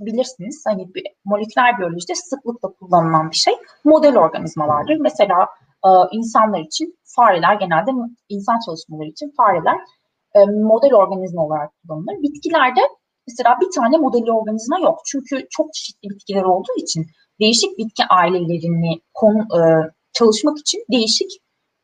bilirsiniz 0.00 0.62
hani 0.66 0.88
moleküler 1.24 1.78
biyolojide 1.78 2.14
sıklıkla 2.14 2.68
kullanılan 2.68 3.30
bir 3.30 3.36
şey 3.36 3.54
model 3.84 4.16
organizmalardır. 4.16 4.96
Mesela 5.00 5.48
insanlar 6.12 6.60
için 6.60 6.98
fareler 7.16 7.54
genelde 7.54 7.90
insan 8.28 8.58
çalışmaları 8.66 9.08
için 9.08 9.32
fareler 9.36 9.78
model 10.46 10.94
organizma 10.94 11.46
olarak 11.46 11.70
kullanılır. 11.82 12.22
Bitkilerde 12.22 12.80
Mesela 13.30 13.58
bir 13.60 13.70
tane 13.74 13.96
modeli 13.96 14.32
organizma 14.32 14.78
yok. 14.78 14.98
Çünkü 15.06 15.46
çok 15.50 15.74
çeşitli 15.74 16.10
bitkiler 16.10 16.42
olduğu 16.42 16.76
için 16.76 17.06
değişik 17.40 17.78
bitki 17.78 18.04
ailelerini 18.10 19.00
konu, 19.14 19.38
e, 19.38 19.60
çalışmak 20.12 20.58
için 20.58 20.84
değişik 20.92 21.30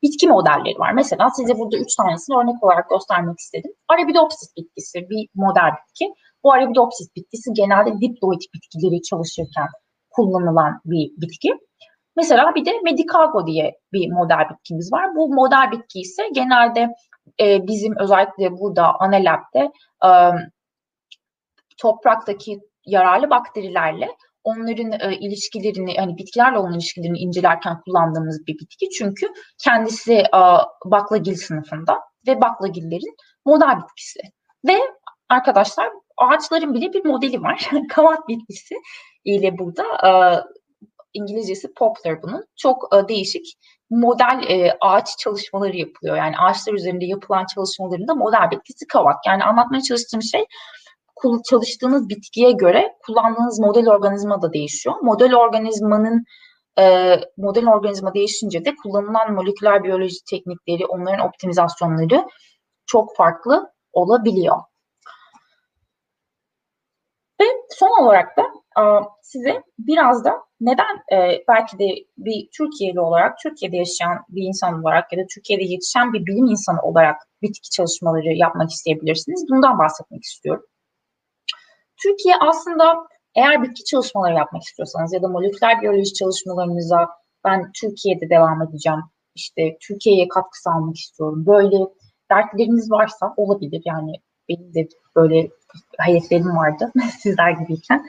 bitki 0.02 0.28
modelleri 0.28 0.78
var. 0.78 0.92
Mesela 0.92 1.30
size 1.30 1.58
burada 1.58 1.76
üç 1.76 1.96
tanesini 1.96 2.36
örnek 2.36 2.64
olarak 2.64 2.90
göstermek 2.90 3.38
istedim. 3.38 3.72
Arabidopsis 3.88 4.56
bitkisi 4.56 5.10
bir 5.10 5.28
model 5.34 5.70
bitki. 5.88 6.14
Bu 6.46 6.52
Arabidopsis 6.52 7.16
bitkisi 7.16 7.52
genelde 7.52 7.90
diploid 8.00 8.40
bitkileri 8.54 9.02
çalışırken 9.02 9.66
kullanılan 10.10 10.80
bir 10.84 11.10
bitki. 11.20 11.50
Mesela 12.16 12.54
bir 12.54 12.64
de 12.64 12.70
Medicago 12.84 13.46
diye 13.46 13.72
bir 13.92 14.12
model 14.12 14.44
bitkimiz 14.50 14.92
var. 14.92 15.14
Bu 15.16 15.34
model 15.34 15.70
bitki 15.72 16.00
ise 16.00 16.22
genelde 16.34 16.88
e, 17.40 17.66
bizim 17.66 17.98
özellikle 17.98 18.58
burada 18.58 18.94
Anelab'de 19.00 19.72
e, 20.04 20.10
topraktaki 21.78 22.60
yararlı 22.86 23.30
bakterilerle 23.30 24.08
onların 24.44 24.92
e, 24.92 25.16
ilişkilerini 25.16 25.96
hani 25.98 26.18
bitkilerle 26.18 26.58
olan 26.58 26.72
ilişkilerini 26.72 27.18
incelerken 27.18 27.80
kullandığımız 27.80 28.46
bir 28.46 28.54
bitki. 28.54 28.88
Çünkü 28.98 29.26
kendisi 29.64 30.14
e, 30.14 30.40
baklagil 30.84 31.34
sınıfında 31.34 31.98
ve 32.26 32.40
baklagillerin 32.40 33.16
model 33.44 33.76
bitkisi. 33.82 34.20
Ve 34.66 34.78
arkadaşlar 35.28 35.90
ağaçların 36.16 36.74
bile 36.74 36.92
bir 36.92 37.04
modeli 37.04 37.42
var. 37.42 37.70
Kavat 37.90 38.28
bitkisi 38.28 38.74
ile 39.24 39.58
burada 39.58 39.82
e, 39.82 40.10
İngilizcesi 41.12 41.74
poplar 41.74 42.22
bunun. 42.22 42.44
Çok 42.56 42.88
e, 42.96 43.08
değişik 43.08 43.46
model 43.90 44.44
e, 44.48 44.76
ağaç 44.80 45.18
çalışmaları 45.18 45.76
yapılıyor. 45.76 46.16
Yani 46.16 46.38
ağaçlar 46.38 46.72
üzerinde 46.72 47.04
yapılan 47.04 47.46
çalışmalarında 47.54 48.14
model 48.14 48.50
bitkisi 48.50 48.86
kavak. 48.86 49.16
Yani 49.26 49.44
anlatmaya 49.44 49.82
çalıştığım 49.82 50.22
şey 50.22 50.44
çalıştığınız 51.50 52.08
bitkiye 52.08 52.52
göre 52.52 52.94
kullandığınız 53.06 53.58
model 53.58 53.88
organizma 53.88 54.42
da 54.42 54.52
değişiyor. 54.52 54.96
Model 55.02 55.34
organizmanın 55.34 56.24
e, 56.78 57.14
model 57.36 57.66
organizma 57.66 58.14
değişince 58.14 58.64
de 58.64 58.74
kullanılan 58.82 59.34
moleküler 59.34 59.84
biyoloji 59.84 60.24
teknikleri, 60.30 60.86
onların 60.86 61.26
optimizasyonları 61.26 62.24
çok 62.86 63.16
farklı 63.16 63.72
olabiliyor. 63.92 64.56
Son 67.70 68.04
olarak 68.04 68.36
da 68.36 68.42
size 69.22 69.62
biraz 69.78 70.24
da 70.24 70.32
neden 70.60 70.96
e, 71.12 71.44
belki 71.48 71.78
de 71.78 71.84
bir 72.18 72.48
Türkiye'li 72.58 73.00
olarak, 73.00 73.38
Türkiye'de 73.42 73.76
yaşayan 73.76 74.18
bir 74.28 74.42
insan 74.42 74.82
olarak 74.82 75.12
ya 75.12 75.18
da 75.18 75.26
Türkiye'de 75.34 75.64
yetişen 75.64 76.12
bir 76.12 76.26
bilim 76.26 76.46
insanı 76.46 76.82
olarak 76.82 77.16
bitki 77.42 77.70
çalışmaları 77.70 78.32
yapmak 78.32 78.70
isteyebilirsiniz. 78.70 79.44
Bundan 79.50 79.78
bahsetmek 79.78 80.24
istiyorum. 80.24 80.64
Türkiye 82.02 82.34
aslında 82.40 82.94
eğer 83.34 83.62
bitki 83.62 83.84
çalışmaları 83.84 84.34
yapmak 84.34 84.62
istiyorsanız 84.62 85.12
ya 85.12 85.22
da 85.22 85.28
moleküler 85.28 85.82
biyoloji 85.82 86.14
çalışmalarınıza 86.14 87.08
ben 87.44 87.70
Türkiye'de 87.80 88.30
devam 88.30 88.62
edeceğim, 88.62 89.00
işte 89.34 89.76
Türkiye'ye 89.80 90.28
katkı 90.28 90.62
sağlamak 90.62 90.96
istiyorum. 90.96 91.46
Böyle 91.46 91.76
dertleriniz 92.30 92.90
varsa 92.90 93.34
olabilir 93.36 93.82
yani 93.84 94.12
benim 94.48 94.74
de 94.74 94.88
böyle 95.16 95.48
hayetlerim 95.98 96.56
vardı 96.56 96.92
sizler 97.20 97.50
gibiyken. 97.50 98.06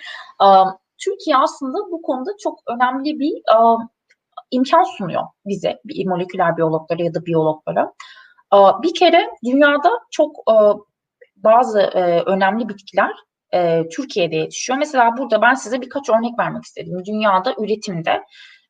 Türkiye 0.98 1.38
aslında 1.38 1.78
bu 1.92 2.02
konuda 2.02 2.32
çok 2.44 2.60
önemli 2.68 3.20
bir 3.20 3.42
imkan 4.52 4.84
sunuyor 4.84 5.24
bize 5.46 5.80
moleküler 6.06 6.58
biyologlara 6.58 7.04
ya 7.04 7.14
da 7.14 7.26
biyologlara. 7.26 7.94
Bir 8.84 8.94
kere 8.94 9.30
dünyada 9.46 9.90
çok 10.12 10.36
bazı 11.36 11.80
önemli 12.26 12.70
bitkiler 12.70 13.12
Türkiye'de 13.96 14.36
yetişiyor. 14.36 14.80
Mesela 14.80 15.18
burada 15.18 15.42
ben 15.42 15.54
size 15.54 15.82
birkaç 15.82 16.10
örnek 16.10 16.40
vermek 16.40 16.64
istedim. 16.64 17.06
Dünyada 17.06 17.56
üretimde 17.60 18.24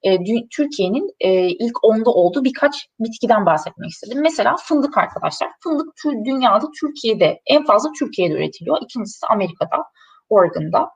e, 0.03 0.17
Türkiye'nin 0.49 1.15
e, 1.19 1.47
ilk 1.47 1.83
onda 1.83 2.09
olduğu 2.09 2.43
birkaç 2.43 2.87
bitkiden 2.99 3.45
bahsetmek 3.45 3.89
istedim. 3.89 4.21
Mesela 4.21 4.55
fındık 4.55 4.97
arkadaşlar. 4.97 5.49
Fındık 5.63 5.87
dünyada 6.25 6.65
Türkiye'de 6.79 7.41
en 7.45 7.65
fazla 7.65 7.91
Türkiye'de 7.99 8.33
üretiliyor. 8.33 8.77
İkincisi 8.81 9.27
Amerika'da, 9.29 9.83
Oregon'da. 10.29 10.89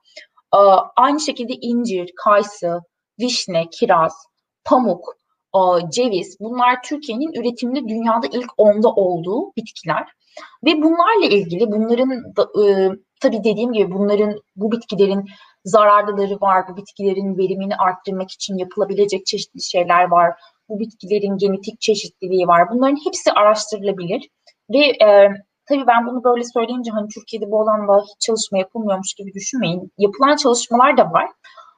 E, 0.56 0.60
aynı 0.96 1.20
şekilde 1.20 1.54
incir, 1.54 2.12
kayısı, 2.24 2.80
vişne, 3.20 3.70
kiraz, 3.72 4.14
pamuk, 4.66 5.16
e, 5.56 5.60
ceviz 5.92 6.38
bunlar 6.40 6.84
Türkiye'nin 6.84 7.34
üretiminde 7.34 7.88
dünyada 7.88 8.28
ilk 8.32 8.52
onda 8.58 8.90
olduğu 8.90 9.52
bitkiler. 9.58 10.08
Ve 10.66 10.82
bunlarla 10.82 11.26
ilgili 11.26 11.72
bunların 11.72 12.36
da, 12.36 12.64
e, 12.64 12.90
tabii 13.22 13.44
dediğim 13.44 13.74
gibi 13.74 13.92
bunların 13.92 14.42
bu 14.56 14.72
bitkilerin 14.72 15.26
zararlıları 15.66 16.42
var. 16.42 16.68
Bu 16.68 16.78
bitkilerin 16.78 17.38
verimini 17.38 17.76
arttırmak 17.76 18.32
için 18.32 18.58
yapılabilecek 18.58 19.26
çeşitli 19.26 19.62
şeyler 19.62 20.04
var. 20.04 20.34
Bu 20.70 20.80
bitkilerin 20.80 21.38
genetik 21.38 21.82
çeşitliliği 21.82 22.48
var. 22.48 22.70
Bunların 22.72 22.98
hepsi 23.06 23.32
araştırılabilir. 23.32 24.30
Ve 24.70 24.86
e, 25.06 25.30
tabii 25.70 25.88
ben 25.88 26.08
bunu 26.08 26.24
böyle 26.24 26.44
söyleyince 26.44 26.92
hani 26.92 27.08
Türkiye'de 27.08 27.52
bu 27.52 27.62
alanda 27.62 28.02
hiç 28.02 28.20
çalışma 28.20 28.58
yapılmıyormuş 28.58 29.14
gibi 29.14 29.34
düşünmeyin. 29.34 29.92
Yapılan 29.98 30.36
çalışmalar 30.36 30.98
da 30.98 31.12
var. 31.12 31.30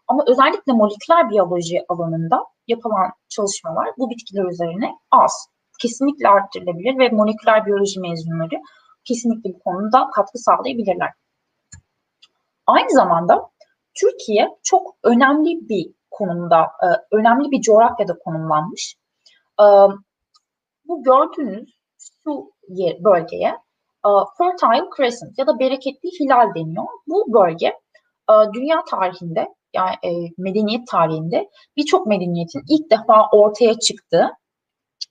Ama 0.08 0.24
özellikle 0.28 0.74
moleküler 0.74 1.30
biyoloji 1.30 1.86
alanında 1.90 2.46
yapılan 2.68 3.12
çalışmalar 3.30 3.88
bu 3.98 4.10
bitkiler 4.10 4.44
üzerine 4.52 4.92
az. 5.12 5.48
Kesinlikle 5.82 6.30
arttırılabilir 6.30 7.00
ve 7.00 7.10
moleküler 7.10 7.66
biyoloji 7.66 8.00
mezunları 8.00 8.56
kesinlikle 9.04 9.54
bu 9.54 9.60
konuda 9.60 10.10
katkı 10.16 10.38
sağlayabilirler. 10.38 11.10
Aynı 12.68 12.90
zamanda 12.90 13.50
Türkiye 13.96 14.50
çok 14.64 14.96
önemli 15.04 15.70
bir 15.70 15.94
konumda, 16.12 16.62
e, 16.62 16.88
önemli 17.16 17.52
bir 17.52 17.62
coğrafyada 17.62 18.18
konumlanmış. 18.26 18.96
E, 19.60 19.66
bu 20.88 21.04
gördüğünüz 21.04 21.74
şu 22.24 22.52
bölgeye 23.00 23.58
e, 24.06 24.10
Fertile 24.38 24.89
Crescent 24.98 25.38
ya 25.38 25.48
da 25.48 25.60
bereketli 25.60 26.10
hilal 26.20 26.56
deniyor. 26.56 26.86
Bu 27.08 27.34
bölge 27.34 27.74
dünya 28.54 28.84
tarihinde 28.89 29.48
yani 29.74 29.96
medeniyet 30.38 30.88
tarihinde 30.88 31.50
birçok 31.78 32.08
medeniyetin 32.08 32.62
ilk 32.70 32.91
defa 32.91 33.30
ortaya 33.32 33.80
çıktığı 33.80 34.30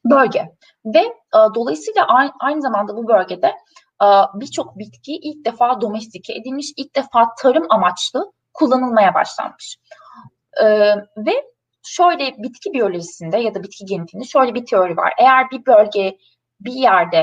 bölge. 0.05 0.53
Ve 0.85 1.17
dolayısıyla 1.55 2.07
aynı 2.41 2.63
zamanda 2.63 2.97
bu 2.97 3.09
bölgede 3.09 3.53
birçok 4.35 4.79
bitki 4.79 5.13
ilk 5.13 5.45
defa 5.45 5.81
domestike 5.81 6.33
edilmiş, 6.33 6.73
ilk 6.77 6.97
defa 6.97 7.35
tarım 7.39 7.67
amaçlı 7.71 8.33
kullanılmaya 8.55 9.15
başlanmış. 9.15 9.79
E, 10.63 10.67
ve 11.17 11.53
şöyle 11.83 12.35
bitki 12.39 12.73
biyolojisinde 12.73 13.39
ya 13.39 13.55
da 13.55 13.63
bitki 13.63 13.85
genetiğinde 13.85 14.27
şöyle 14.27 14.55
bir 14.55 14.67
teori 14.67 14.97
var. 14.97 15.13
Eğer 15.19 15.51
bir 15.51 15.67
bölge 15.67 16.17
bir 16.61 16.73
yerde 16.73 17.19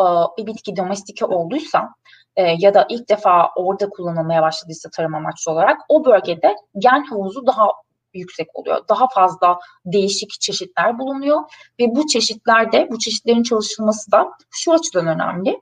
e, 0.00 0.04
bir 0.38 0.46
bitki 0.46 0.76
domestike 0.76 1.24
olduysa 1.24 1.88
e, 2.36 2.42
ya 2.58 2.74
da 2.74 2.86
ilk 2.88 3.08
defa 3.08 3.50
orada 3.56 3.88
kullanılmaya 3.88 4.42
başladıysa 4.42 4.90
tarım 4.90 5.14
amaçlı 5.14 5.52
olarak 5.52 5.80
o 5.88 6.04
bölgede 6.04 6.56
gen 6.78 7.04
havuzu 7.04 7.46
daha 7.46 7.68
yüksek 8.14 8.48
oluyor. 8.54 8.88
Daha 8.88 9.08
fazla 9.08 9.58
değişik 9.84 10.30
çeşitler 10.40 10.98
bulunuyor 10.98 11.40
ve 11.80 11.84
bu 11.88 12.06
çeşitlerde 12.06 12.88
bu 12.90 12.98
çeşitlerin 12.98 13.42
çalışılması 13.42 14.12
da 14.12 14.30
şu 14.50 14.72
açıdan 14.72 15.06
önemli. 15.06 15.60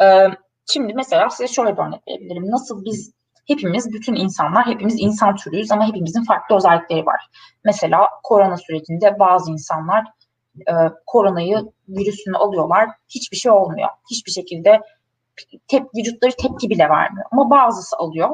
Ee, 0.00 0.28
şimdi 0.72 0.94
mesela 0.94 1.30
size 1.30 1.48
şöyle 1.48 1.76
bir 1.76 1.82
örnek 1.82 2.08
verebilirim. 2.08 2.50
Nasıl 2.50 2.84
biz 2.84 3.12
hepimiz, 3.46 3.92
bütün 3.92 4.14
insanlar, 4.14 4.66
hepimiz 4.66 4.94
insan 4.98 5.36
türüyüz 5.36 5.70
ama 5.70 5.86
hepimizin 5.86 6.24
farklı 6.24 6.56
özellikleri 6.56 7.06
var. 7.06 7.20
Mesela 7.64 8.08
korona 8.22 8.56
sürecinde 8.56 9.18
bazı 9.18 9.52
insanlar 9.52 10.04
e, 10.58 10.72
koronayı, 11.06 11.72
virüsünü 11.88 12.36
alıyorlar, 12.36 12.88
hiçbir 13.08 13.36
şey 13.36 13.52
olmuyor. 13.52 13.88
Hiçbir 14.10 14.32
şekilde 14.32 14.80
tep, 15.68 15.86
vücutları 15.96 16.32
tepki 16.38 16.70
bile 16.70 16.88
vermiyor. 16.88 17.26
Ama 17.32 17.50
bazısı 17.50 17.96
alıyor. 17.96 18.30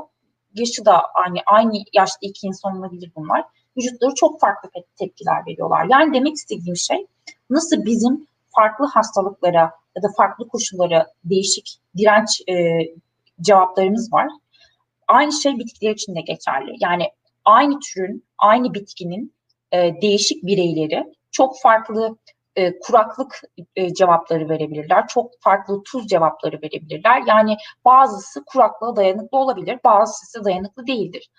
Yaşı 0.54 0.84
da 0.84 1.02
aynı, 1.14 1.38
aynı 1.46 1.72
yaşta 1.92 2.18
iki 2.20 2.46
insan 2.46 2.78
olabilir 2.78 3.12
bunlar. 3.16 3.44
Vücutları 3.76 4.14
çok 4.14 4.40
farklı 4.40 4.70
tepkiler 4.98 5.46
veriyorlar. 5.46 5.86
Yani 5.90 6.14
demek 6.14 6.34
istediğim 6.34 6.76
şey 6.76 7.06
nasıl 7.50 7.84
bizim 7.84 8.26
farklı 8.56 8.86
hastalıklara 8.86 9.72
ya 9.96 10.02
da 10.02 10.08
farklı 10.16 10.48
koşullara 10.48 11.06
değişik 11.24 11.78
direnç 11.96 12.40
e, 12.48 12.54
cevaplarımız 13.40 14.12
var 14.12 14.28
aynı 15.08 15.32
şey 15.32 15.58
bitkiler 15.58 15.90
için 15.90 16.14
de 16.14 16.20
geçerli. 16.20 16.72
Yani 16.80 17.04
aynı 17.44 17.78
türün, 17.80 18.24
aynı 18.38 18.74
bitkinin 18.74 19.34
e, 19.72 20.00
değişik 20.02 20.46
bireyleri 20.46 21.04
çok 21.30 21.60
farklı 21.60 22.16
e, 22.56 22.78
kuraklık 22.78 23.40
e, 23.76 23.94
cevapları 23.94 24.48
verebilirler. 24.48 25.06
Çok 25.08 25.32
farklı 25.40 25.82
tuz 25.82 26.06
cevapları 26.06 26.62
verebilirler. 26.62 27.22
Yani 27.26 27.56
bazısı 27.84 28.44
kuraklığa 28.44 28.96
dayanıklı 28.96 29.38
olabilir, 29.38 29.78
bazısı 29.84 30.44
dayanıklı 30.44 30.86
değildir. 30.86 31.30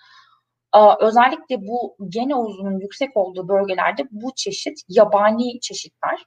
Ee, 0.74 0.78
özellikle 1.00 1.66
bu 1.66 1.96
gen 2.08 2.30
havuzunun 2.30 2.80
yüksek 2.80 3.16
olduğu 3.16 3.48
bölgelerde 3.48 4.08
bu 4.10 4.32
çeşit 4.36 4.78
yabani 4.88 5.60
çeşitler, 5.60 6.26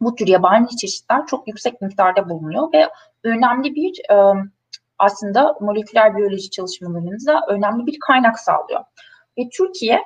bu 0.00 0.14
tür 0.14 0.26
yabani 0.26 0.76
çeşitler 0.76 1.26
çok 1.26 1.48
yüksek 1.48 1.80
miktarda 1.82 2.28
bulunuyor 2.28 2.72
ve 2.72 2.88
önemli 3.24 3.74
bir 3.74 4.00
e, 4.10 4.16
aslında 4.98 5.56
moleküler 5.60 6.16
biyoloji 6.16 6.50
çalışmalarınıza 6.50 7.40
önemli 7.48 7.86
bir 7.86 7.98
kaynak 8.06 8.38
sağlıyor. 8.38 8.80
Ve 9.38 9.42
Türkiye 9.56 10.04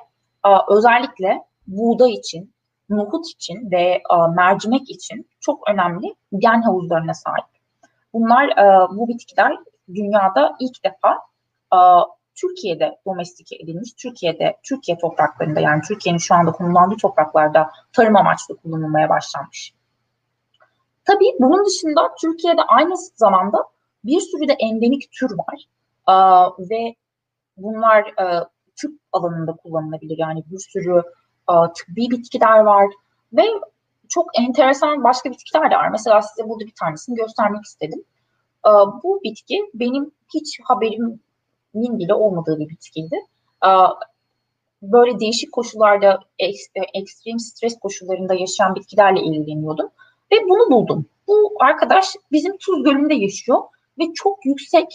özellikle 0.69 1.43
buğday 1.67 2.13
için, 2.13 2.53
nohut 2.89 3.27
için 3.27 3.71
ve 3.71 4.01
mercimek 4.35 4.89
için 4.89 5.29
çok 5.39 5.69
önemli 5.69 6.15
gen 6.37 6.61
havuzlarına 6.61 7.13
sahip. 7.13 7.45
Bunlar 8.13 8.49
bu 8.97 9.07
bitkiler 9.07 9.57
dünyada 9.93 10.55
ilk 10.59 10.83
defa 10.83 11.19
Türkiye'de 12.35 12.97
domestike 13.05 13.55
edilmiş, 13.55 13.93
Türkiye'de, 13.93 14.57
Türkiye 14.63 14.97
topraklarında 14.97 15.59
yani 15.59 15.81
Türkiye'nin 15.87 16.19
şu 16.19 16.35
anda 16.35 16.51
konumlandığı 16.51 16.97
topraklarda 16.97 17.71
tarım 17.93 18.15
amaçlı 18.15 18.57
kullanılmaya 18.57 19.09
başlanmış. 19.09 19.73
Tabii 21.05 21.35
bunun 21.39 21.65
dışında 21.65 22.15
Türkiye'de 22.21 22.61
aynı 22.61 22.97
zamanda 22.97 23.63
bir 24.03 24.19
sürü 24.19 24.47
de 24.47 24.53
endemik 24.53 25.11
tür 25.11 25.31
var 25.31 25.65
Aa, 26.05 26.49
ve 26.59 26.95
bunlar 27.57 27.99
e, 27.99 28.47
tıp 28.75 28.99
alanında 29.11 29.51
kullanılabilir. 29.51 30.17
Yani 30.17 30.43
bir 30.51 30.59
sürü 30.59 31.01
e, 31.49 31.53
tıbbi 31.53 32.11
bitkiler 32.11 32.59
var 32.59 32.85
ve 33.33 33.43
çok 34.09 34.39
enteresan 34.39 35.03
başka 35.03 35.31
bitkiler 35.31 35.71
de 35.71 35.75
var. 35.75 35.89
Mesela 35.89 36.21
size 36.21 36.49
burada 36.49 36.65
bir 36.65 36.73
tanesini 36.79 37.15
göstermek 37.15 37.65
istedim. 37.65 38.03
E, 38.65 38.69
bu 39.03 39.19
bitki 39.23 39.69
benim 39.73 40.11
hiç 40.33 40.59
haberimin 40.63 41.19
bile 41.73 42.13
olmadığı 42.13 42.59
bir 42.59 42.69
bitkiydi. 42.69 43.15
E, 43.65 43.69
böyle 44.81 45.19
değişik 45.19 45.51
koşullarda, 45.51 46.19
ekstrem 46.93 47.39
stres 47.39 47.79
koşullarında 47.79 48.33
yaşayan 48.33 48.75
bitkilerle 48.75 49.19
ilgileniyordum. 49.19 49.89
Ve 50.31 50.35
bunu 50.49 50.71
buldum. 50.71 51.05
Bu 51.27 51.53
arkadaş 51.59 52.15
bizim 52.31 52.57
Tuz 52.57 52.83
Gölü'nde 52.83 53.15
yaşıyor 53.15 53.59
ve 53.99 54.13
çok 54.13 54.45
yüksek 54.45 54.87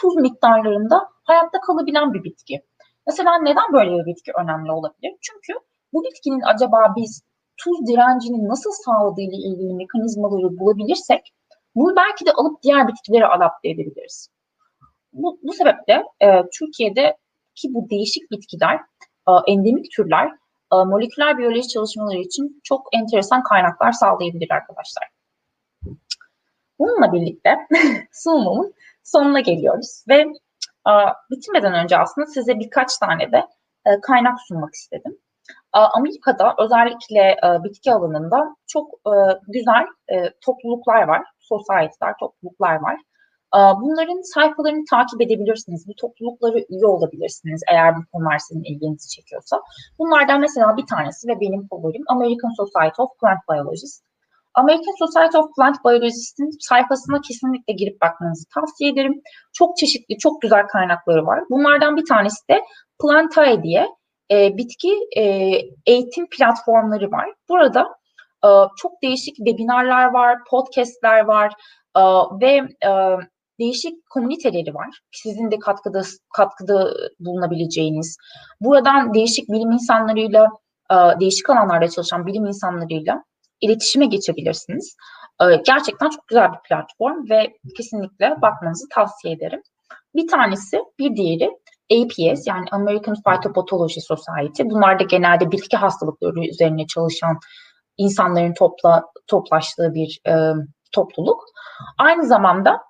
tuz 0.00 0.16
miktarlarında 0.16 1.08
hayatta 1.24 1.60
kalabilen 1.60 2.14
bir 2.14 2.24
bitki. 2.24 2.62
Mesela 3.06 3.38
neden 3.38 3.72
böyle 3.72 3.90
bir 3.90 4.06
bitki 4.06 4.32
önemli 4.42 4.72
olabilir? 4.72 5.12
Çünkü 5.20 5.52
bu 5.92 6.04
bitkinin 6.04 6.42
acaba 6.54 6.94
biz 6.96 7.22
tuz 7.56 7.86
direncini 7.86 8.48
nasıl 8.48 8.70
sağladığı 8.84 9.20
ile 9.20 9.36
ilgili 9.36 9.74
mekanizmaları 9.74 10.58
bulabilirsek 10.58 11.34
bunu 11.74 11.96
belki 11.96 12.26
de 12.26 12.32
alıp 12.32 12.62
diğer 12.62 12.88
bitkilere 12.88 13.26
adapte 13.26 13.68
edebiliriz. 13.68 14.28
Bu, 15.12 15.38
bu 15.42 15.52
sebeple 15.52 16.04
e, 16.20 16.42
Türkiye'de 16.58 17.16
ki 17.54 17.68
bu 17.74 17.90
değişik 17.90 18.30
bitkiler, 18.30 18.80
e, 19.28 19.32
endemik 19.52 19.86
türler, 19.96 20.26
e, 20.72 20.76
moleküler 20.76 21.38
biyoloji 21.38 21.68
çalışmaları 21.68 22.18
için 22.18 22.60
çok 22.64 22.86
enteresan 22.92 23.42
kaynaklar 23.42 23.92
sağlayabilir 23.92 24.50
arkadaşlar. 24.50 25.08
Bununla 26.78 27.12
birlikte 27.12 27.56
sunumumun 28.12 28.74
sonuna 29.04 29.40
geliyoruz 29.40 30.04
ve 30.08 30.24
bitirmeden 31.30 31.74
önce 31.74 31.98
aslında 31.98 32.26
size 32.26 32.58
birkaç 32.58 32.98
tane 32.98 33.32
de 33.32 33.46
e, 33.86 34.00
kaynak 34.00 34.38
sunmak 34.48 34.74
istedim. 34.74 35.18
Amerika'da 35.72 36.54
özellikle 36.58 37.20
e, 37.20 37.64
bitki 37.64 37.92
alanında 37.92 38.56
çok 38.66 38.90
e, 39.06 39.12
güzel 39.48 39.86
topluluklar 40.40 41.02
var, 41.08 41.22
society'ler, 41.38 42.14
topluluklar 42.20 42.74
var. 42.74 42.96
Bunların 43.54 44.20
sayfalarını 44.34 44.84
takip 44.90 45.20
edebilirsiniz. 45.20 45.88
Bu 45.88 45.94
toplulukları 45.94 46.58
üye 46.70 46.86
olabilirsiniz 46.86 47.62
eğer 47.70 47.96
bu 47.96 48.00
konular 48.12 48.38
sizin 48.38 48.64
ilginizi 48.64 49.08
çekiyorsa. 49.08 49.60
Bunlardan 49.98 50.40
mesela 50.40 50.76
bir 50.76 50.86
tanesi 50.86 51.28
ve 51.28 51.40
benim 51.40 51.68
favorim 51.68 52.02
American 52.08 52.50
Society 52.56 53.02
of 53.02 53.10
Plant 53.20 53.38
Biologists. 53.50 54.07
American 54.58 55.06
Society 55.06 55.38
of 55.38 55.54
Plant 55.56 55.76
Biologists'in 55.84 56.50
sayfasına 56.60 57.20
kesinlikle 57.28 57.72
girip 57.72 58.00
bakmanızı 58.00 58.44
tavsiye 58.54 58.90
ederim. 58.90 59.22
Çok 59.52 59.76
çeşitli, 59.76 60.18
çok 60.18 60.42
güzel 60.42 60.66
kaynakları 60.66 61.26
var. 61.26 61.40
Bunlardan 61.50 61.96
bir 61.96 62.06
tanesi 62.06 62.48
de 62.50 62.60
Plantae 63.02 63.62
diye 63.62 63.88
e, 64.30 64.56
bitki 64.56 64.92
e, 65.16 65.22
eğitim 65.86 66.26
platformları 66.38 67.10
var. 67.10 67.28
Burada 67.48 67.82
e, 68.44 68.48
çok 68.76 68.92
değişik 69.02 69.36
webinarlar 69.36 70.12
var, 70.12 70.38
podcastler 70.50 71.24
var 71.24 71.52
e, 71.96 72.02
ve 72.40 72.52
e, 72.86 72.90
değişik 73.60 74.10
komüniteleri 74.10 74.74
var. 74.74 74.88
Sizin 75.12 75.50
de 75.50 75.58
katkıda 75.58 76.02
katkıda 76.36 76.90
bulunabileceğiniz. 77.20 78.16
Buradan 78.60 79.14
değişik 79.14 79.48
bilim 79.48 79.72
insanlarıyla, 79.72 80.48
e, 80.90 80.96
değişik 81.20 81.50
alanlarda 81.50 81.88
çalışan 81.88 82.26
bilim 82.26 82.46
insanlarıyla 82.46 83.24
iletişime 83.60 84.06
geçebilirsiniz. 84.06 84.96
E, 85.42 85.44
gerçekten 85.66 86.10
çok 86.10 86.28
güzel 86.28 86.52
bir 86.52 86.68
platform 86.68 87.30
ve 87.30 87.56
kesinlikle 87.76 88.42
bakmanızı 88.42 88.88
tavsiye 88.94 89.34
ederim. 89.34 89.62
Bir 90.14 90.28
tanesi, 90.28 90.78
bir 90.98 91.16
diğeri 91.16 91.50
APS 91.92 92.46
yani 92.46 92.64
American 92.70 93.14
Phytopathology 93.14 94.00
Society. 94.00 94.62
Bunlar 94.64 94.98
da 94.98 95.04
genelde 95.04 95.50
bitki 95.50 95.76
hastalıkları 95.76 96.46
üzerine 96.46 96.86
çalışan 96.86 97.38
insanların 97.96 98.54
topla 98.54 99.04
toplaştığı 99.26 99.94
bir 99.94 100.20
e, 100.28 100.52
topluluk. 100.92 101.44
Aynı 101.98 102.26
zamanda 102.26 102.80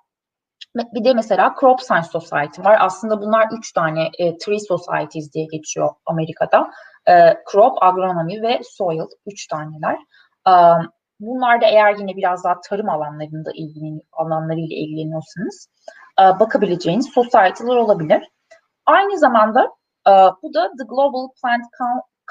bir 0.75 1.03
de 1.03 1.13
mesela 1.13 1.55
Crop 1.59 1.81
Science 1.81 2.07
Society 2.07 2.61
var. 2.61 2.77
Aslında 2.79 3.21
bunlar 3.21 3.47
üç 3.57 3.73
tane 3.73 4.09
e, 4.19 4.37
Tree 4.37 4.59
Societies 4.59 5.33
diye 5.33 5.45
geçiyor 5.51 5.89
Amerika'da. 6.05 6.71
E, 7.07 7.43
crop, 7.51 7.83
Agronomy 7.83 8.41
ve 8.41 8.61
Soil 8.63 9.05
üç 9.25 9.47
taneler. 9.47 9.97
Bunlar 11.19 11.61
da 11.61 11.65
eğer 11.65 11.95
yine 11.95 12.15
biraz 12.15 12.43
daha 12.43 12.61
tarım 12.61 12.89
alanlarında 12.89 13.51
ilgileni, 13.53 14.01
alanlarıyla 14.11 14.75
ilgileniyorsanız 14.75 15.69
e, 16.19 16.39
bakabileceğiniz 16.39 17.09
society'ler 17.09 17.75
olabilir. 17.75 18.31
Aynı 18.85 19.17
zamanda 19.17 19.63
e, 20.07 20.11
bu 20.43 20.53
da 20.53 20.71
The 20.77 20.83
Global 20.87 21.27
Plant 21.41 21.65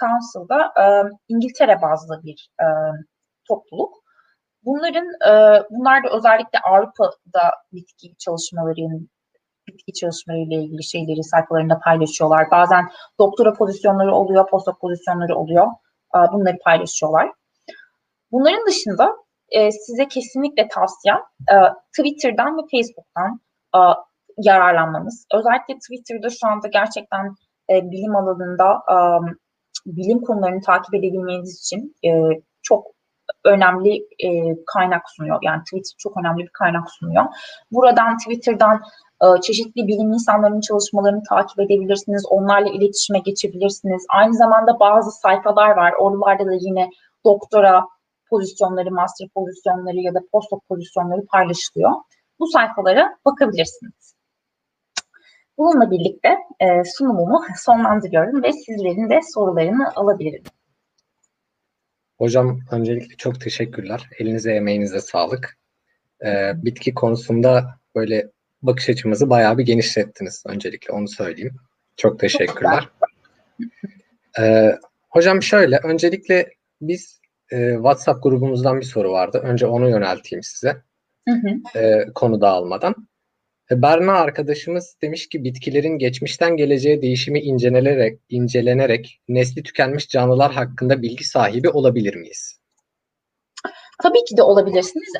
Council'da 0.00 0.82
e, 0.82 0.84
İngiltere 1.28 1.82
bazlı 1.82 2.20
bir 2.24 2.50
topluluk. 3.48 3.94
Bunların 4.64 5.06
bunlar 5.70 6.04
da 6.04 6.16
özellikle 6.16 6.58
Avrupa'da 6.58 7.50
bitki 7.72 8.16
çalışmaları 8.18 9.06
bitki 9.68 9.92
çalışmaları 9.92 10.40
ile 10.40 10.54
ilgili 10.54 10.84
şeyleri 10.84 11.24
sayfalarında 11.24 11.78
paylaşıyorlar. 11.78 12.50
Bazen 12.50 12.84
doktora 13.18 13.52
pozisyonları 13.52 14.14
oluyor, 14.14 14.50
postdoc 14.50 14.78
pozisyonları 14.80 15.36
oluyor. 15.36 15.66
Bunları 16.32 16.56
paylaşıyorlar. 16.64 17.32
Bunların 18.32 18.66
dışında 18.66 19.16
e, 19.48 19.72
size 19.72 20.08
kesinlikle 20.08 20.68
tavsiyem 20.68 21.20
e, 21.52 21.54
Twitter'dan 21.98 22.56
ve 22.56 22.60
Facebook'tan 22.70 23.40
e, 23.76 23.80
yararlanmanız. 24.38 25.26
Özellikle 25.34 25.74
Twitter'da 25.74 26.28
şu 26.30 26.46
anda 26.46 26.68
gerçekten 26.68 27.34
e, 27.70 27.90
bilim 27.90 28.16
alanında 28.16 28.82
e, 28.92 28.96
bilim 29.86 30.20
konularını 30.20 30.60
takip 30.60 30.94
edebilmeniz 30.94 31.60
için 31.60 31.96
e, 32.04 32.10
çok 32.62 32.86
önemli 33.44 33.96
e, 33.96 34.28
kaynak 34.66 35.02
sunuyor. 35.10 35.38
Yani 35.42 35.62
Twitter 35.62 35.94
çok 35.98 36.16
önemli 36.16 36.42
bir 36.42 36.50
kaynak 36.52 36.90
sunuyor. 36.90 37.24
Buradan 37.70 38.16
Twitter'dan 38.16 38.80
e, 39.22 39.40
çeşitli 39.40 39.86
bilim 39.86 40.12
insanlarının 40.12 40.60
çalışmalarını 40.60 41.22
takip 41.28 41.60
edebilirsiniz. 41.60 42.26
Onlarla 42.30 42.68
iletişime 42.68 43.18
geçebilirsiniz. 43.18 44.06
Aynı 44.10 44.34
zamanda 44.34 44.80
bazı 44.80 45.10
sayfalar 45.10 45.70
var. 45.76 45.92
Oralarda 45.98 46.46
da 46.46 46.52
yine 46.60 46.90
doktora 47.24 47.84
pozisyonları, 48.30 48.90
master 48.90 49.28
pozisyonları 49.28 49.96
ya 49.96 50.14
da 50.14 50.20
postdoc 50.32 50.60
pozisyonları 50.68 51.26
paylaşılıyor. 51.26 51.90
Bu 52.38 52.46
sayfalara 52.46 53.18
bakabilirsiniz. 53.24 54.14
Bununla 55.58 55.90
birlikte 55.90 56.28
e, 56.60 56.84
sunumumu 56.84 57.40
sonlandırıyorum 57.56 58.42
ve 58.42 58.52
sizlerin 58.52 59.10
de 59.10 59.20
sorularını 59.34 59.94
alabilirim. 59.94 60.42
Hocam 62.18 62.60
öncelikle 62.70 63.16
çok 63.16 63.40
teşekkürler. 63.40 64.10
Elinize 64.18 64.52
emeğinize 64.52 65.00
sağlık. 65.00 65.58
Ee, 66.24 66.52
bitki 66.56 66.94
konusunda 66.94 67.78
böyle 67.94 68.30
bakış 68.62 68.88
açımızı 68.88 69.30
bayağı 69.30 69.58
bir 69.58 69.66
genişlettiniz. 69.66 70.44
Öncelikle 70.46 70.92
onu 70.92 71.08
söyleyeyim. 71.08 71.56
Çok 71.96 72.20
teşekkürler. 72.20 72.88
Ee, 74.40 74.78
hocam 75.10 75.42
şöyle, 75.42 75.78
öncelikle 75.84 76.50
biz 76.80 77.17
e, 77.52 77.72
WhatsApp 77.74 78.22
grubumuzdan 78.22 78.80
bir 78.80 78.84
soru 78.86 79.12
vardı. 79.12 79.40
Önce 79.44 79.66
onu 79.66 79.90
yönelteyim 79.90 80.42
size. 80.42 80.82
Hı 81.28 81.34
hı. 81.34 81.78
E, 81.78 82.06
konu 82.14 82.40
dağılmadan. 82.40 82.94
E, 83.70 83.82
Berna 83.82 84.12
arkadaşımız 84.12 84.96
demiş 85.02 85.28
ki 85.28 85.44
bitkilerin 85.44 85.98
geçmişten 85.98 86.56
geleceğe 86.56 87.02
değişimi 87.02 87.40
incelenerek, 87.40 88.20
incelenerek 88.28 89.20
nesli 89.28 89.62
tükenmiş 89.62 90.08
canlılar 90.08 90.52
hakkında 90.52 91.02
bilgi 91.02 91.24
sahibi 91.24 91.68
olabilir 91.68 92.14
miyiz? 92.16 92.58
Tabii 94.02 94.24
ki 94.24 94.36
de 94.36 94.42
olabilirsiniz. 94.42 95.12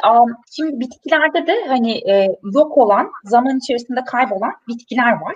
Şimdi 0.51 0.81
bitkilerde 0.81 1.47
de 1.47 1.65
hani 1.69 2.11
e, 2.11 2.27
yok 2.55 2.79
olan, 2.79 3.11
zaman 3.25 3.59
içerisinde 3.59 4.01
kaybolan 4.05 4.53
bitkiler 4.69 5.13
var. 5.13 5.35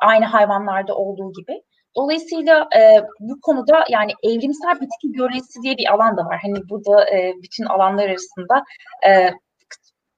Aynı 0.00 0.24
hayvanlarda 0.24 0.94
olduğu 0.94 1.32
gibi. 1.32 1.62
Dolayısıyla 1.98 2.68
e, 2.76 2.80
bu 3.20 3.40
konuda 3.40 3.84
yani 3.88 4.12
evrimsel 4.22 4.80
bitki 4.80 5.14
biyolojisi 5.14 5.62
diye 5.62 5.76
bir 5.76 5.94
alan 5.94 6.16
da 6.16 6.22
var. 6.24 6.38
Hani 6.42 6.68
burada 6.68 7.10
e, 7.10 7.32
bütün 7.42 7.64
alanlar 7.64 8.08
arasında 8.08 8.64
e, 9.06 9.30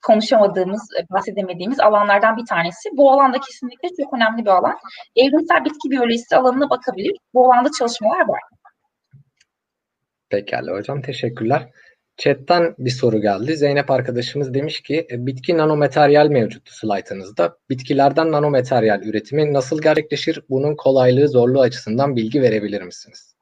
konuşamadığımız, 0.02 0.88
e, 1.00 1.14
bahsedemediğimiz 1.14 1.80
alanlardan 1.80 2.36
bir 2.36 2.46
tanesi. 2.46 2.88
Bu 2.92 3.12
alanda 3.12 3.38
kesinlikle 3.40 3.88
çok 4.02 4.14
önemli 4.14 4.44
bir 4.44 4.50
alan. 4.50 4.76
Evrimsel 5.16 5.64
bitki 5.64 5.90
biyolojisi 5.90 6.36
alanına 6.36 6.70
bakabilir. 6.70 7.16
Bu 7.34 7.52
alanda 7.52 7.70
çalışmalar 7.78 8.28
var. 8.28 8.40
Pekala 10.30 10.72
hocam 10.72 11.02
teşekkürler. 11.02 11.68
Chat'ten 12.20 12.74
bir 12.78 12.90
soru 12.90 13.20
geldi. 13.20 13.56
Zeynep 13.56 13.90
arkadaşımız 13.90 14.54
demiş 14.54 14.80
ki 14.80 15.06
e, 15.10 15.26
bitki 15.26 15.56
nanomateryal 15.56 16.28
mevcuttu 16.28 16.74
slaytınızda. 16.74 17.56
Bitkilerden 17.70 18.32
nanomateryal 18.32 19.02
üretimi 19.02 19.52
nasıl 19.52 19.82
gerçekleşir? 19.82 20.42
Bunun 20.50 20.76
kolaylığı, 20.76 21.28
zorluğu 21.28 21.60
açısından 21.60 22.16
bilgi 22.16 22.42
verebilir 22.42 22.82
misiniz? 22.82 23.34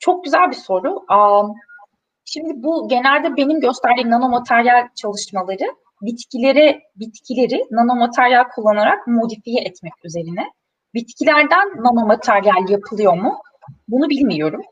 Çok 0.00 0.24
güzel 0.24 0.50
bir 0.50 0.56
soru. 0.56 1.06
Şimdi 2.24 2.62
bu 2.62 2.88
genelde 2.88 3.36
benim 3.36 3.60
gösterdiğim 3.60 4.10
nanomateryal 4.10 4.88
çalışmaları 4.94 5.64
bitkileri 6.02 6.80
bitkileri 6.96 7.64
nanomateryal 7.70 8.44
kullanarak 8.54 9.06
modifiye 9.06 9.60
etmek 9.60 9.92
üzerine. 10.04 10.44
Bitkilerden 10.94 11.68
nanomateryal 11.76 12.68
yapılıyor 12.68 13.14
mu? 13.14 13.38
Bunu 13.88 14.10
bilmiyorum. 14.10 14.62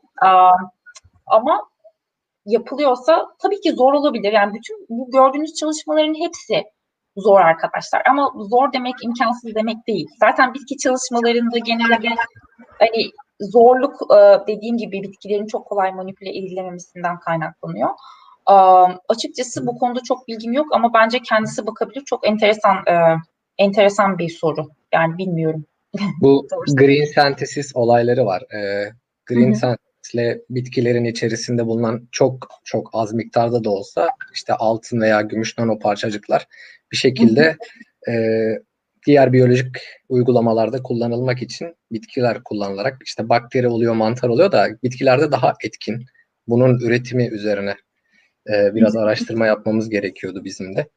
Ama 1.25 1.72
yapılıyorsa 2.45 3.27
tabii 3.41 3.61
ki 3.61 3.71
zor 3.71 3.93
olabilir. 3.93 4.33
Yani 4.33 4.53
bütün 4.53 4.85
bu 4.89 5.11
gördüğünüz 5.11 5.53
çalışmaların 5.53 6.25
hepsi 6.25 6.63
zor 7.17 7.39
arkadaşlar. 7.39 8.01
Ama 8.09 8.31
zor 8.35 8.73
demek 8.73 8.93
imkansız 9.03 9.55
demek 9.55 9.87
değil. 9.87 10.07
Zaten 10.19 10.53
bitki 10.53 10.77
çalışmalarında 10.77 11.57
genelde 11.57 12.07
hani 12.79 13.03
zorluk 13.39 13.93
e, 14.11 14.47
dediğim 14.47 14.77
gibi 14.77 15.03
bitkilerin 15.03 15.47
çok 15.47 15.65
kolay 15.65 15.91
manipüle 15.91 16.29
edilememesinden 16.29 17.19
kaynaklanıyor. 17.19 17.89
açıkçası 19.09 19.67
bu 19.67 19.77
konuda 19.77 19.99
çok 20.07 20.27
bilgim 20.27 20.53
yok 20.53 20.67
ama 20.71 20.93
bence 20.93 21.19
kendisi 21.19 21.67
bakabilir. 21.67 22.03
Çok 22.05 22.27
enteresan 22.27 22.75
e, 22.75 23.15
enteresan 23.57 24.17
bir 24.17 24.29
soru. 24.29 24.67
Yani 24.93 25.17
bilmiyorum. 25.17 25.65
Bu 26.21 26.47
green 26.77 27.05
synthesis 27.05 27.71
olayları 27.75 28.25
var. 28.25 28.41
E, 28.41 28.89
green 29.25 29.53
synthesisle 30.03 30.41
bitkilerin 30.49 31.05
içerisinde 31.05 31.65
bulunan 31.65 32.07
çok 32.11 32.47
çok 32.63 32.89
az 32.93 33.13
miktarda 33.13 33.63
da 33.63 33.69
olsa 33.69 34.09
işte 34.33 34.53
altın 34.53 35.01
veya 35.01 35.21
gümüş 35.21 35.57
nano 35.57 35.79
parçacıklar 35.79 36.47
bir 36.91 36.97
şekilde 36.97 37.57
e, 38.09 38.13
diğer 39.05 39.33
biyolojik 39.33 39.67
uygulamalarda 40.09 40.83
kullanılmak 40.83 41.41
için 41.41 41.75
bitkiler 41.91 42.43
kullanılarak 42.43 42.97
işte 43.05 43.29
bakteri 43.29 43.67
oluyor, 43.67 43.93
mantar 43.93 44.29
oluyor 44.29 44.51
da 44.51 44.67
bitkilerde 44.83 45.31
daha 45.31 45.53
etkin. 45.63 46.05
Bunun 46.47 46.79
üretimi 46.79 47.27
üzerine 47.27 47.75
e, 48.49 48.75
biraz 48.75 48.95
araştırma 48.95 49.47
yapmamız 49.47 49.89
gerekiyordu 49.89 50.43
bizim 50.43 50.75
de. 50.75 50.87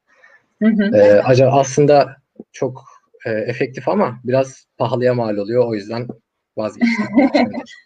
E, 0.95 1.01
acaba 1.13 1.61
aslında 1.61 2.17
çok 2.53 2.85
e, 3.27 3.31
efektif 3.31 3.89
ama 3.89 4.21
biraz 4.25 4.67
pahalıya 4.79 5.15
mal 5.15 5.37
oluyor. 5.37 5.65
O 5.67 5.75
yüzden 5.75 6.09
vazgeçtim. 6.57 7.07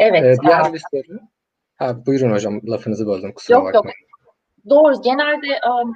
evet. 0.00 0.24
E, 0.24 0.42
diğer 0.42 0.72
bir 0.72 0.82
soru. 0.90 1.20
Ha, 1.76 2.06
buyurun 2.06 2.32
hocam 2.32 2.60
lafınızı 2.66 3.06
böldüm 3.06 3.32
kusura 3.32 3.56
yok, 3.56 3.66
bakmayın. 3.66 3.86
Yok. 3.86 4.34
Doğru. 4.70 5.02
Genelde 5.02 5.60
um, 5.70 5.94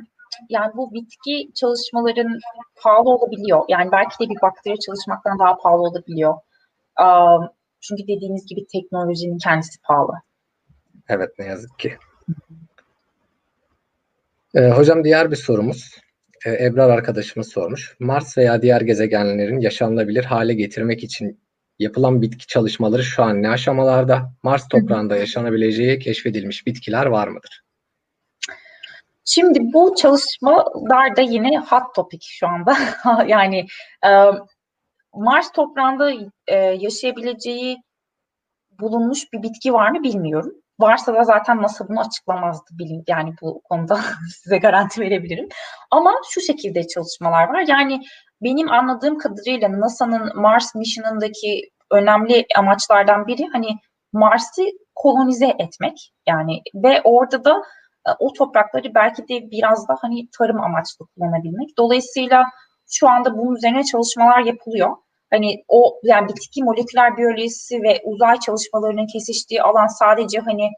yani 0.48 0.72
bu 0.76 0.94
bitki 0.94 1.50
çalışmaların 1.54 2.38
pahalı 2.82 3.10
olabiliyor. 3.10 3.64
Yani 3.68 3.92
belki 3.92 4.14
de 4.20 4.34
bir 4.34 4.40
bakteri 4.42 4.78
çalışmaktan 4.78 5.38
daha 5.38 5.56
pahalı 5.56 5.82
olabiliyor. 5.82 6.34
Um, 7.00 7.48
çünkü 7.80 8.02
dediğiniz 8.02 8.46
gibi 8.46 8.66
teknolojinin 8.66 9.38
kendisi 9.38 9.82
pahalı. 9.82 10.12
Evet 11.08 11.30
ne 11.38 11.46
yazık 11.46 11.78
ki. 11.78 11.96
Ee, 14.54 14.68
hocam 14.68 15.04
diğer 15.04 15.30
bir 15.30 15.36
sorumuz. 15.36 15.98
Ee, 16.46 16.64
Ebrar 16.64 16.90
arkadaşımız 16.90 17.48
sormuş. 17.48 17.96
Mars 18.00 18.38
veya 18.38 18.62
diğer 18.62 18.80
gezegenlerin 18.80 19.60
yaşanılabilir 19.60 20.24
hale 20.24 20.54
getirmek 20.54 21.04
için 21.04 21.40
yapılan 21.78 22.22
bitki 22.22 22.46
çalışmaları 22.46 23.02
şu 23.02 23.22
an 23.22 23.42
ne 23.42 23.48
aşamalarda? 23.48 24.32
Mars 24.42 24.68
toprağında 24.68 25.16
yaşanabileceği 25.16 25.98
keşfedilmiş 25.98 26.66
bitkiler 26.66 27.06
var 27.06 27.28
mıdır? 27.28 27.64
Şimdi 29.24 29.58
bu 29.72 29.94
çalışmalar 29.94 31.16
da 31.16 31.20
yine 31.20 31.58
hot 31.58 31.94
topic 31.94 32.26
şu 32.30 32.48
anda. 32.48 32.76
yani 33.26 33.66
e, 34.06 34.10
Mars 35.14 35.52
toprağında 35.52 36.12
e, 36.46 36.56
yaşayabileceği 36.56 37.82
bulunmuş 38.80 39.32
bir 39.32 39.42
bitki 39.42 39.72
var 39.72 39.90
mı 39.90 40.02
bilmiyorum. 40.02 40.52
Varsa 40.80 41.14
da 41.14 41.24
zaten 41.24 41.62
NASA 41.62 41.88
bunu 41.88 42.00
açıklamazdı 42.00 42.70
bilim 42.78 43.04
yani 43.08 43.34
bu 43.42 43.62
konuda 43.64 44.00
size 44.42 44.58
garanti 44.58 45.00
verebilirim. 45.00 45.48
Ama 45.90 46.14
şu 46.30 46.40
şekilde 46.40 46.86
çalışmalar 46.86 47.48
var. 47.48 47.64
Yani 47.68 48.00
benim 48.44 48.72
anladığım 48.72 49.18
kadarıyla 49.18 49.80
NASA'nın 49.80 50.40
Mars 50.40 50.74
mission'ındaki 50.74 51.70
önemli 51.90 52.46
amaçlardan 52.56 53.26
biri 53.26 53.46
hani 53.52 53.68
Mars'ı 54.12 54.62
kolonize 54.94 55.48
etmek. 55.58 56.12
Yani 56.28 56.62
ve 56.74 57.00
orada 57.04 57.44
da 57.44 57.62
e, 58.08 58.10
o 58.18 58.32
toprakları 58.32 58.94
belki 58.94 59.22
de 59.22 59.50
biraz 59.50 59.88
da 59.88 59.96
hani 60.00 60.28
tarım 60.38 60.60
amaçlı 60.60 61.06
kullanabilmek. 61.06 61.78
Dolayısıyla 61.78 62.44
şu 62.90 63.08
anda 63.08 63.38
bunun 63.38 63.56
üzerine 63.56 63.84
çalışmalar 63.84 64.40
yapılıyor. 64.40 64.96
Hani 65.30 65.64
o 65.68 66.00
yani 66.02 66.28
bitki 66.28 66.64
moleküler 66.64 67.16
biyolojisi 67.16 67.82
ve 67.82 68.00
uzay 68.04 68.38
çalışmalarının 68.38 69.06
kesiştiği 69.06 69.62
alan 69.62 69.86
sadece 69.86 70.38
hani 70.38 70.70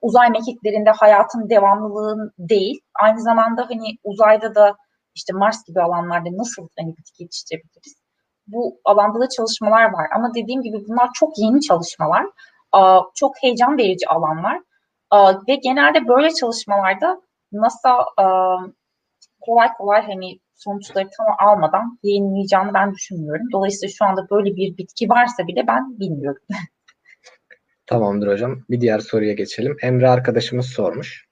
uzay 0.00 0.30
mekiklerinde 0.30 0.90
hayatın 0.90 1.50
devamlılığın 1.50 2.32
değil, 2.38 2.80
aynı 3.02 3.20
zamanda 3.20 3.62
hani 3.62 3.96
uzayda 4.04 4.54
da 4.54 4.76
işte 5.20 5.32
Mars 5.32 5.64
gibi 5.66 5.80
alanlarda 5.80 6.28
nasıl 6.32 6.68
hani 6.78 6.96
bitki 6.96 7.22
yetiştirebiliriz? 7.22 7.94
Bu 8.46 8.80
alanda 8.84 9.20
da 9.20 9.28
çalışmalar 9.28 9.92
var 9.92 10.06
ama 10.16 10.34
dediğim 10.34 10.62
gibi 10.62 10.76
bunlar 10.88 11.08
çok 11.14 11.38
yeni 11.38 11.60
çalışmalar, 11.60 12.26
çok 13.14 13.34
heyecan 13.42 13.78
verici 13.78 14.08
alanlar 14.08 14.60
ve 15.48 15.54
genelde 15.54 16.08
böyle 16.08 16.30
çalışmalarda 16.30 17.20
NASA 17.52 18.04
kolay 19.40 19.68
kolay 19.78 20.02
hani 20.06 20.38
sonuçları 20.54 21.08
tam 21.16 21.48
almadan 21.48 21.98
yayınlayacağını 22.02 22.74
ben 22.74 22.94
düşünmüyorum. 22.94 23.46
Dolayısıyla 23.52 23.92
şu 23.98 24.04
anda 24.04 24.26
böyle 24.30 24.56
bir 24.56 24.76
bitki 24.76 25.08
varsa 25.08 25.46
bile 25.46 25.66
ben 25.66 26.00
bilmiyorum. 26.00 26.42
Tamamdır 27.86 28.28
hocam. 28.28 28.64
Bir 28.70 28.80
diğer 28.80 28.98
soruya 28.98 29.32
geçelim. 29.32 29.76
Emre 29.82 30.08
arkadaşımız 30.08 30.66
sormuş. 30.66 31.29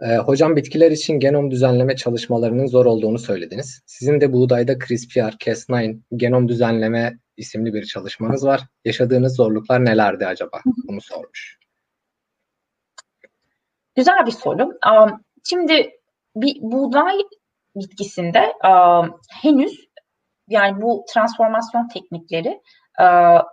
Ee, 0.00 0.16
hocam 0.16 0.56
bitkiler 0.56 0.90
için 0.90 1.14
genom 1.20 1.50
düzenleme 1.50 1.96
çalışmalarının 1.96 2.66
zor 2.66 2.86
olduğunu 2.86 3.18
söylediniz. 3.18 3.82
Sizin 3.86 4.20
de 4.20 4.32
buğdayda 4.32 4.72
CRISPR-Cas9 4.72 6.00
genom 6.16 6.48
düzenleme 6.48 7.18
isimli 7.36 7.74
bir 7.74 7.84
çalışmanız 7.84 8.44
var. 8.44 8.60
Yaşadığınız 8.84 9.36
zorluklar 9.36 9.84
nelerdi 9.84 10.26
acaba? 10.26 10.60
Bunu 10.88 11.00
sormuş. 11.00 11.58
Güzel 13.96 14.26
bir 14.26 14.30
soru. 14.30 14.78
Şimdi 15.44 15.90
bir 16.36 16.56
buğday 16.60 17.18
bitkisinde 17.76 18.52
henüz 19.42 19.88
yani 20.48 20.82
bu 20.82 21.04
transformasyon 21.14 21.88
teknikleri 21.88 22.60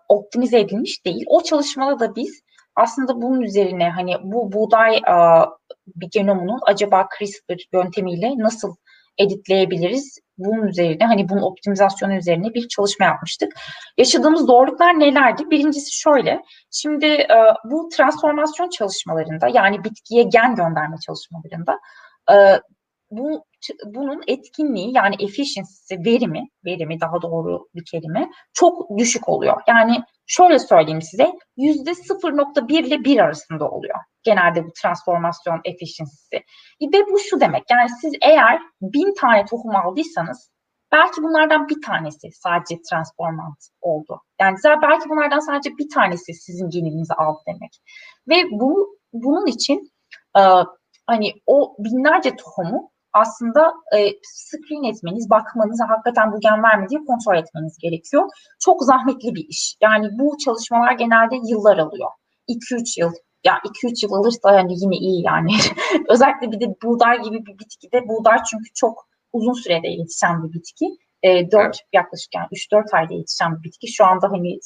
optimize 0.10 0.60
edilmiş 0.60 1.06
değil. 1.06 1.24
O 1.28 1.44
çalışmada 1.44 2.00
da 2.00 2.16
biz 2.16 2.42
aslında 2.76 3.22
bunun 3.22 3.42
üzerine 3.42 3.90
hani 3.90 4.16
bu 4.24 4.52
buğday 4.52 5.02
bir 5.88 6.10
genomunun 6.12 6.60
acaba 6.68 7.08
CRISPR 7.18 7.60
yöntemiyle 7.74 8.34
nasıl 8.38 8.76
editleyebiliriz? 9.18 10.20
Bunun 10.38 10.68
üzerine 10.68 11.06
hani 11.06 11.30
bunun 11.30 11.42
optimizasyonu 11.42 12.16
üzerine 12.16 12.54
bir 12.54 12.68
çalışma 12.68 13.06
yapmıştık. 13.06 13.54
Yaşadığımız 13.98 14.46
zorluklar 14.46 15.00
nelerdi? 15.00 15.44
Birincisi 15.52 16.00
şöyle. 16.00 16.42
Şimdi 16.72 17.06
e, 17.06 17.38
bu 17.66 17.90
transformasyon 17.90 18.70
çalışmalarında 18.70 19.48
yani 19.48 19.84
bitkiye 19.84 20.24
gen 20.24 20.56
gönderme 20.56 20.96
çalışmalarında 21.06 21.80
e, 22.32 22.36
bu 23.12 23.46
bunun 23.86 24.22
etkinliği 24.28 24.92
yani 24.96 25.16
efficiency 25.20 25.96
verimi, 25.96 26.48
verimi 26.66 27.02
daha 27.02 27.22
doğru 27.22 27.68
bir 27.76 27.86
kelime 27.92 28.30
çok 28.54 28.98
düşük 28.98 29.30
oluyor. 29.30 29.62
Yani 29.68 30.04
şöyle 30.28 30.60
söyleyeyim 30.60 31.02
size 31.02 31.32
yüzde 31.58 31.92
0.1 31.92 32.88
ile 32.88 33.04
1 33.04 33.20
arasında 33.20 33.70
oluyor 33.70 33.98
genelde 34.24 34.66
bu 34.66 34.72
transformasyon 34.82 35.62
efficiency'si. 35.66 36.36
Ve 36.82 37.12
bu 37.12 37.20
şu 37.20 37.40
demek 37.40 37.64
yani 37.72 37.90
siz 38.02 38.14
eğer 38.22 38.60
bin 38.82 39.14
tane 39.16 39.46
tohum 39.46 39.76
aldıysanız 39.76 40.52
belki 40.92 41.24
bunlardan 41.24 41.70
bir 41.70 41.82
tanesi 41.82 42.32
sadece 42.32 42.82
transformant 42.90 43.58
oldu. 43.82 44.22
Yani 44.42 44.58
belki 44.82 45.10
bunlardan 45.10 45.40
sadece 45.40 45.70
bir 45.78 45.90
tanesi 45.90 46.34
sizin 46.34 46.70
geninizi 46.70 47.14
aldı 47.14 47.40
demek. 47.48 47.82
Ve 48.30 48.50
bu 48.52 48.98
bunun 49.14 49.46
için 49.46 49.92
e, 50.38 50.42
hani 51.08 51.34
o 51.46 51.76
binlerce 51.80 52.36
tohumu 52.36 52.91
aslında 53.14 53.74
e, 53.98 54.00
screen 54.24 54.84
etmeniz, 54.84 55.30
bakmanız, 55.30 55.80
hakikaten 55.90 56.32
bu 56.32 56.40
gen 56.40 56.64
var 56.64 56.76
mı 56.78 56.90
diye 56.90 57.00
kontrol 57.08 57.36
etmeniz 57.36 57.78
gerekiyor. 57.78 58.24
Çok 58.60 58.84
zahmetli 58.84 59.36
bir 59.36 59.46
iş. 59.50 59.76
Yani 59.82 60.10
bu 60.20 60.38
çalışmalar 60.46 60.92
genelde 60.92 61.36
yıllar 61.52 61.78
alıyor. 61.78 62.10
2-3 62.50 63.00
yıl. 63.00 63.12
Ya 63.46 63.54
2-3 63.84 64.06
yıl 64.06 64.14
alırsa 64.14 64.52
yani 64.52 64.74
yine 64.84 64.96
iyi 64.96 65.26
yani. 65.26 65.52
Özellikle 66.10 66.52
bir 66.52 66.60
de 66.60 66.76
buğday 66.84 67.22
gibi 67.22 67.46
bir 67.46 67.60
bitkide 67.60 68.08
buğday 68.08 68.38
çünkü 68.52 68.74
çok 68.76 69.08
uzun 69.34 69.54
sürede 69.54 69.88
yetişen 69.88 70.44
bir 70.44 70.54
bitki. 70.54 70.86
E, 71.24 71.52
4 71.52 71.54
evet. 71.54 71.76
yaklaşık 71.94 72.36
yani 72.36 72.48
3-4 72.48 72.98
ayda 72.98 73.14
yetişen 73.14 73.58
bir 73.58 73.64
bitki. 73.64 73.88
Şu 73.88 74.06
anda 74.06 74.28
hani 74.32 74.60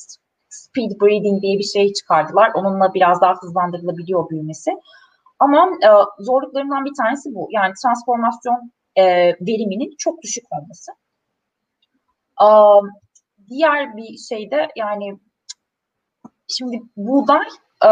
speed 0.49 0.91
breeding 1.01 1.41
diye 1.41 1.59
bir 1.59 1.63
şey 1.63 1.93
çıkardılar. 1.93 2.51
Onunla 2.55 2.93
biraz 2.93 3.21
daha 3.21 3.33
hızlandırılabiliyor 3.41 4.29
büyümesi. 4.29 4.71
Ama 5.39 5.69
e, 5.83 5.89
zorluklarından 6.23 6.85
bir 6.85 6.93
tanesi 6.97 7.29
bu. 7.35 7.47
Yani 7.51 7.73
transformasyon 7.83 8.71
e, 8.95 9.03
veriminin 9.27 9.95
çok 9.97 10.21
düşük 10.21 10.43
olması. 10.51 10.91
E, 12.41 12.47
diğer 13.49 13.97
bir 13.97 14.17
şey 14.17 14.51
de 14.51 14.67
yani 14.75 15.19
şimdi 16.47 16.81
buğday 16.97 17.47
e, 17.85 17.89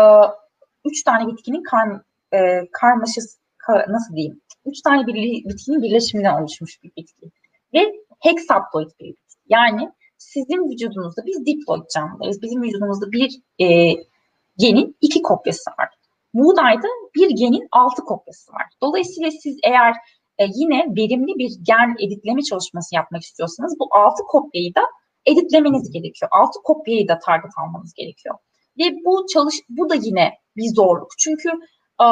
üç 0.86 1.04
tane 1.04 1.28
bitkinin 1.28 1.64
kar, 1.64 1.90
e, 2.34 2.40
karmaşası 2.72 3.40
ka, 3.58 3.86
nasıl 3.90 4.16
diyeyim? 4.16 4.42
Üç 4.66 4.82
tane 4.82 5.08
bir, 5.08 5.14
bitkinin 5.50 5.82
birleşiminden 5.82 6.42
oluşmuş 6.42 6.84
bir 6.84 6.92
bitki. 6.98 7.32
Ve 7.74 7.94
hexaploid 8.20 8.92
bir 9.00 9.08
bitki. 9.08 9.38
Yani 9.50 9.92
sizin 10.18 10.72
vücudunuzda 10.72 11.22
biz 11.26 11.46
diploid 11.46 11.84
canlılarız. 11.96 12.42
Bizim 12.42 12.62
vücudumuzda 12.62 13.12
bir 13.12 13.42
e, 13.60 13.96
genin 14.58 14.98
iki 15.02 15.22
kopyası 15.22 15.72
var. 15.80 15.90
Buğdayda 16.34 16.88
bir 17.16 17.30
genin 17.30 17.68
altı 17.72 18.02
kopyası 18.02 18.52
var. 18.52 18.66
Dolayısıyla 18.82 19.32
siz 19.32 19.58
eğer 19.64 19.94
e, 20.38 20.46
yine 20.56 20.86
verimli 20.98 21.34
bir 21.38 21.52
gen 21.68 21.96
editleme 22.06 22.42
çalışması 22.42 22.96
yapmak 22.96 23.22
istiyorsanız 23.22 23.80
bu 23.80 23.88
altı 23.92 24.24
kopyayı 24.24 24.76
da 24.76 24.82
editlemeniz 25.26 25.92
gerekiyor. 25.92 26.30
Altı 26.32 26.60
kopyayı 26.64 27.08
da 27.08 27.20
target 27.20 27.52
almanız 27.58 27.94
gerekiyor. 27.94 28.36
Ve 28.80 28.84
bu 29.06 29.26
çalış 29.34 29.56
bu 29.70 29.90
da 29.90 29.96
yine 29.96 30.34
bir 30.58 30.76
zorluk. 30.76 31.12
Çünkü 31.20 31.50
e, 32.02 32.08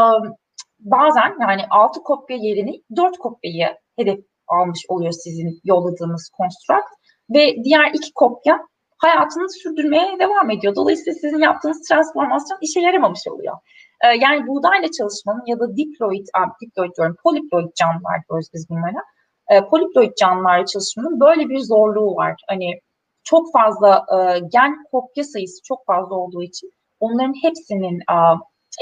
bazen 0.80 1.36
yani 1.42 1.62
altı 1.70 2.00
kopya 2.04 2.38
yerine 2.38 2.72
dört 2.96 3.18
kopyayı 3.18 3.68
hedef 3.98 4.20
almış 4.48 4.80
oluyor 4.90 5.12
sizin 5.12 5.60
yolladığınız 5.64 6.32
construct 6.38 6.90
ve 7.30 7.64
diğer 7.64 7.92
iki 7.94 8.14
kopya 8.14 8.60
hayatını 8.98 9.50
sürdürmeye 9.50 10.20
devam 10.20 10.50
ediyor. 10.50 10.76
Dolayısıyla 10.76 11.14
sizin 11.14 11.40
yaptığınız 11.40 11.88
transformasyon 11.90 12.58
işe 12.62 12.80
yaramamış 12.80 13.28
oluyor. 13.28 13.58
Ee, 14.04 14.08
yani 14.08 14.48
buğdayla 14.48 14.92
çalışmanın 14.92 15.44
ya 15.46 15.60
da 15.60 15.78
diploid, 15.78 16.28
diploid 16.62 16.92
diyorum, 16.98 17.16
poliploid 17.24 17.76
canlılar 17.76 18.22
diyoruz 18.30 18.48
biz 18.54 18.70
bunlara. 18.70 19.04
Ee, 19.52 19.66
poliploid 19.66 20.12
canlılarla 20.22 20.66
çalışmanın 20.66 21.20
böyle 21.20 21.50
bir 21.50 21.60
zorluğu 21.60 22.16
var. 22.16 22.36
Hani 22.48 22.80
çok 23.24 23.52
fazla 23.54 24.06
e, 24.16 24.40
gen 24.40 24.84
kopya 24.92 25.24
sayısı 25.24 25.64
çok 25.64 25.86
fazla 25.86 26.16
olduğu 26.16 26.44
için 26.44 26.72
onların 27.00 27.34
hepsinin 27.44 28.00
e, 28.00 28.16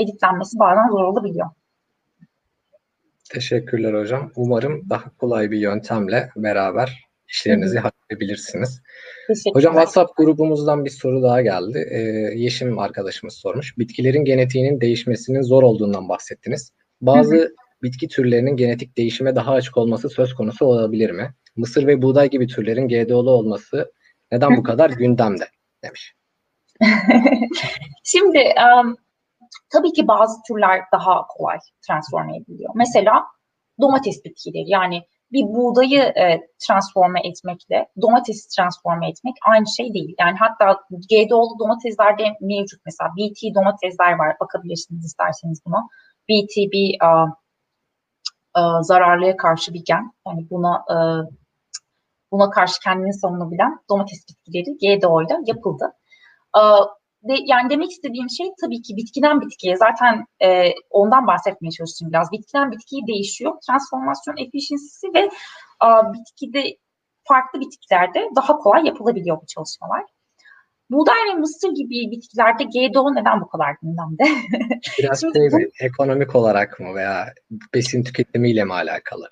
editlenmesi 0.03 0.59
bazen 0.59 0.89
zor 0.89 1.03
olabiliyor. 1.03 1.49
Teşekkürler 3.33 3.93
hocam. 3.93 4.31
Umarım 4.35 4.89
daha 4.89 5.17
kolay 5.17 5.51
bir 5.51 5.59
yöntemle 5.59 6.29
beraber 6.35 7.08
işlerinizi 7.29 7.79
halledebilirsiniz. 7.79 8.81
Hocam 9.53 9.73
WhatsApp 9.73 10.17
grubumuzdan 10.17 10.85
bir 10.85 10.89
soru 10.89 11.23
daha 11.23 11.41
geldi. 11.41 11.87
Ee, 11.91 11.99
Yeşim 12.39 12.79
arkadaşımız 12.79 13.33
sormuş. 13.33 13.77
Bitkilerin 13.77 14.25
genetiğinin 14.25 14.81
değişmesinin 14.81 15.41
zor 15.41 15.63
olduğundan 15.63 16.09
bahsettiniz. 16.09 16.71
Bazı 17.01 17.35
hı 17.35 17.41
hı. 17.41 17.53
bitki 17.83 18.07
türlerinin 18.07 18.55
genetik 18.55 18.97
değişime 18.97 19.35
daha 19.35 19.51
açık 19.51 19.77
olması 19.77 20.09
söz 20.09 20.33
konusu 20.33 20.65
olabilir 20.65 21.11
mi? 21.11 21.33
Mısır 21.55 21.87
ve 21.87 22.01
buğday 22.01 22.29
gibi 22.29 22.47
türlerin 22.47 22.87
GDO'lu 22.87 23.31
olması 23.31 23.91
neden 24.31 24.57
bu 24.57 24.63
kadar 24.63 24.89
gündemde 24.89 25.47
demiş. 25.83 26.15
Şimdi 28.03 28.39
um, 28.39 28.95
tabii 29.69 29.93
ki 29.93 30.07
bazı 30.07 30.33
türler 30.47 30.81
daha 30.93 31.27
kolay 31.27 31.57
transforme 31.87 32.37
ediliyor. 32.37 32.71
Mesela 32.75 33.23
domates 33.81 34.25
bitkileri 34.25 34.69
yani 34.69 35.01
bir 35.31 35.43
buğdayı 35.43 35.99
e, 36.01 36.41
transforme 36.67 37.19
etmekle 37.23 37.89
domatesi 38.01 38.55
transforme 38.55 39.09
etmek 39.09 39.35
aynı 39.47 39.67
şey 39.67 39.93
değil. 39.93 40.15
Yani 40.19 40.37
hatta 40.39 40.81
GDO'lu 40.89 41.59
domateslerde 41.59 42.23
mevcut 42.41 42.81
mesela 42.85 43.09
BT 43.17 43.55
domatesler 43.55 44.13
var. 44.13 44.35
Bakabilirsiniz 44.39 45.05
isterseniz 45.05 45.61
buna. 45.65 45.87
BT 46.29 46.71
bir 46.71 46.97
a, 47.05 47.25
a, 48.53 48.83
zararlıya 48.83 49.37
karşı 49.37 49.73
bir 49.73 49.83
gen. 49.85 50.11
Yani 50.27 50.47
buna 50.49 50.75
a, 50.87 51.23
buna 52.31 52.49
karşı 52.49 52.79
kendini 52.79 53.13
savunabilen 53.13 53.79
domates 53.89 54.25
bitkileri 54.29 54.77
GDO 54.77 55.21
ile 55.21 55.37
yapıldı. 55.45 55.93
A, 56.53 56.85
de, 57.23 57.33
yani 57.45 57.69
demek 57.69 57.91
istediğim 57.91 58.29
şey 58.29 58.47
tabii 58.61 58.81
ki 58.81 58.95
bitkiden 58.97 59.41
bitkiye 59.41 59.77
zaten 59.77 60.25
e, 60.43 60.73
ondan 60.89 61.27
bahsetmeye 61.27 61.71
çalıştım 61.71 62.09
biraz. 62.09 62.31
Bitkiden 62.31 62.71
bitkiye 62.71 63.07
değişiyor. 63.07 63.53
Transformasyon 63.67 64.37
efficiency'si 64.37 65.07
ve 65.13 65.29
a, 65.79 66.13
bitkide 66.13 66.63
farklı 67.23 67.59
bitkilerde 67.59 68.29
daha 68.35 68.57
kolay 68.57 68.85
yapılabiliyor 68.85 69.41
bu 69.41 69.45
çalışmalar. 69.45 70.03
Buğday 70.89 71.15
ve 71.29 71.33
mısır 71.33 71.69
gibi 71.69 72.11
bitkilerde 72.11 72.63
GDO 72.63 73.15
neden 73.15 73.41
bu 73.41 73.47
kadar 73.47 73.75
gündemde? 73.81 74.23
Biraz 74.99 75.21
Şimdi, 75.21 75.33
şey 75.33 75.47
mi, 75.49 75.69
ekonomik 75.79 76.35
olarak 76.35 76.79
mı 76.79 76.95
veya 76.95 77.33
besin 77.73 78.03
tüketimiyle 78.03 78.63
mi 78.63 78.73
alakalı? 78.73 79.27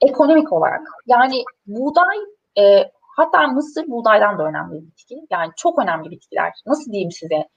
Ekonomik 0.00 0.52
olarak. 0.52 0.80
Yani 1.06 1.44
buğday 1.66 2.16
e, 2.58 2.90
Hatta 3.16 3.46
mısır 3.46 3.86
buğdaydan 3.88 4.38
da 4.38 4.42
önemli 4.42 4.82
bir 4.82 4.86
bitki. 4.86 5.14
Yani 5.30 5.52
çok 5.56 5.78
önemli 5.82 6.10
bitkiler. 6.10 6.52
Nasıl 6.66 6.92
diyeyim 6.92 7.12
size? 7.12 7.48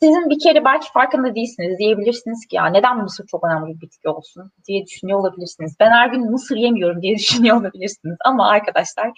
Sizin 0.00 0.30
bir 0.30 0.38
kere 0.38 0.64
belki 0.64 0.92
farkında 0.92 1.34
değilsiniz. 1.34 1.78
Diyebilirsiniz 1.78 2.46
ki 2.46 2.56
ya 2.56 2.66
neden 2.66 2.96
mısır 2.98 3.26
çok 3.26 3.44
önemli 3.44 3.74
bir 3.74 3.80
bitki 3.80 4.08
olsun 4.08 4.50
diye 4.68 4.84
düşünüyor 4.86 5.18
olabilirsiniz. 5.18 5.76
Ben 5.80 5.90
her 5.90 6.08
gün 6.08 6.30
mısır 6.30 6.56
yemiyorum 6.56 7.02
diye 7.02 7.14
düşünüyor 7.18 7.60
olabilirsiniz. 7.60 8.16
Ama 8.24 8.48
arkadaşlar 8.48 9.10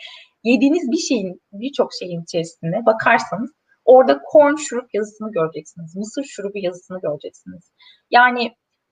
yediğiniz 0.45 0.91
bir 0.91 0.97
şeyin, 0.97 1.41
birçok 1.53 1.91
şeyin 1.99 2.23
içerisinde 2.23 2.87
bakarsanız 2.87 3.51
orada 3.85 4.21
corn 4.33 4.57
şurup 4.57 4.95
yazısını 4.95 5.33
göreceksiniz. 5.33 5.97
Mısır 5.97 6.25
şurubu 6.25 6.59
yazısını 6.59 7.01
göreceksiniz. 7.01 7.71
Yani 8.11 8.45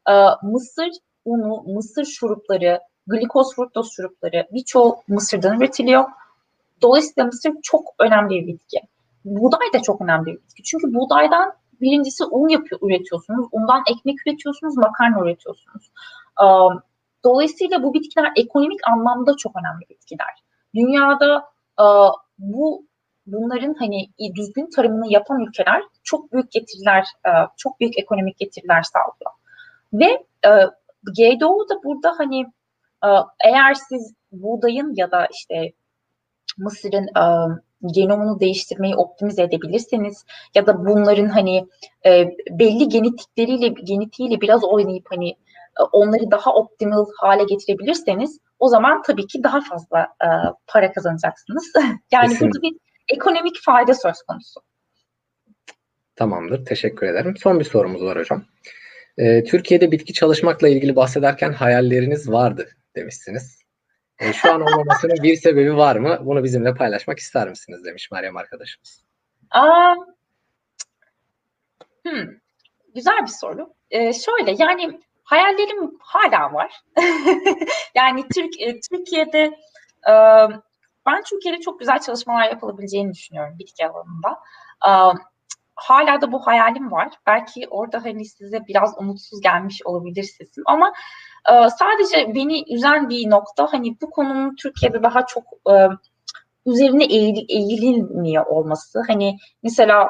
e, 0.09 0.15
mısır 0.43 0.91
unu, 1.25 1.63
mısır 1.75 2.05
şurupları, 2.05 2.81
glikoz 3.07 3.55
fruktoz 3.57 3.89
şurupları 3.97 4.47
birçoğu 4.53 4.97
mısırdan 5.09 5.61
üretiliyor 5.61 6.05
Dolayısıyla 6.83 7.27
mısır 7.27 7.53
çok 7.63 7.95
önemli 7.99 8.31
bir 8.31 8.47
bitki. 8.47 8.81
Buğday 9.25 9.73
da 9.75 9.83
çok 9.83 10.01
önemli 10.01 10.27
bir 10.27 10.43
bitki. 10.43 10.63
Çünkü 10.63 10.95
buğdaydan 10.95 11.53
birincisi 11.81 12.25
un 12.25 12.49
yapıyor, 12.49 12.81
üretiyorsunuz. 12.83 13.49
Undan 13.53 13.83
ekmek 13.91 14.27
üretiyorsunuz, 14.27 14.77
makarna 14.77 15.21
üretiyorsunuz. 15.25 15.93
Dolayısıyla 17.25 17.83
bu 17.83 17.95
bitkiler 17.95 18.33
ekonomik 18.37 18.81
anlamda 18.89 19.37
çok 19.39 19.53
önemli 19.57 19.89
bitkiler. 19.91 20.45
Dünyada 20.75 21.45
bu 22.39 22.87
bunların 23.27 23.75
hani 23.79 24.09
düzgün 24.35 24.71
tarımını 24.77 25.13
yapan 25.13 25.41
ülkeler 25.41 25.83
çok 26.03 26.33
büyük 26.33 26.53
getiriler, 26.53 27.07
çok 27.57 27.81
büyük 27.81 27.99
ekonomik 27.99 28.39
getiriler 28.39 28.83
sağlıyor. 28.83 29.33
Ve 29.93 30.25
GDO 31.03 31.69
da 31.69 31.83
burada 31.85 32.15
hani 32.19 32.47
eğer 33.45 33.75
siz 33.75 34.15
buğdayın 34.33 34.95
ya 34.97 35.11
da 35.11 35.27
işte 35.27 35.73
Mısır'ın 36.59 37.07
e, 37.07 37.25
genomunu 37.95 38.41
değiştirmeyi 38.41 38.97
optimize 38.97 39.43
edebilirseniz 39.43 40.25
ya 40.55 40.67
da 40.67 40.87
bunların 40.87 41.29
hani 41.29 41.67
e, 42.07 42.29
belli 42.51 42.89
genetikleriyle 42.89 43.69
genetiğiyle 43.69 44.41
biraz 44.41 44.65
oynayıp 44.65 45.07
hani 45.11 45.31
e, 45.81 45.83
onları 45.93 46.31
daha 46.31 46.55
optimal 46.55 47.07
hale 47.17 47.45
getirebilirseniz 47.45 48.39
o 48.59 48.69
zaman 48.69 49.03
tabii 49.03 49.27
ki 49.27 49.43
daha 49.43 49.61
fazla 49.61 50.01
e, 50.01 50.29
para 50.67 50.93
kazanacaksınız. 50.93 51.73
yani 52.13 52.29
Kesinlikle. 52.29 52.47
burada 52.47 52.63
bir 52.63 52.77
ekonomik 53.09 53.57
fayda 53.65 53.95
söz 53.95 54.23
konusu. 54.23 54.61
Tamamdır. 56.17 56.65
Teşekkür 56.65 57.07
ederim. 57.07 57.37
Son 57.37 57.61
bir 57.61 57.65
sorumuz 57.65 58.03
var 58.03 58.19
hocam. 58.19 58.45
Ee, 59.19 59.45
Türkiye'de 59.45 59.93
bitki 59.93 60.13
çalışmakla 60.13 60.69
ilgili 60.69 60.97
bahsederken 60.97 61.53
hayalleriniz 61.53 62.31
vardı 62.31 62.69
demişsiniz. 62.97 63.64
E, 64.19 64.33
şu 64.33 64.53
an 64.53 64.61
olmamasının 64.61 65.23
bir 65.23 65.37
sebebi 65.37 65.77
var 65.77 65.97
mı? 65.97 66.19
Bunu 66.21 66.45
bizimle 66.45 66.75
paylaşmak 66.75 67.19
ister 67.19 67.49
misiniz 67.49 67.85
demiş 67.85 68.11
Meryem 68.11 68.37
arkadaşımız. 68.37 69.05
Aa, 69.51 69.95
hmm, 72.07 72.29
güzel 72.95 73.23
bir 73.23 73.27
soru. 73.27 73.75
Ee, 73.91 74.13
şöyle 74.13 74.55
yani 74.59 75.01
hayallerim 75.25 75.99
hala 76.01 76.53
var. 76.53 76.81
yani 77.95 78.29
Türk 78.35 78.61
e, 78.61 78.81
Türkiye'de 78.81 79.43
e, 80.09 80.13
ben 81.07 81.23
Türkiye'de 81.31 81.61
çok 81.61 81.81
güzel 81.81 81.99
çalışmalar 82.01 82.51
yapılabileceğini 82.51 83.13
düşünüyorum 83.13 83.59
bitki 83.59 83.87
alanında. 83.87 84.39
E, 84.87 84.91
hala 85.75 86.21
da 86.21 86.33
bu 86.33 86.47
hayalim 86.47 86.93
var. 86.93 87.09
Belki 87.27 87.69
orada 87.71 88.05
hani 88.05 88.25
size 88.25 88.67
biraz 88.69 88.95
umutsuz 88.99 89.41
gelmiş 89.41 89.81
olabilir 89.85 90.23
sesim 90.23 90.65
ama 90.67 90.93
e, 91.51 91.53
sadece 91.71 92.35
beni 92.35 92.75
üzen 92.75 93.09
bir 93.09 93.31
nokta 93.31 93.73
hani 93.73 93.97
bu 94.03 94.11
konunun 94.11 94.57
Türkiye'de 94.57 95.03
daha 95.03 95.27
çok 95.27 95.45
e, 95.71 95.75
üzerine 96.67 97.05
eğil, 97.05 97.47
eğilinmiyor 97.49 98.47
olması. 98.47 99.03
Hani 99.09 99.37
mesela 99.63 100.09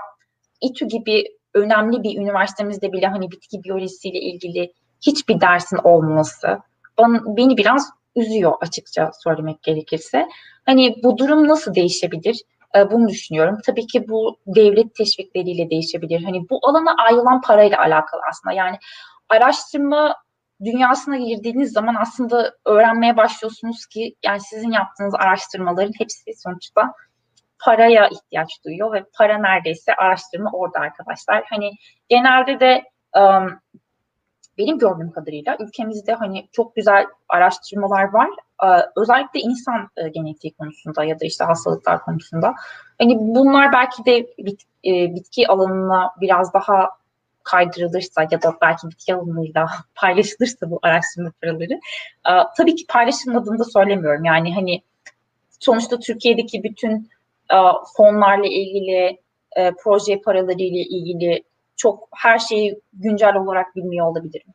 İTÜ 0.61 0.89
gibi 0.89 1.25
önemli 1.55 2.03
bir 2.03 2.19
üniversitemizde 2.19 2.93
bile 2.93 3.07
hani 3.07 3.31
bitki 3.31 3.65
biyolojisiyle 3.65 4.19
ilgili 4.19 4.73
hiçbir 5.07 5.41
dersin 5.41 5.79
olmaması 5.85 6.59
bana, 6.99 7.37
beni 7.37 7.57
biraz 7.57 7.91
üzüyor 8.17 8.53
açıkça 8.61 9.11
söylemek 9.25 9.63
gerekirse. 9.63 10.29
Hani 10.67 10.95
bu 11.03 11.19
durum 11.19 11.49
nasıl 11.49 11.75
değişebilir? 11.75 12.43
E, 12.77 12.91
bunu 12.91 13.09
düşünüyorum. 13.09 13.59
Tabii 13.67 13.87
ki 13.87 14.09
bu 14.09 14.39
devlet 14.47 14.95
teşvikleriyle 14.95 15.71
değişebilir. 15.71 16.25
Hani 16.25 16.49
bu 16.51 16.61
alana 16.63 16.95
ayrılan 17.09 17.41
parayla 17.41 17.79
alakalı 17.79 18.21
aslında. 18.31 18.55
Yani 18.55 18.79
araştırma 19.29 20.17
dünyasına 20.65 21.17
girdiğiniz 21.17 21.73
zaman 21.73 21.95
aslında 22.01 22.55
öğrenmeye 22.67 23.17
başlıyorsunuz 23.17 23.87
ki 23.87 24.15
yani 24.25 24.41
sizin 24.41 24.71
yaptığınız 24.71 25.15
araştırmaların 25.15 25.93
hepsi 25.99 26.33
sonuçta 26.43 26.93
paraya 27.65 28.09
ihtiyaç 28.09 28.65
duyuyor 28.65 28.93
ve 28.93 29.05
para 29.19 29.39
neredeyse 29.39 29.95
araştırma 29.95 30.51
orada 30.53 30.79
arkadaşlar. 30.79 31.45
Hani 31.51 31.71
genelde 32.09 32.61
de 32.61 32.85
um, 33.17 33.61
benim 34.59 34.79
gördüğüm 34.79 35.11
kadarıyla 35.11 35.57
ülkemizde 35.61 36.15
hani 36.15 36.49
çok 36.53 36.77
güzel 36.77 37.07
araştırmalar 37.29 38.13
var. 38.13 38.29
Ee, 38.65 38.67
özellikle 38.97 39.41
insan 39.41 39.89
e, 39.97 40.09
genetiği 40.09 40.55
konusunda 40.55 41.05
ya 41.05 41.21
da 41.21 41.25
işte 41.25 41.45
hastalıklar 41.45 42.05
konusunda. 42.05 42.55
Hani 42.99 43.17
bunlar 43.19 43.73
belki 43.73 44.05
de 44.05 44.27
bit, 44.39 44.63
e, 44.85 45.15
bitki 45.15 45.49
alanına 45.49 46.11
biraz 46.21 46.55
daha 46.55 46.89
kaydırılırsa 47.43 48.23
ya 48.31 48.43
da 48.43 48.57
belki 48.63 48.89
bitki 48.89 49.15
alanıyla 49.15 49.67
paylaşılırsa 49.95 50.71
bu 50.71 50.79
araştırma 50.83 51.33
paraları. 51.43 51.73
E, 52.29 52.33
tabii 52.57 52.75
ki 52.75 52.87
paylaşılmadığını 52.89 53.59
da 53.59 53.65
söylemiyorum. 53.65 54.25
Yani 54.25 54.55
hani 54.55 54.83
sonuçta 55.61 55.99
Türkiye'deki 55.99 56.63
bütün 56.63 57.11
fonlarla 57.97 58.47
ilgili, 58.47 59.19
proje 59.83 60.21
paraları 60.21 60.63
ile 60.63 60.81
ilgili 60.81 61.45
çok 61.77 62.09
her 62.13 62.39
şeyi 62.39 62.81
güncel 62.93 63.37
olarak 63.37 63.77
bilmiyor 63.77 64.07
olabilirim. 64.07 64.55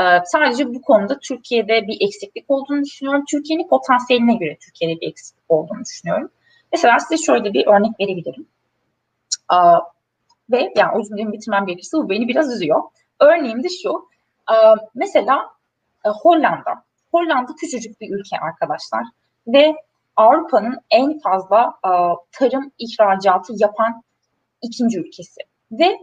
Ee, 0.00 0.02
sadece 0.24 0.74
bu 0.74 0.82
konuda 0.82 1.18
Türkiye'de 1.18 1.86
bir 1.86 2.06
eksiklik 2.06 2.44
olduğunu 2.48 2.84
düşünüyorum. 2.84 3.24
Türkiye'nin 3.30 3.68
potansiyeline 3.68 4.34
göre 4.34 4.56
Türkiye'de 4.64 5.00
bir 5.00 5.08
eksiklik 5.08 5.44
olduğunu 5.48 5.84
düşünüyorum. 5.84 6.30
Mesela 6.72 6.98
size 6.98 7.24
şöyle 7.24 7.52
bir 7.52 7.66
örnek 7.66 8.00
verebilirim. 8.00 8.46
Ee, 9.52 9.56
ve 10.50 10.72
yani 10.76 11.04
cümlemi 11.08 11.32
bitirmem 11.32 11.66
gerekirse 11.66 11.96
bu 11.96 12.10
beni 12.10 12.28
biraz 12.28 12.54
üzüyor. 12.54 12.82
Örneğim 13.20 13.62
de 13.62 13.68
şu. 13.68 14.08
E, 14.50 14.54
mesela 14.94 15.50
e, 16.04 16.08
Hollanda. 16.08 16.84
Hollanda 17.12 17.52
küçücük 17.60 18.00
bir 18.00 18.10
ülke 18.10 18.36
arkadaşlar. 18.38 19.04
Ve 19.46 19.74
Avrupa'nın 20.16 20.80
en 20.90 21.18
fazla 21.18 21.74
e, 21.84 21.90
tarım 22.32 22.72
ihracatı 22.78 23.52
yapan 23.56 24.02
ikinci 24.62 24.98
ülkesi. 24.98 25.40
Ve 25.72 25.98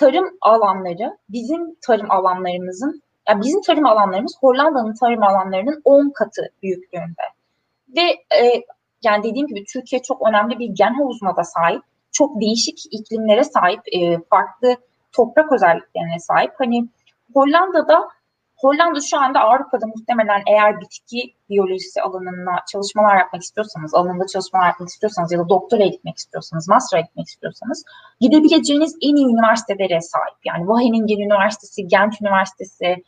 tarım 0.00 0.30
alanları 0.40 1.18
bizim 1.28 1.74
tarım 1.86 2.10
alanlarımızın 2.10 3.02
yani 3.28 3.42
bizim 3.42 3.60
tarım 3.60 3.86
alanlarımız 3.86 4.36
Hollanda'nın 4.40 4.94
tarım 4.94 5.22
alanlarının 5.22 5.82
10 5.84 6.10
katı 6.10 6.42
büyüklüğünde. 6.62 7.22
Ve 7.96 8.00
e, 8.40 8.64
yani 9.02 9.22
dediğim 9.24 9.46
gibi 9.46 9.64
Türkiye 9.72 10.02
çok 10.02 10.28
önemli 10.28 10.58
bir 10.58 10.68
gen 10.68 10.94
havuzuna 10.94 11.36
da 11.36 11.44
sahip. 11.44 11.82
Çok 12.12 12.40
değişik 12.40 12.78
iklimlere 12.90 13.44
sahip, 13.44 13.80
e, 13.92 14.18
farklı 14.30 14.76
toprak 15.12 15.52
özelliklerine 15.52 16.18
sahip. 16.18 16.52
Hani 16.58 16.88
Hollanda'da 17.34 18.08
Hollanda 18.60 19.00
şu 19.10 19.18
anda 19.18 19.40
Avrupa'da 19.40 19.86
muhtemelen 19.86 20.42
eğer 20.46 20.80
bitki 20.80 21.34
biyolojisi 21.50 22.02
alanına 22.02 22.56
çalışmalar 22.72 23.16
yapmak 23.18 23.42
istiyorsanız, 23.42 23.94
alanında 23.94 24.26
çalışmalar 24.26 24.66
yapmak 24.66 24.88
istiyorsanız 24.88 25.32
ya 25.32 25.38
da 25.38 25.48
doktora 25.48 25.86
gitmek 25.86 26.16
istiyorsanız, 26.16 26.68
master'a 26.68 27.00
gitmek 27.00 27.28
istiyorsanız 27.28 27.84
gidebileceğiniz 28.20 28.96
en 29.02 29.16
iyi 29.16 29.26
üniversitelere 29.26 30.00
sahip. 30.00 30.38
Yani 30.44 30.66
Wageningen 30.66 31.26
Üniversitesi, 31.26 31.88
Gent 31.88 32.22
Üniversitesi 32.22 33.04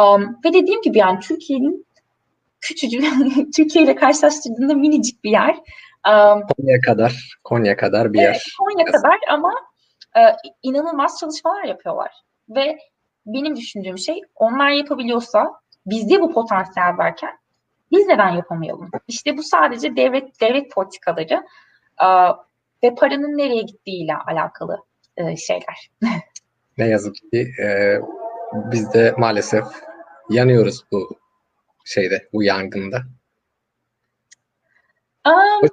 um, 0.00 0.38
ve 0.44 0.52
dediğim 0.52 0.82
gibi 0.82 0.98
yani 0.98 1.20
Türkiye'nin 1.20 1.86
küçücük, 2.60 3.04
Türkiye 3.56 3.84
ile 3.84 3.94
karşılaştırdığında 3.94 4.74
minicik 4.74 5.24
bir 5.24 5.30
yer. 5.30 5.54
Um, 6.08 6.42
Konya 6.56 6.80
kadar, 6.86 7.38
Konya 7.44 7.76
kadar 7.76 8.12
bir 8.12 8.18
yer. 8.18 8.30
Evet, 8.30 8.42
Konya 8.58 8.84
kadar 8.84 9.18
ama 9.30 9.52
e, 10.16 10.20
inanılmaz 10.62 11.20
çalışmalar 11.20 11.64
yapıyorlar. 11.64 12.10
Ve 12.48 12.78
benim 13.26 13.56
düşündüğüm 13.56 13.98
şey 13.98 14.22
onlar 14.34 14.70
yapabiliyorsa 14.70 15.60
bizde 15.86 16.20
bu 16.20 16.32
potansiyel 16.32 16.98
varken 16.98 17.38
biz 17.92 18.06
neden 18.06 18.30
yapamayalım? 18.30 18.90
İşte 19.08 19.36
bu 19.36 19.42
sadece 19.42 19.96
devlet 19.96 20.40
devlet 20.40 20.72
politikaları 20.72 21.46
e, 22.02 22.06
ve 22.82 22.94
paranın 22.94 23.38
nereye 23.38 23.62
gittiğiyle 23.62 24.14
alakalı 24.16 24.84
e, 25.16 25.36
şeyler. 25.36 25.90
ne 26.78 26.88
yazık 26.88 27.14
ki 27.14 27.48
e, 27.62 27.98
biz 28.52 28.92
de 28.92 29.14
maalesef 29.18 29.64
yanıyoruz 30.30 30.84
bu 30.92 31.08
şeyde, 31.84 32.28
bu 32.32 32.42
yangında. 32.42 33.02
Um, 35.26 35.68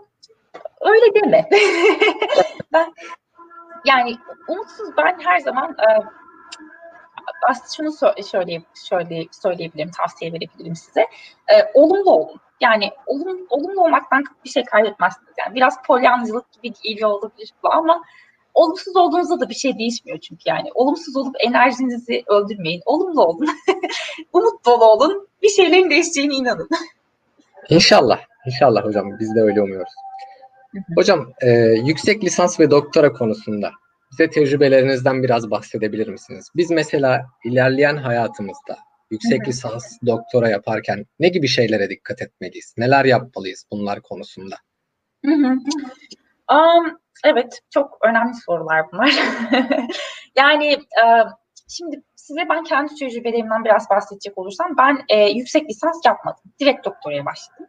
öyle 0.82 1.16
deme. 1.16 1.50
ben 2.74 2.94
yani 3.86 4.18
umutsuz 4.48 4.98
ben 4.98 5.20
her 5.20 5.40
zaman 5.40 5.72
e, 5.72 6.04
aslında 7.50 7.68
şunu 7.78 7.92
söyle, 8.26 8.62
şöyle 8.90 9.26
söyleyebilirim, 9.32 9.92
tavsiye 9.92 10.34
verebilirim 10.34 10.76
size. 10.76 11.02
E, 11.48 11.56
olumlu 11.74 12.12
olun. 12.12 12.40
Yani 12.62 12.92
olum, 13.06 13.38
olumlu 13.50 13.84
olmaktan 13.84 14.24
bir 14.46 14.50
şey 14.50 14.66
kaybetmezsiniz. 14.66 15.34
Yani 15.40 15.56
biraz 15.56 15.84
polyancılık 15.88 16.52
gibi 16.52 16.74
geliyor 16.84 17.10
olabilir 17.10 17.50
bu 17.64 17.74
ama 17.74 18.04
olumsuz 18.54 18.96
olduğunuzda 18.96 19.40
da 19.40 19.50
bir 19.50 19.56
şey 19.56 19.78
değişmiyor 19.78 20.20
çünkü 20.20 20.42
yani. 20.46 20.70
Olumsuz 20.76 21.16
olup 21.16 21.36
enerjinizi 21.40 22.24
öldürmeyin. 22.28 22.82
Olumlu 22.86 23.24
olun. 23.26 23.48
Umut 24.34 24.66
dolu 24.66 24.86
olun. 24.86 25.28
Bir 25.42 25.50
şeylerin 25.50 25.90
değişeceğine 25.90 26.34
inanın. 26.34 26.70
İnşallah. 27.70 28.20
İnşallah 28.46 28.86
hocam. 28.86 29.20
Biz 29.20 29.36
de 29.36 29.42
öyle 29.42 29.62
umuyoruz. 29.62 29.94
Hocam 30.96 31.32
e, 31.42 31.50
yüksek 31.86 32.24
lisans 32.24 32.60
ve 32.60 32.72
doktora 32.72 33.14
konusunda 33.14 33.72
bize 34.14 34.30
tecrübelerinizden 34.30 35.24
biraz 35.24 35.52
bahsedebilir 35.52 36.08
misiniz? 36.08 36.50
Biz 36.56 36.72
mesela 36.72 37.26
ilerleyen 37.44 37.98
hayatımızda 37.98 38.78
yüksek 39.12 39.48
lisans, 39.48 39.98
doktora 40.06 40.50
yaparken 40.50 41.06
ne 41.20 41.30
gibi 41.30 41.48
şeylere 41.48 41.90
dikkat 41.90 42.22
etmeliyiz? 42.22 42.76
Neler 42.78 43.06
yapmalıyız 43.06 43.66
bunlar 43.72 44.02
konusunda? 44.02 44.56
Um, 46.52 47.00
evet, 47.26 47.60
çok 47.70 47.98
önemli 48.06 48.34
sorular 48.46 48.92
bunlar. 48.92 49.14
yani 50.36 50.78
uh, 51.06 51.30
şimdi 51.68 52.02
size 52.16 52.50
ben 52.50 52.64
kendi 52.64 52.96
tecrübelerimden 52.96 53.66
biraz 53.66 53.90
bahsedecek 53.90 54.38
olursam 54.38 54.78
ben 54.78 55.06
e, 55.10 55.30
yüksek 55.30 55.70
lisans 55.70 56.06
yapmadım. 56.06 56.44
Direkt 56.60 56.86
doktoraya 56.86 57.26
başladım. 57.26 57.66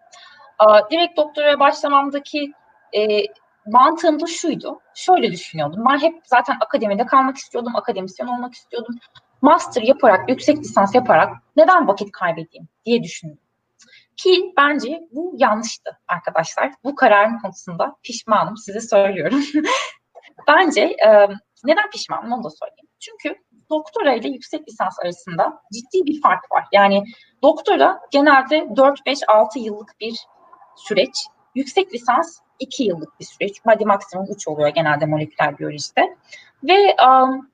Uh, 0.62 0.90
direkt 0.90 1.16
doktoraya 1.16 1.60
başlamamdaki 1.60 2.52
e, 2.92 3.20
mantığım 3.66 4.20
da 4.20 4.26
şuydu. 4.26 4.80
Şöyle 4.94 5.32
düşünüyordum. 5.32 5.84
Ben 5.90 5.98
hep 5.98 6.14
zaten 6.24 6.56
akademide 6.60 7.06
kalmak 7.06 7.36
istiyordum. 7.36 7.76
Akademisyen 7.76 8.26
olmak 8.26 8.54
istiyordum. 8.54 8.94
Master 9.42 9.82
yaparak, 9.82 10.28
yüksek 10.28 10.58
lisans 10.58 10.94
yaparak 10.94 11.32
neden 11.56 11.88
vakit 11.88 12.12
kaybedeyim 12.12 12.68
diye 12.84 13.02
düşündüm. 13.02 13.38
Ki 14.16 14.52
bence 14.56 15.00
bu 15.12 15.34
yanlıştı 15.38 15.98
arkadaşlar. 16.08 16.72
Bu 16.84 16.94
kararın 16.94 17.38
konusunda 17.38 17.96
pişmanım 18.02 18.56
size 18.56 18.80
söylüyorum. 18.80 19.40
bence 20.48 20.80
e, 20.80 21.28
neden 21.64 21.90
pişmanım 21.92 22.32
onu 22.32 22.44
da 22.44 22.50
söyleyeyim. 22.50 22.88
Çünkü 23.00 23.38
doktora 23.70 24.14
ile 24.14 24.28
yüksek 24.28 24.68
lisans 24.68 24.98
arasında 25.02 25.62
ciddi 25.72 26.06
bir 26.06 26.20
fark 26.20 26.52
var. 26.52 26.64
Yani 26.72 27.04
doktora 27.42 28.00
genelde 28.10 28.58
4-5-6 28.58 29.58
yıllık 29.58 30.00
bir 30.00 30.18
süreç. 30.76 31.26
Yüksek 31.54 31.94
lisans 31.94 32.40
iki 32.58 32.84
yıllık 32.84 33.20
bir 33.20 33.24
süreç. 33.24 33.60
Hadi 33.64 33.84
maksimum 33.84 34.26
üç 34.30 34.48
oluyor 34.48 34.68
genelde 34.68 35.06
moleküler 35.06 35.58
biyolojide. 35.58 36.16
Ve 36.64 36.96
um, 37.06 37.50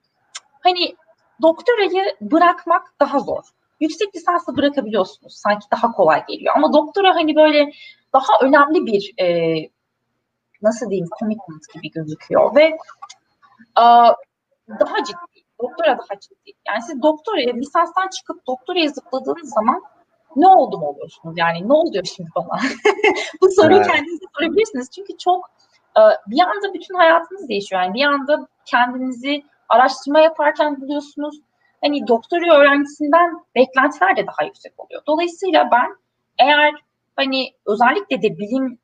hani 0.59 0.95
doktorayı 1.41 2.15
bırakmak 2.21 2.93
daha 2.99 3.19
zor. 3.19 3.43
Yüksek 3.79 4.15
lisansı 4.15 4.57
bırakabiliyorsunuz. 4.57 5.33
Sanki 5.35 5.65
daha 5.71 5.91
kolay 5.91 6.25
geliyor. 6.25 6.53
Ama 6.55 6.73
doktora 6.73 7.15
hani 7.15 7.35
böyle 7.35 7.71
daha 8.13 8.33
önemli 8.41 8.85
bir 8.85 9.13
e, 9.19 9.55
nasıl 10.61 10.89
diyeyim 10.89 11.09
commitment 11.19 11.73
gibi 11.73 11.91
gözüküyor 11.91 12.55
ve 12.55 12.77
uh, 13.79 14.13
daha 14.79 15.03
ciddi. 15.03 15.45
Doktora 15.61 15.97
daha 15.97 16.19
ciddi. 16.19 16.51
Yani 16.67 16.81
siz 16.81 17.01
doktoraya 17.01 17.53
lisanstan 17.53 18.07
çıkıp 18.07 18.47
doktoraya 18.47 18.87
zıpladığınız 18.87 19.53
zaman 19.53 19.81
ne 20.35 20.47
oldu 20.47 20.77
mu 20.77 20.85
oluyorsunuz? 20.85 21.37
Yani 21.37 21.67
ne 21.67 21.73
oluyor 21.73 22.03
şimdi 22.15 22.29
bana? 22.35 22.59
Bu 23.41 23.51
soruyu 23.51 23.77
evet. 23.77 23.87
kendinize 23.87 24.25
sorabilirsiniz. 24.37 24.91
Çünkü 24.95 25.17
çok 25.17 25.45
e, 25.97 26.01
bir 26.27 26.39
anda 26.41 26.73
bütün 26.73 26.95
hayatınız 26.95 27.49
değişiyor. 27.49 27.81
Yani 27.81 27.93
bir 27.93 28.03
anda 28.03 28.47
kendinizi 28.65 29.43
araştırma 29.69 30.19
yaparken 30.19 30.81
buluyorsunuz. 30.81 31.35
Hani 31.83 32.07
doktora 32.07 32.55
öğrencisinden 32.55 33.45
beklentiler 33.55 34.17
de 34.17 34.27
daha 34.27 34.45
yüksek 34.45 34.73
oluyor. 34.77 35.01
Dolayısıyla 35.07 35.69
ben 35.71 35.95
eğer 36.39 36.73
hani 37.15 37.53
özellikle 37.65 38.21
de 38.21 38.37
bilim 38.37 38.77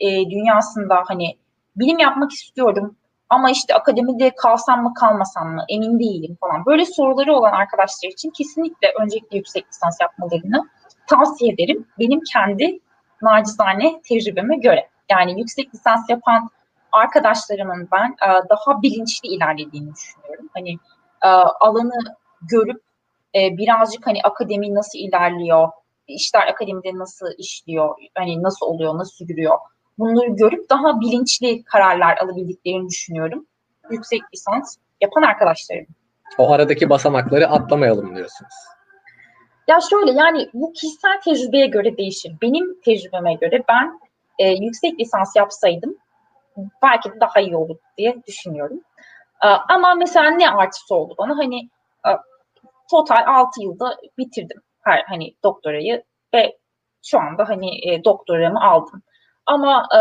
e, 0.00 0.30
dünyasında 0.30 1.02
hani 1.06 1.36
bilim 1.76 1.98
yapmak 1.98 2.32
istiyorum 2.32 2.96
ama 3.28 3.50
işte 3.50 3.74
akademide 3.74 4.34
kalsam 4.34 4.82
mı 4.82 4.94
kalmasam 4.94 5.54
mı 5.54 5.64
emin 5.68 5.98
değilim 5.98 6.36
falan. 6.40 6.66
Böyle 6.66 6.84
soruları 6.84 7.34
olan 7.34 7.52
arkadaşlar 7.52 8.08
için 8.08 8.30
kesinlikle 8.30 8.92
öncelikle 9.00 9.36
yüksek 9.36 9.68
lisans 9.68 10.00
yapmalarını 10.00 10.68
tavsiye 11.10 11.52
ederim. 11.52 11.86
Benim 11.98 12.20
kendi 12.32 12.80
nacizane 13.22 14.00
tecrübeme 14.08 14.56
göre. 14.56 14.88
Yani 15.10 15.40
yüksek 15.40 15.74
lisans 15.74 16.10
yapan 16.10 16.50
arkadaşlarımın 16.92 17.88
ben 17.92 18.08
e, 18.10 18.28
daha 18.48 18.82
bilinçli 18.82 19.28
ilerlediğini 19.28 19.94
düşünüyorum. 19.94 20.48
Hani 20.54 20.70
e, 21.24 21.28
alanı 21.60 22.00
görüp 22.42 22.82
e, 23.34 23.56
birazcık 23.56 24.06
hani 24.06 24.22
akademi 24.22 24.74
nasıl 24.74 24.98
ilerliyor, 24.98 25.68
işler 26.06 26.46
akademide 26.46 26.98
nasıl 26.98 27.26
işliyor, 27.38 27.94
hani 28.14 28.42
nasıl 28.42 28.66
oluyor, 28.66 28.98
nasıl 28.98 29.28
yürüyor. 29.28 29.58
Bunları 29.98 30.30
görüp 30.30 30.70
daha 30.70 31.00
bilinçli 31.00 31.64
kararlar 31.64 32.16
alabildiklerini 32.16 32.88
düşünüyorum. 32.88 33.46
Yüksek 33.90 34.22
lisans 34.34 34.76
yapan 35.00 35.22
arkadaşlarım. 35.22 35.86
O 36.38 36.52
aradaki 36.52 36.90
basamakları 36.90 37.48
atlamayalım 37.48 38.16
diyorsunuz. 38.16 38.54
Ya 39.68 39.78
şöyle 39.90 40.12
yani 40.12 40.48
bu 40.54 40.72
kişisel 40.72 41.20
tecrübeye 41.20 41.66
göre 41.66 41.96
değişir. 41.96 42.32
Benim 42.42 42.80
tecrübeme 42.80 43.34
göre 43.34 43.62
ben 43.68 44.00
e, 44.38 44.48
yüksek 44.48 45.00
lisans 45.00 45.36
yapsaydım 45.36 45.96
belki 46.82 47.10
de 47.12 47.20
daha 47.20 47.40
iyi 47.40 47.56
olur 47.56 47.76
diye 47.98 48.16
düşünüyorum. 48.26 48.80
E, 49.44 49.48
ama 49.48 49.94
mesela 49.94 50.30
ne 50.30 50.50
artısı 50.50 50.94
oldu 50.94 51.14
bana? 51.18 51.38
Hani 51.38 51.60
e, 52.06 52.10
total 52.90 53.24
6 53.26 53.62
yılda 53.62 53.96
bitirdim 54.18 54.62
her 54.82 55.04
hani 55.08 55.34
doktorayı 55.44 56.02
ve 56.34 56.58
şu 57.02 57.20
anda 57.20 57.48
hani 57.48 57.90
e, 57.90 58.04
doktoramı 58.04 58.64
aldım. 58.64 59.02
Ama 59.46 59.88
e, 59.94 60.00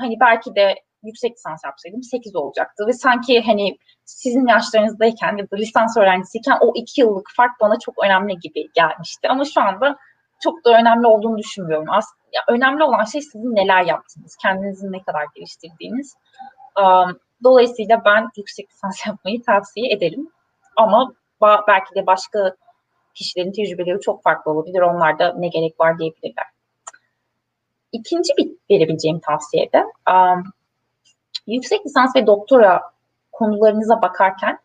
hani 0.00 0.20
belki 0.20 0.54
de 0.54 0.74
yüksek 1.02 1.32
lisans 1.32 1.60
yapsaydım 1.64 2.02
8 2.02 2.36
olacaktı 2.36 2.86
ve 2.86 2.92
sanki 2.92 3.40
hani 3.40 3.78
sizin 4.04 4.46
yaşlarınızdayken 4.46 5.36
ya 5.36 5.50
da 5.50 5.56
lisans 5.56 5.96
öğrencisiyken 5.96 6.58
o 6.60 6.72
2 6.74 7.00
yıllık 7.00 7.30
fark 7.36 7.60
bana 7.60 7.78
çok 7.78 8.04
önemli 8.04 8.38
gibi 8.38 8.68
gelmişti. 8.74 9.28
Ama 9.28 9.44
şu 9.44 9.60
anda 9.60 9.96
çok 10.40 10.64
da 10.64 10.70
önemli 10.70 11.06
olduğunu 11.06 11.38
düşünmüyorum. 11.38 11.86
Aslında 11.90 12.20
önemli 12.48 12.84
olan 12.84 13.04
şey 13.04 13.20
sizin 13.20 13.56
neler 13.56 13.82
yaptığınız, 13.82 14.36
kendinizi 14.42 14.92
ne 14.92 15.02
kadar 15.02 15.24
geliştirdiğiniz. 15.34 16.14
Um, 16.82 17.18
dolayısıyla 17.44 18.02
ben 18.04 18.28
yüksek 18.36 18.70
lisans 18.70 18.96
yapmayı 19.06 19.42
tavsiye 19.42 19.92
ederim. 19.92 20.30
Ama 20.76 21.12
belki 21.68 21.94
de 21.94 22.06
başka 22.06 22.56
kişilerin 23.14 23.52
tecrübeleri 23.52 24.00
çok 24.00 24.22
farklı 24.22 24.52
olabilir. 24.52 24.80
Onlar 24.80 25.18
da 25.18 25.34
ne 25.38 25.48
gerek 25.48 25.80
var 25.80 25.98
diyebilirler. 25.98 26.46
İkinci 27.92 28.32
bir 28.38 28.50
verebileceğim 28.70 29.20
tavsiye 29.20 29.72
de 29.72 29.84
um, 30.10 30.44
yüksek 31.54 31.86
lisans 31.86 32.16
ve 32.16 32.26
doktora 32.26 32.82
konularınıza 33.32 34.02
bakarken 34.02 34.58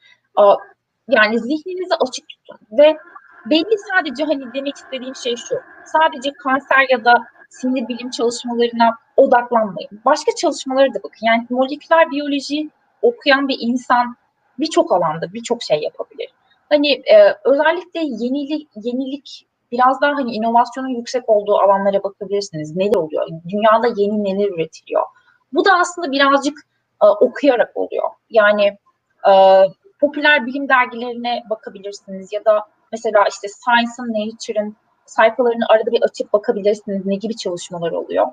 yani 1.09 1.39
zihninizi 1.39 1.95
açık 1.99 2.29
tutun 2.29 2.59
ve 2.71 2.97
belli 3.45 3.77
sadece 3.93 4.23
hani 4.23 4.53
demek 4.53 4.75
istediğim 4.75 5.15
şey 5.15 5.36
şu. 5.36 5.55
Sadece 5.86 6.33
kanser 6.33 6.86
ya 6.89 7.05
da 7.05 7.23
sinir 7.49 7.88
bilim 7.88 8.09
çalışmalarına 8.09 8.97
odaklanmayın. 9.17 9.89
Başka 10.05 10.36
çalışmalara 10.36 10.93
da 10.93 10.97
bakın. 11.03 11.25
Yani 11.25 11.45
moleküler 11.49 12.11
biyoloji 12.11 12.69
okuyan 13.01 13.47
bir 13.47 13.57
insan 13.59 14.15
birçok 14.59 14.91
alanda 14.91 15.33
birçok 15.33 15.63
şey 15.63 15.81
yapabilir. 15.81 16.29
Hani 16.69 16.91
e, 16.91 17.36
özellikle 17.43 17.99
yenilik, 17.99 18.69
yenilik 18.75 19.47
biraz 19.71 20.01
daha 20.01 20.11
hani 20.11 20.31
inovasyonun 20.31 20.89
yüksek 20.89 21.29
olduğu 21.29 21.57
alanlara 21.57 22.03
bakabilirsiniz. 22.03 22.75
Neler 22.75 22.95
oluyor? 22.95 23.27
Dünyada 23.49 23.88
yeni 23.95 24.23
neler 24.23 24.49
üretiliyor? 24.49 25.03
Bu 25.53 25.65
da 25.65 25.69
aslında 25.79 26.11
birazcık 26.11 26.59
e, 27.03 27.07
okuyarak 27.07 27.77
oluyor. 27.77 28.09
Yani 28.29 28.77
e, 29.29 29.33
popüler 29.99 30.45
bilim 30.45 30.69
dergilerine 30.69 31.43
bakabilirsiniz 31.49 32.33
ya 32.33 32.45
da 32.45 32.65
mesela 32.91 33.25
işte 33.29 33.47
Science'ın, 33.47 34.13
Nature'ın 34.13 34.75
sayfalarını 35.05 35.65
arada 35.69 35.91
bir 35.91 36.01
açıp 36.01 36.33
bakabilirsiniz 36.33 37.05
ne 37.05 37.15
gibi 37.15 37.35
çalışmalar 37.35 37.91
oluyor. 37.91 38.27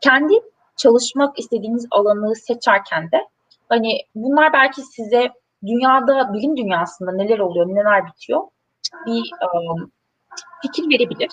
Kendi 0.00 0.34
çalışmak 0.76 1.38
istediğiniz 1.38 1.86
alanı 1.90 2.36
seçerken 2.36 3.10
de 3.10 3.28
hani 3.68 3.98
bunlar 4.14 4.52
belki 4.52 4.82
size 4.82 5.30
dünyada, 5.66 6.32
bilim 6.32 6.56
dünyasında 6.56 7.12
neler 7.12 7.38
oluyor, 7.38 7.66
neler 7.68 8.06
bitiyor 8.06 8.42
bir 9.06 9.30
um, 9.54 9.92
fikir 10.62 10.90
verebilir. 10.90 11.30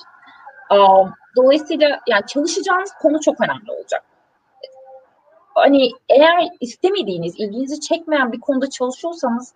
Um, 0.72 1.14
dolayısıyla 1.36 2.00
yani 2.08 2.26
çalışacağınız 2.28 2.94
konu 3.02 3.20
çok 3.22 3.42
önemli 3.42 3.72
olacak. 3.72 4.04
Hani 5.60 5.90
eğer 6.10 6.48
istemediğiniz, 6.60 7.34
ilginizi 7.38 7.80
çekmeyen 7.80 8.32
bir 8.32 8.40
konuda 8.40 8.70
çalışıyorsanız 8.70 9.54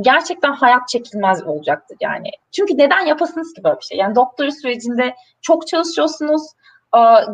gerçekten 0.00 0.52
hayat 0.52 0.88
çekilmez 0.88 1.46
olacaktır 1.46 1.96
yani. 2.00 2.30
Çünkü 2.52 2.78
neden 2.78 3.06
yapasınız 3.06 3.52
ki 3.52 3.64
böyle 3.64 3.76
bir 3.76 3.84
şey? 3.84 3.98
Yani 3.98 4.14
doktora 4.14 4.50
sürecinde 4.50 5.14
çok 5.42 5.66
çalışıyorsunuz, 5.66 6.42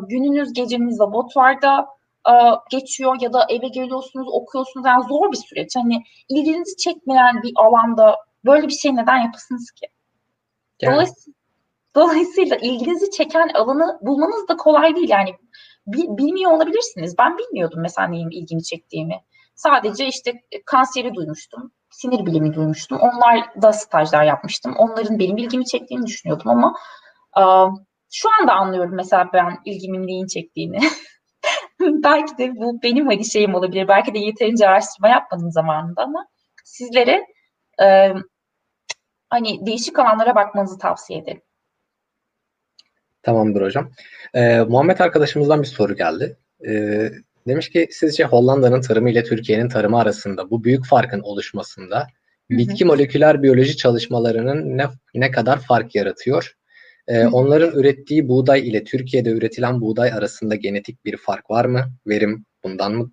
gününüz 0.08 0.52
geceniz 0.52 1.00
laboratuvarda 1.00 1.86
geçiyor 2.70 3.16
ya 3.20 3.32
da 3.32 3.46
eve 3.48 3.68
geliyorsunuz, 3.68 4.28
okuyorsunuz. 4.32 4.86
Yani 4.86 5.04
zor 5.08 5.32
bir 5.32 5.36
süreç. 5.36 5.76
Hani 5.76 6.02
ilginizi 6.28 6.76
çekmeyen 6.76 7.42
bir 7.42 7.52
alanda 7.56 8.16
böyle 8.44 8.66
bir 8.66 8.72
şey 8.72 8.96
neden 8.96 9.16
yapasınız 9.16 9.70
ki? 9.70 9.86
Yani. 10.82 10.94
Dolayısıyla, 10.94 11.34
dolayısıyla 11.94 12.56
ilginizi 12.56 13.10
çeken 13.10 13.48
alanı 13.54 13.98
bulmanız 14.02 14.48
da 14.48 14.56
kolay 14.56 14.96
değil. 14.96 15.08
Yani 15.08 15.34
bilmiyor 15.86 16.52
olabilirsiniz. 16.52 17.18
Ben 17.18 17.38
bilmiyordum 17.38 17.80
mesela 17.82 18.08
neyin 18.08 18.30
ilgimi 18.30 18.62
çektiğimi. 18.62 19.20
Sadece 19.54 20.06
işte 20.06 20.32
kanseri 20.66 21.14
duymuştum 21.14 21.72
sinir 21.90 22.26
bilimi 22.26 22.54
duymuştum. 22.54 22.98
Onlar 22.98 23.62
da 23.62 23.72
stajlar 23.72 24.24
yapmıştım. 24.24 24.74
Onların 24.78 25.18
benim 25.18 25.36
ilgimi 25.36 25.66
çektiğini 25.66 26.06
düşünüyordum 26.06 26.50
ama 26.50 26.74
şu 28.12 28.28
anda 28.40 28.52
anlıyorum 28.52 28.94
mesela 28.94 29.30
ben 29.32 29.58
ilgimin 29.64 30.06
neyin 30.06 30.26
çektiğini. 30.26 30.78
Belki 31.80 32.38
de 32.38 32.56
bu 32.56 32.82
benim 32.82 33.06
hani 33.06 33.24
şeyim 33.24 33.54
olabilir. 33.54 33.88
Belki 33.88 34.14
de 34.14 34.18
yeterince 34.18 34.68
araştırma 34.68 35.08
yapmadım 35.08 35.50
zamanında 35.50 36.02
ama 36.02 36.26
sizlere 36.64 37.26
e, 37.82 38.12
hani 39.30 39.66
değişik 39.66 39.98
alanlara 39.98 40.34
bakmanızı 40.34 40.78
tavsiye 40.78 41.18
ederim. 41.18 41.42
Tamamdır 43.22 43.62
hocam. 43.62 43.90
Ee, 44.34 44.60
Muhammed 44.60 44.98
arkadaşımızdan 44.98 45.62
bir 45.62 45.66
soru 45.66 45.96
geldi. 45.96 46.36
Ee, 46.68 47.10
Demiş 47.46 47.70
ki 47.70 47.88
sizce 47.90 48.24
Hollanda'nın 48.24 48.80
tarımı 48.80 49.10
ile 49.10 49.24
Türkiye'nin 49.24 49.68
tarımı 49.68 50.00
arasında 50.00 50.50
bu 50.50 50.64
büyük 50.64 50.86
farkın 50.86 51.20
oluşmasında 51.20 51.98
hı 52.00 52.54
hı. 52.54 52.58
bitki 52.58 52.84
moleküler 52.84 53.42
biyoloji 53.42 53.76
çalışmalarının 53.76 54.78
ne, 54.78 54.86
ne 55.14 55.30
kadar 55.30 55.60
fark 55.60 55.94
yaratıyor? 55.94 56.56
Ee, 57.08 57.26
onların 57.26 57.78
ürettiği 57.78 58.28
buğday 58.28 58.68
ile 58.68 58.84
Türkiye'de 58.84 59.30
üretilen 59.30 59.80
buğday 59.80 60.12
arasında 60.12 60.54
genetik 60.54 61.04
bir 61.04 61.16
fark 61.16 61.50
var 61.50 61.64
mı? 61.64 61.90
Verim 62.06 62.44
bundan 62.64 62.92
mı 62.92 63.10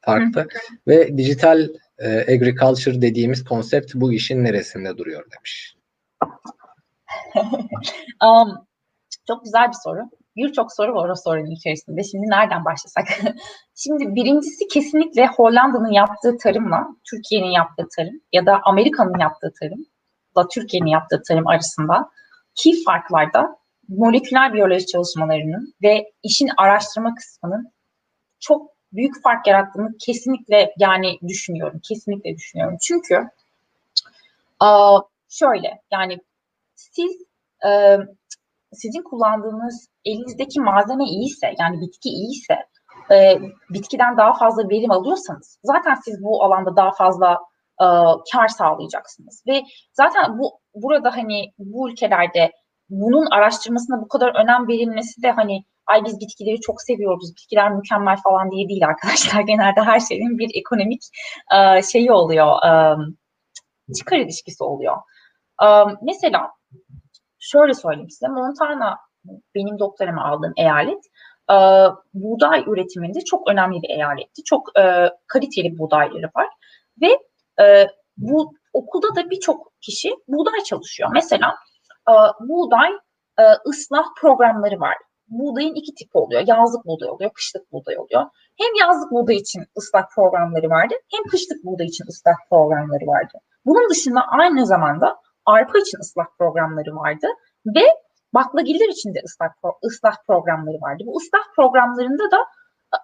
farklı? 0.00 0.40
Hı. 0.40 0.46
Ve 0.88 1.18
dijital 1.18 1.68
e, 1.98 2.08
agriculture 2.08 3.02
dediğimiz 3.02 3.44
konsept 3.44 3.94
bu 3.94 4.12
işin 4.12 4.44
neresinde 4.44 4.98
duruyor 4.98 5.24
demiş. 5.36 5.76
um, 8.24 8.66
çok 9.26 9.44
güzel 9.44 9.68
bir 9.68 9.76
soru 9.84 10.10
birçok 10.36 10.72
soru 10.72 10.94
var 10.94 11.08
o 11.08 11.14
sorunun 11.14 11.50
içerisinde. 11.50 12.02
Şimdi 12.02 12.26
nereden 12.30 12.64
başlasak? 12.64 13.06
Şimdi 13.74 14.14
birincisi 14.14 14.68
kesinlikle 14.68 15.26
Hollanda'nın 15.26 15.92
yaptığı 15.92 16.38
tarımla 16.38 16.88
Türkiye'nin 17.10 17.50
yaptığı 17.50 17.88
tarım 17.96 18.20
ya 18.32 18.46
da 18.46 18.60
Amerika'nın 18.64 19.18
yaptığı 19.18 19.52
tarım 19.60 19.86
da 20.36 20.48
Türkiye'nin 20.48 20.90
yaptığı 20.90 21.22
tarım 21.28 21.46
arasında 21.46 22.10
ki 22.54 22.82
farklarda 22.84 23.56
moleküler 23.88 24.54
biyoloji 24.54 24.86
çalışmalarının 24.86 25.74
ve 25.82 26.12
işin 26.22 26.50
araştırma 26.56 27.14
kısmının 27.14 27.72
çok 28.40 28.72
büyük 28.92 29.22
fark 29.22 29.46
yarattığını 29.46 29.98
kesinlikle 29.98 30.74
yani 30.78 31.18
düşünüyorum. 31.28 31.80
Kesinlikle 31.88 32.36
düşünüyorum. 32.36 32.76
Çünkü 32.82 33.28
şöyle 35.28 35.82
yani 35.92 36.18
siz 36.74 37.22
sizin 38.72 39.02
kullandığınız 39.02 39.88
elinizdeki 40.04 40.60
malzeme 40.60 41.04
iyiyse 41.04 41.54
yani 41.58 41.80
bitki 41.80 42.08
iyiyse 42.08 42.56
e, 43.10 43.38
bitkiden 43.70 44.16
daha 44.16 44.32
fazla 44.32 44.68
verim 44.68 44.90
alıyorsanız 44.90 45.58
zaten 45.64 45.94
siz 46.04 46.22
bu 46.22 46.44
alanda 46.44 46.76
daha 46.76 46.92
fazla 46.92 47.38
e, 47.80 47.86
kar 48.32 48.48
sağlayacaksınız 48.48 49.42
ve 49.48 49.62
zaten 49.92 50.38
bu 50.38 50.52
burada 50.74 51.16
hani 51.16 51.52
bu 51.58 51.90
ülkelerde 51.90 52.52
bunun 52.90 53.26
araştırmasına 53.30 54.02
bu 54.02 54.08
kadar 54.08 54.34
önem 54.44 54.68
verilmesi 54.68 55.22
de 55.22 55.30
hani 55.30 55.64
ay 55.86 56.04
biz 56.04 56.20
bitkileri 56.20 56.60
çok 56.60 56.82
seviyoruz, 56.82 57.30
bitkiler 57.36 57.72
mükemmel 57.72 58.16
falan 58.16 58.50
diye 58.50 58.68
değil 58.68 58.86
arkadaşlar. 58.86 59.40
Genelde 59.46 59.80
her 59.80 60.00
şeyin 60.00 60.38
bir 60.38 60.50
ekonomik 60.54 61.02
e, 61.54 61.82
şeyi 61.82 62.12
oluyor, 62.12 62.56
e, 62.66 62.96
çıkar 63.98 64.16
ilişkisi 64.16 64.64
oluyor. 64.64 64.96
E, 65.62 65.66
mesela 66.02 66.50
şöyle 67.42 67.74
söyleyeyim 67.74 68.10
size, 68.10 68.28
Montana 68.28 68.98
benim 69.54 69.78
doktoramı 69.78 70.24
aldığım 70.24 70.52
eyalet 70.56 71.04
e, 71.50 71.56
buğday 72.14 72.64
üretiminde 72.66 73.20
çok 73.20 73.50
önemli 73.50 73.82
bir 73.82 73.90
eyaletti. 73.90 74.44
Çok 74.44 74.78
e, 74.78 75.10
kaliteli 75.26 75.78
buğdayları 75.78 76.30
var 76.36 76.48
ve 77.02 77.18
e, 77.64 77.86
bu 78.16 78.54
okulda 78.72 79.16
da 79.16 79.30
birçok 79.30 79.72
kişi 79.80 80.10
buğday 80.28 80.60
çalışıyor. 80.64 81.10
Mesela 81.12 81.54
e, 82.08 82.14
buğday 82.40 82.90
e, 83.38 83.44
ıslah 83.68 84.04
programları 84.20 84.80
var. 84.80 84.96
buğdayın 85.28 85.74
iki 85.74 85.94
tipi 85.94 86.18
oluyor. 86.18 86.42
Yazlık 86.46 86.86
buğday 86.86 87.08
oluyor, 87.08 87.30
kışlık 87.34 87.72
buğday 87.72 87.98
oluyor. 87.98 88.22
Hem 88.58 88.74
yazlık 88.80 89.12
buğday 89.12 89.36
için 89.36 89.64
ıslak 89.78 90.12
programları 90.14 90.68
vardı, 90.70 90.94
hem 91.12 91.24
kışlık 91.30 91.64
buğday 91.64 91.86
için 91.86 92.04
ıslak 92.08 92.36
programları 92.50 93.06
vardı. 93.06 93.38
Bunun 93.66 93.90
dışında 93.90 94.20
aynı 94.28 94.66
zamanda 94.66 95.16
arpa 95.46 95.78
için 95.78 95.98
ıslak 95.98 96.38
programları 96.38 96.96
vardı 96.96 97.26
ve 97.66 97.84
baklagiller 98.34 98.88
için 98.88 99.14
de 99.14 99.20
ıslak, 99.24 99.52
ıslak 99.84 100.26
programları 100.26 100.80
vardı. 100.80 101.02
Bu 101.06 101.16
ıslak 101.16 101.54
programlarında 101.56 102.30
da 102.30 102.46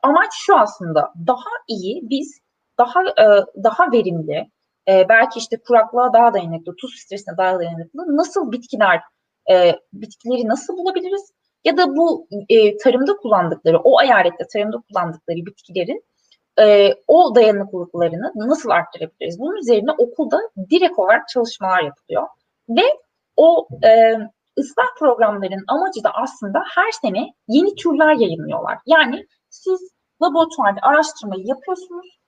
amaç 0.02 0.32
şu 0.38 0.58
aslında 0.58 1.12
daha 1.26 1.50
iyi 1.68 2.00
biz 2.10 2.40
daha 2.78 3.02
e, 3.02 3.26
daha 3.64 3.92
verimli 3.92 4.50
e, 4.88 5.08
belki 5.08 5.38
işte 5.38 5.56
kuraklığa 5.66 6.12
daha 6.12 6.34
dayanıklı, 6.34 6.76
tuz 6.76 6.94
stresine 6.98 7.36
daha 7.36 7.58
dayanıklı 7.58 8.16
nasıl 8.16 8.52
bitkiler 8.52 9.00
e, 9.50 9.72
bitkileri 9.92 10.48
nasıl 10.48 10.76
bulabiliriz 10.76 11.32
ya 11.64 11.76
da 11.76 11.96
bu 11.96 12.28
e, 12.48 12.76
tarımda 12.76 13.16
kullandıkları 13.16 13.78
o 13.78 14.02
eyalette 14.02 14.46
tarımda 14.52 14.76
kullandıkları 14.88 15.36
bitkilerin 15.36 16.04
e, 16.60 16.94
o 17.08 17.34
dayanıklılıklarını 17.34 18.32
nasıl 18.34 18.70
arttırabiliriz? 18.70 19.40
Bunun 19.40 19.56
üzerine 19.56 19.90
okulda 19.98 20.40
direkt 20.70 20.98
olarak 20.98 21.28
çalışmalar 21.28 21.82
yapılıyor 21.82 22.26
ve 22.68 22.82
o 23.36 23.68
e, 23.84 24.14
ıslah 24.58 24.86
programlarının 24.98 25.64
amacı 25.68 26.04
da 26.04 26.10
aslında 26.14 26.58
her 26.74 26.90
sene 26.90 27.26
yeni 27.48 27.74
türler 27.74 28.14
yayınlıyorlar. 28.14 28.78
Yani 28.86 29.26
siz 29.50 29.80
laboratuvarda 30.22 30.80
araştırmayı 30.82 31.42
yapıyorsunuz, 31.46 32.18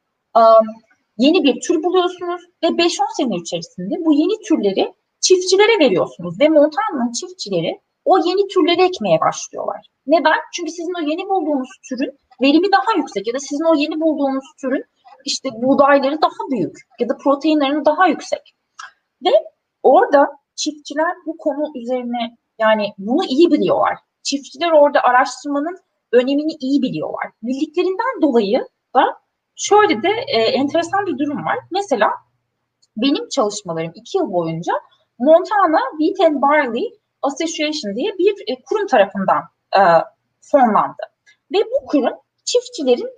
yeni 1.19 1.45
bir 1.45 1.61
tür 1.61 1.83
buluyorsunuz 1.83 2.43
ve 2.63 2.67
5-10 2.67 3.17
sene 3.17 3.37
içerisinde 3.37 3.95
bu 4.05 4.13
yeni 4.13 4.43
türleri 4.43 4.95
çiftçilere 5.21 5.85
veriyorsunuz 5.85 6.41
ve 6.41 6.49
Montana'nın 6.49 7.13
çiftçileri 7.13 7.81
o 8.05 8.19
yeni 8.19 8.49
türleri 8.49 8.83
ekmeye 8.83 9.21
başlıyorlar. 9.21 9.87
Neden? 10.07 10.39
Çünkü 10.55 10.71
sizin 10.71 11.05
o 11.05 11.11
yeni 11.11 11.29
bulduğunuz 11.29 11.69
türün 11.89 12.19
verimi 12.43 12.73
daha 12.73 12.97
yüksek 12.97 13.27
ya 13.27 13.35
da 13.35 13.39
sizin 13.39 13.65
o 13.65 13.75
yeni 13.75 14.01
bulduğunuz 14.01 14.45
türün 14.61 14.85
işte 15.25 15.49
buğdayları 15.53 16.23
daha 16.23 16.51
büyük 16.51 16.77
ya 17.01 17.09
da 17.09 17.17
proteinlerini 17.17 17.85
daha 17.85 18.07
yüksek. 18.07 18.55
Ve 19.25 19.31
orada 19.83 20.29
çiftçiler 20.57 21.13
bu 21.27 21.37
konu 21.37 21.79
üzerine 21.79 22.37
yani 22.59 22.95
bunu 22.99 23.25
iyi 23.25 23.51
biliyorlar. 23.51 23.99
Çiftçiler 24.23 24.71
orada 24.71 25.01
araştırmanın 25.01 25.79
önemini 26.13 26.53
iyi 26.61 26.83
biliyorlar. 26.83 27.31
Bildiklerinden 27.43 28.23
dolayı 28.23 28.69
da 28.95 29.21
şöyle 29.57 30.03
de 30.03 30.09
e, 30.29 30.39
enteresan 30.41 31.07
bir 31.07 31.19
durum 31.19 31.45
var. 31.45 31.59
Mesela 31.71 32.11
benim 32.97 33.29
çalışmalarım 33.29 33.93
iki 33.95 34.19
yıl 34.19 34.33
boyunca 34.33 34.73
Montana 35.19 35.81
Wheat 35.99 36.31
and 36.31 36.43
Barley 36.43 37.01
Association 37.23 37.97
diye 37.97 38.19
bir 38.19 38.35
e, 38.47 38.63
kurum 38.63 38.87
tarafından 38.87 39.43
e, 39.77 39.81
fonlandı. 40.41 41.03
Ve 41.53 41.59
bu 41.59 41.87
kurum 41.87 42.15
çiftçilerin 42.53 43.11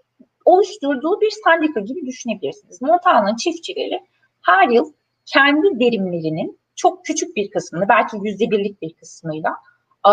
oluşturduğu 0.44 1.20
bir 1.20 1.32
sendika 1.44 1.80
gibi 1.80 2.06
düşünebilirsiniz. 2.06 2.82
Montana'nın 2.82 3.36
çiftçileri 3.36 4.00
her 4.42 4.68
yıl 4.68 4.92
kendi 5.26 5.66
verimlerinin 5.80 6.58
çok 6.76 7.04
küçük 7.04 7.36
bir 7.36 7.50
kısmını, 7.50 7.88
belki 7.88 8.16
yüzde 8.22 8.50
birlik 8.50 8.82
bir 8.82 8.94
kısmıyla 8.94 9.50
e, 10.06 10.12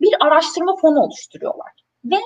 bir 0.00 0.14
araştırma 0.20 0.76
fonu 0.76 1.00
oluşturuyorlar. 1.00 1.72
Ve 2.04 2.16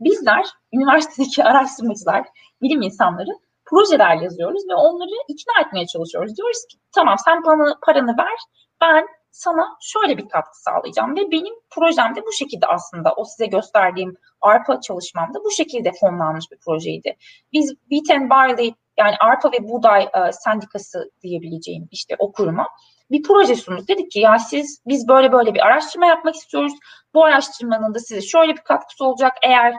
bizler, 0.00 0.46
üniversitedeki 0.72 1.44
araştırmacılar, 1.44 2.26
bilim 2.62 2.82
insanları 2.82 3.30
projeler 3.66 4.16
yazıyoruz 4.16 4.62
ve 4.70 4.74
onları 4.74 5.10
ikna 5.28 5.66
etmeye 5.66 5.86
çalışıyoruz. 5.86 6.36
Diyoruz 6.36 6.66
ki 6.70 6.78
tamam 6.92 7.16
sen 7.24 7.44
bana 7.44 7.78
paranı 7.86 8.16
ver, 8.18 8.38
ben 8.80 9.06
sana 9.30 9.76
şöyle 9.80 10.18
bir 10.18 10.28
katkı 10.28 10.62
sağlayacağım 10.62 11.16
ve 11.16 11.30
benim 11.30 11.54
projemde 11.70 12.22
bu 12.26 12.32
şekilde 12.32 12.66
aslında 12.66 13.12
o 13.12 13.24
size 13.24 13.46
gösterdiğim 13.46 14.16
arpa 14.40 14.80
çalışmamda 14.80 15.38
bu 15.44 15.50
şekilde 15.50 15.92
fonlanmış 16.00 16.44
bir 16.52 16.58
projeydi. 16.58 17.16
Biz 17.52 17.74
Wheat 17.90 18.20
and 18.20 18.30
Barley 18.30 18.74
yani 18.98 19.16
arpa 19.20 19.52
ve 19.52 19.68
buğday 19.68 20.02
e, 20.02 20.32
sendikası 20.32 21.10
diyebileceğim 21.22 21.88
işte 21.90 22.16
o 22.18 22.32
kuruma 22.32 22.68
bir 23.10 23.22
proje 23.22 23.54
sunduk. 23.54 23.88
Dedik 23.88 24.10
ki 24.10 24.20
ya 24.20 24.38
siz 24.38 24.82
biz 24.86 25.08
böyle 25.08 25.32
böyle 25.32 25.54
bir 25.54 25.66
araştırma 25.66 26.06
yapmak 26.06 26.34
istiyoruz. 26.34 26.72
Bu 27.14 27.24
araştırmanın 27.24 27.94
da 27.94 27.98
size 27.98 28.20
şöyle 28.20 28.52
bir 28.52 28.60
katkısı 28.60 29.04
olacak. 29.04 29.32
Eğer 29.42 29.72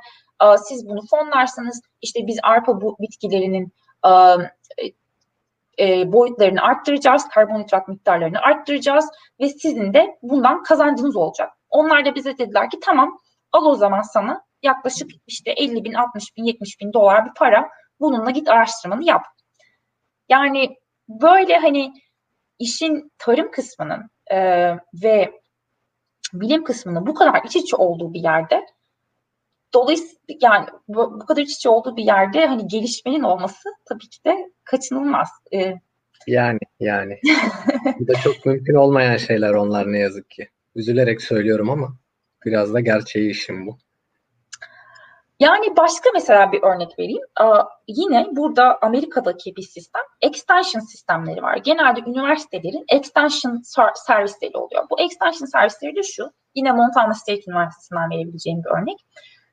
e, 0.44 0.58
siz 0.58 0.88
bunu 0.88 1.02
fonlarsanız 1.10 1.82
işte 2.02 2.20
biz 2.28 2.40
arpa 2.44 2.82
bu 2.82 2.98
bitkilerinin 3.00 3.74
e, 4.06 4.10
e, 5.80 6.12
boyutlarını 6.12 6.62
arttıracağız, 6.62 7.28
karbonhidrat 7.28 7.88
miktarlarını 7.88 8.40
arttıracağız 8.40 9.06
ve 9.40 9.50
sizin 9.50 9.94
de 9.94 10.18
bundan 10.22 10.64
kazancınız 10.64 11.16
olacak. 11.16 11.50
Onlar 11.70 12.06
da 12.06 12.16
bize 12.16 12.38
dediler 12.38 12.70
ki 12.70 12.80
tamam 12.80 13.18
al 13.52 13.66
o 13.66 13.76
zaman 13.76 14.02
sana 14.02 14.42
yaklaşık 14.64 15.10
işte 15.28 15.52
50 15.52 15.84
bin, 15.84 15.94
60 15.94 16.38
bin, 16.38 16.44
70 16.44 16.82
bin 16.82 16.94
dolar 16.94 17.26
bir 17.26 17.34
para 17.34 17.70
bununla 18.00 18.32
git 18.32 18.50
araştırmanı 18.50 19.04
yap. 19.04 19.22
Yani 20.30 20.76
böyle 21.08 21.58
hani 21.58 21.94
işin 22.60 23.12
tarım 23.18 23.52
kısmının 23.52 24.10
e, 24.32 24.38
ve 25.04 25.32
bilim 26.34 26.64
kısmının 26.64 27.08
bu 27.08 27.14
kadar 27.14 27.44
iç 27.46 27.56
içe 27.56 27.76
olduğu 27.76 28.14
bir 28.14 28.20
yerde 28.20 28.66
dolayısıyla 29.74 30.36
yani 30.42 30.66
bu, 30.88 31.20
bu 31.22 31.26
kadar 31.26 31.42
iç 31.42 31.52
içe 31.52 31.70
olduğu 31.70 31.96
bir 31.96 32.04
yerde 32.04 32.46
hani 32.46 32.68
gelişmenin 32.68 33.24
olması 33.24 33.70
tabii 33.90 34.10
ki 34.10 34.24
de 34.26 34.52
kaçınılmaz. 34.72 35.30
E, 35.54 35.74
yani 36.28 36.60
yani. 36.80 37.20
bu 38.00 38.08
da 38.08 38.14
çok 38.14 38.46
mümkün 38.46 38.76
olmayan 38.76 39.18
şeyler 39.18 39.54
onlar 39.54 39.92
ne 39.92 40.00
yazık 40.00 40.30
ki. 40.30 40.50
Üzülerek 40.76 41.22
söylüyorum 41.22 41.70
ama 41.70 41.96
biraz 42.46 42.74
da 42.74 42.80
gerçeği 42.80 43.32
işim 43.32 43.68
bu. 43.68 43.78
Yani 45.40 45.78
başka 45.78 46.10
mesela 46.14 46.52
bir 46.52 46.64
örnek 46.64 47.00
vereyim. 47.00 47.22
Ee, 47.42 47.46
yine 47.88 48.28
burada 48.32 48.80
Amerika'daki 48.82 49.56
bir 49.56 49.62
sistem, 49.62 50.02
extension 50.22 50.82
sistemleri 50.82 51.42
var. 51.42 51.58
Genelde 51.58 52.00
üniversitelerin 52.00 52.86
extension 52.94 53.62
servisleri 53.96 54.58
oluyor. 54.58 54.84
Bu 54.92 55.00
extension 55.00 55.48
servisleri 55.48 55.96
de 55.96 56.04
şu, 56.04 56.32
yine 56.56 56.72
Montana 56.72 57.14
State 57.14 57.42
Üniversitesi'nden 57.48 58.10
verebileceğim 58.10 58.64
bir 58.64 58.82
örnek. 58.82 58.98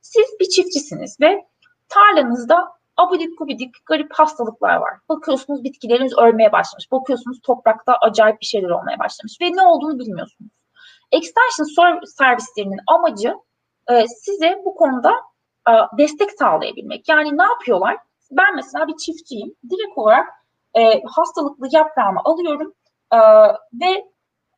Siz 0.03 0.27
bir 0.41 0.49
çiftçisiniz 0.49 1.21
ve 1.21 1.45
tarlanızda 1.89 2.69
abidik 2.97 3.39
gubidik 3.39 3.75
garip 3.87 4.13
hastalıklar 4.13 4.77
var. 4.77 4.93
Bakıyorsunuz 5.09 5.65
bitkileriniz 5.65 6.19
ölmeye 6.19 6.53
başlamış. 6.53 6.93
Bakıyorsunuz 6.93 7.41
toprakta 7.43 7.97
acayip 8.03 8.41
bir 8.41 8.47
şeyler 8.47 8.71
olmaya 8.71 8.99
başlamış 8.99 9.41
ve 9.41 9.53
ne 9.53 9.63
olduğunu 9.63 9.99
bilmiyorsunuz. 9.99 10.51
Extension 11.13 12.05
servislerinin 12.05 12.81
amacı 12.87 13.35
e, 13.91 14.07
size 14.07 14.63
bu 14.65 14.75
konuda 14.75 15.13
e, 15.69 15.73
destek 15.99 16.33
sağlayabilmek. 16.33 17.09
Yani 17.09 17.39
ne 17.39 17.43
yapıyorlar? 17.43 17.97
Ben 18.31 18.55
mesela 18.55 18.89
bir 18.89 18.97
çiftçiyim. 18.97 19.55
Direkt 19.71 19.99
olarak 19.99 20.29
e, 20.75 21.03
hastalıklı 21.05 21.69
yaprağımı 21.73 22.21
alıyorum 22.25 22.75
e, 23.13 23.19
ve 23.73 24.05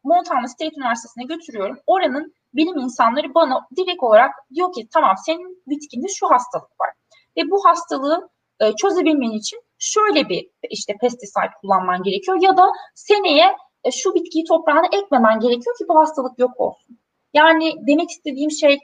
Montana 0.04 0.48
State 0.48 0.76
Üniversitesi'ne 0.76 1.24
götürüyorum. 1.24 1.78
Oranın 1.86 2.34
bilim 2.54 2.78
insanları 2.78 3.34
bana 3.34 3.68
direkt 3.76 4.02
olarak 4.02 4.34
diyor 4.54 4.72
ki 4.72 4.88
tamam 4.92 5.16
senin 5.26 5.62
bitkinde 5.66 6.06
şu 6.08 6.30
hastalık 6.30 6.80
var. 6.80 6.90
Ve 7.38 7.50
bu 7.50 7.66
hastalığı 7.66 8.30
e, 8.60 8.72
çözebilmen 8.72 9.30
için 9.30 9.60
şöyle 9.78 10.28
bir 10.28 10.50
işte 10.70 10.94
pestisayt 11.00 11.50
kullanman 11.60 12.02
gerekiyor 12.02 12.38
ya 12.40 12.56
da 12.56 12.72
seneye 12.94 13.56
e, 13.84 13.90
şu 13.90 14.14
bitkiyi 14.14 14.44
toprağına 14.44 14.86
ekmemen 14.92 15.40
gerekiyor 15.40 15.76
ki 15.78 15.84
bu 15.88 15.98
hastalık 15.98 16.38
yok 16.38 16.60
olsun. 16.60 16.98
Yani 17.34 17.74
demek 17.86 18.10
istediğim 18.10 18.50
şey 18.50 18.78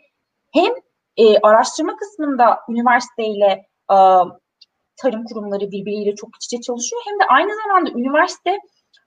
hem 0.53 0.73
e, 1.17 1.39
araştırma 1.39 1.97
kısmında 1.97 2.61
üniversiteyle 2.69 3.67
e, 3.91 3.97
tarım 4.97 5.25
kurumları 5.25 5.71
birbiriyle 5.71 6.15
çok 6.15 6.37
iç 6.37 6.45
içe 6.45 6.61
çalışıyor. 6.61 7.03
Hem 7.05 7.21
de 7.21 7.25
aynı 7.29 7.51
zamanda 7.63 7.91
üniversite 7.91 8.51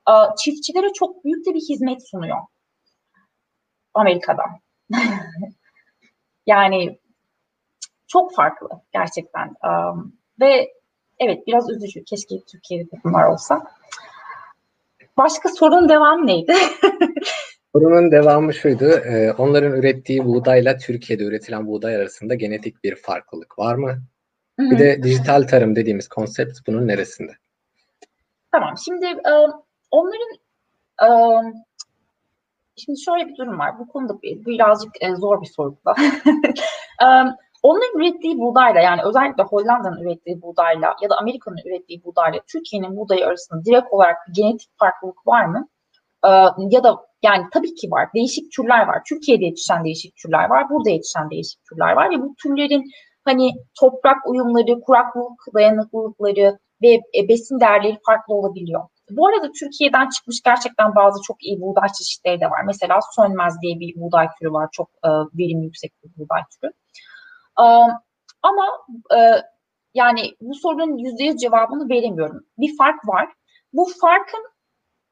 e, 0.10 0.14
çiftçilere 0.38 0.94
çok 0.94 1.24
büyük 1.24 1.46
de 1.46 1.54
bir 1.54 1.62
hizmet 1.62 2.10
sunuyor. 2.10 2.38
Amerika'da. 3.94 4.44
yani 6.46 7.00
çok 8.08 8.36
farklı 8.36 8.70
gerçekten. 8.94 9.56
Um, 9.64 10.14
ve 10.40 10.74
evet 11.20 11.48
biraz 11.48 11.70
üzücü. 11.70 12.04
Keşke 12.04 12.36
Türkiye'de 12.52 12.92
bunlar 13.04 13.26
olsa. 13.26 13.64
Başka 15.18 15.50
sorun 15.50 15.90
devam 15.90 16.28
neydi? 16.28 16.56
Sorunun 17.76 18.12
devamı 18.12 18.54
şuydu. 18.54 18.86
E, 18.86 19.34
onların 19.38 19.72
ürettiği 19.72 20.26
buğdayla 20.26 20.78
Türkiye'de 20.78 21.24
üretilen 21.24 21.68
buğday 21.68 21.96
arasında 21.96 22.36
genetik 22.36 22.84
bir 22.84 22.96
farklılık 22.96 23.60
var 23.60 23.76
mı? 23.76 24.02
Hı-hı. 24.60 24.72
Bir 24.72 24.80
de 24.80 25.04
dijital 25.04 25.44
tarım 25.44 25.76
dediğimiz 25.76 26.08
konsept 26.08 26.60
bunun 26.68 26.88
neresinde? 26.88 27.32
Tamam. 28.52 28.74
Şimdi 28.86 29.06
e, 29.06 29.34
onların 29.92 30.38
e, 31.04 31.08
şimdi 32.76 33.02
şöyle 33.02 33.28
bir 33.28 33.36
durum 33.36 33.60
var. 33.60 33.80
Bu 33.80 33.88
konuda 33.88 34.22
birazcık 34.22 34.92
e, 35.02 35.16
zor 35.16 35.42
bir 35.42 35.48
soru 35.48 35.78
da. 35.86 35.96
Onların 37.70 38.00
ürettiği 38.00 38.40
buğdayla 38.40 38.82
yani 38.82 39.02
özellikle 39.04 39.44
Hollanda'nın 39.44 40.02
ürettiği 40.02 40.42
buğdayla 40.42 40.96
ya 41.02 41.10
da 41.10 41.18
Amerika'nın 41.18 41.58
ürettiği 41.66 42.04
buğdayla 42.04 42.40
Türkiye'nin 42.48 42.98
buğdayı 42.98 43.28
arasında 43.28 43.66
direkt 43.66 43.94
olarak 43.94 44.18
bir 44.28 44.34
genetik 44.34 44.70
farklılık 44.80 45.28
var 45.28 45.46
mı? 45.46 45.68
e, 46.26 46.30
ya 46.70 46.84
da 46.84 46.98
yani 47.24 47.46
tabii 47.54 47.76
ki 47.76 47.92
var. 47.92 48.10
Değişik 48.16 48.52
türler 48.52 48.88
var. 48.88 49.02
Türkiye'de 49.10 49.46
yetişen 49.46 49.84
değişik 49.86 50.16
türler 50.16 50.50
var. 50.50 50.70
Burada 50.70 50.90
yetişen 50.90 51.30
değişik 51.30 51.60
türler 51.70 51.94
var 51.94 52.10
ve 52.12 52.22
bu 52.22 52.36
türlerin 52.44 52.84
hani 53.26 53.52
toprak 53.80 54.18
uyumları, 54.30 54.82
kuraklık 54.82 55.40
dayanıklılıkları 55.54 56.58
ve 56.82 57.02
e, 57.18 57.28
besin 57.30 57.60
değerleri 57.60 57.98
farklı 58.06 58.34
olabiliyor. 58.34 58.82
Bu 59.12 59.28
arada 59.28 59.52
Türkiye'den 59.60 60.10
çıkmış 60.10 60.42
gerçekten 60.46 60.96
bazı 60.96 61.22
çok 61.22 61.44
iyi 61.44 61.62
buğday 61.62 61.88
çeşitleri 61.98 62.42
de 62.42 62.46
var. 62.46 62.64
Mesela 62.66 63.00
Sönmez 63.16 63.62
diye 63.62 63.80
bir 63.80 64.02
buğday 64.02 64.28
türü 64.40 64.52
var. 64.52 64.70
Çok 64.72 64.90
e, 65.04 65.10
verim 65.10 65.62
yüksek 65.62 65.92
bir 66.04 66.10
buğday 66.18 66.42
türü. 66.52 66.72
Ama 68.42 68.66
e, 69.16 69.20
yani 69.94 70.36
bu 70.42 70.56
sorunun 70.56 70.98
yüzde 70.98 71.24
yüz 71.24 71.36
cevabını 71.36 71.90
veremiyorum. 71.90 72.46
Bir 72.58 72.78
fark 72.78 73.08
var. 73.08 73.30
Bu 73.74 73.88
farkın 74.02 74.46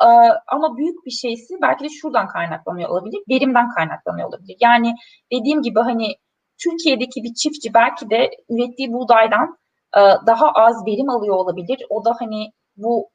e, 0.02 0.10
ama 0.48 0.78
büyük 0.78 1.06
bir 1.06 1.12
şeysi 1.12 1.54
belki 1.62 1.84
de 1.84 1.90
şuradan 1.90 2.28
kaynaklanıyor 2.28 2.90
olabilir. 2.90 3.24
Verimden 3.30 3.70
kaynaklanıyor 3.70 4.28
olabilir. 4.28 4.58
Yani 4.60 4.96
dediğim 5.32 5.62
gibi 5.62 5.80
hani 5.80 6.16
Türkiye'deki 6.64 7.24
bir 7.24 7.34
çiftçi 7.34 7.74
belki 7.74 8.10
de 8.10 8.32
ürettiği 8.50 8.94
buğdaydan 8.94 9.58
e, 9.98 10.02
daha 10.28 10.52
az 10.52 10.86
verim 10.86 11.10
alıyor 11.10 11.36
olabilir. 11.36 11.86
O 11.90 12.06
da 12.06 12.16
hani 12.20 12.52
bu 12.78 13.10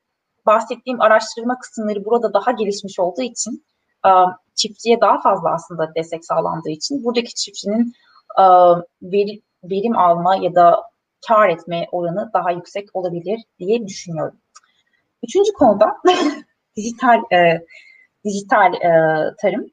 bahsettiğim 0.47 1.01
araştırma 1.01 1.59
kısımları 1.59 2.05
burada 2.05 2.35
daha 2.35 2.51
gelişmiş 2.51 2.99
olduğu 2.99 3.23
için 3.23 3.65
çiftçiye 4.55 5.01
daha 5.01 5.21
fazla 5.21 5.53
aslında 5.53 5.95
destek 5.95 6.25
sağlandığı 6.25 6.71
için 6.71 7.05
buradaki 7.05 7.35
çiftçinin 7.35 7.93
veri, 9.03 9.41
verim 9.65 9.99
alma 9.99 10.37
ya 10.37 10.55
da 10.55 10.83
kar 11.29 11.49
etme 11.49 11.87
oranı 11.93 12.31
daha 12.35 12.51
yüksek 12.51 12.89
olabilir 12.97 13.41
diye 13.59 13.87
düşünüyorum. 13.87 14.41
Üçüncü 15.23 15.53
konuda 15.53 15.97
dijital 16.77 17.23
e, 17.33 17.65
dijital 18.25 18.75
e, 18.75 18.91
tarım. 19.43 19.67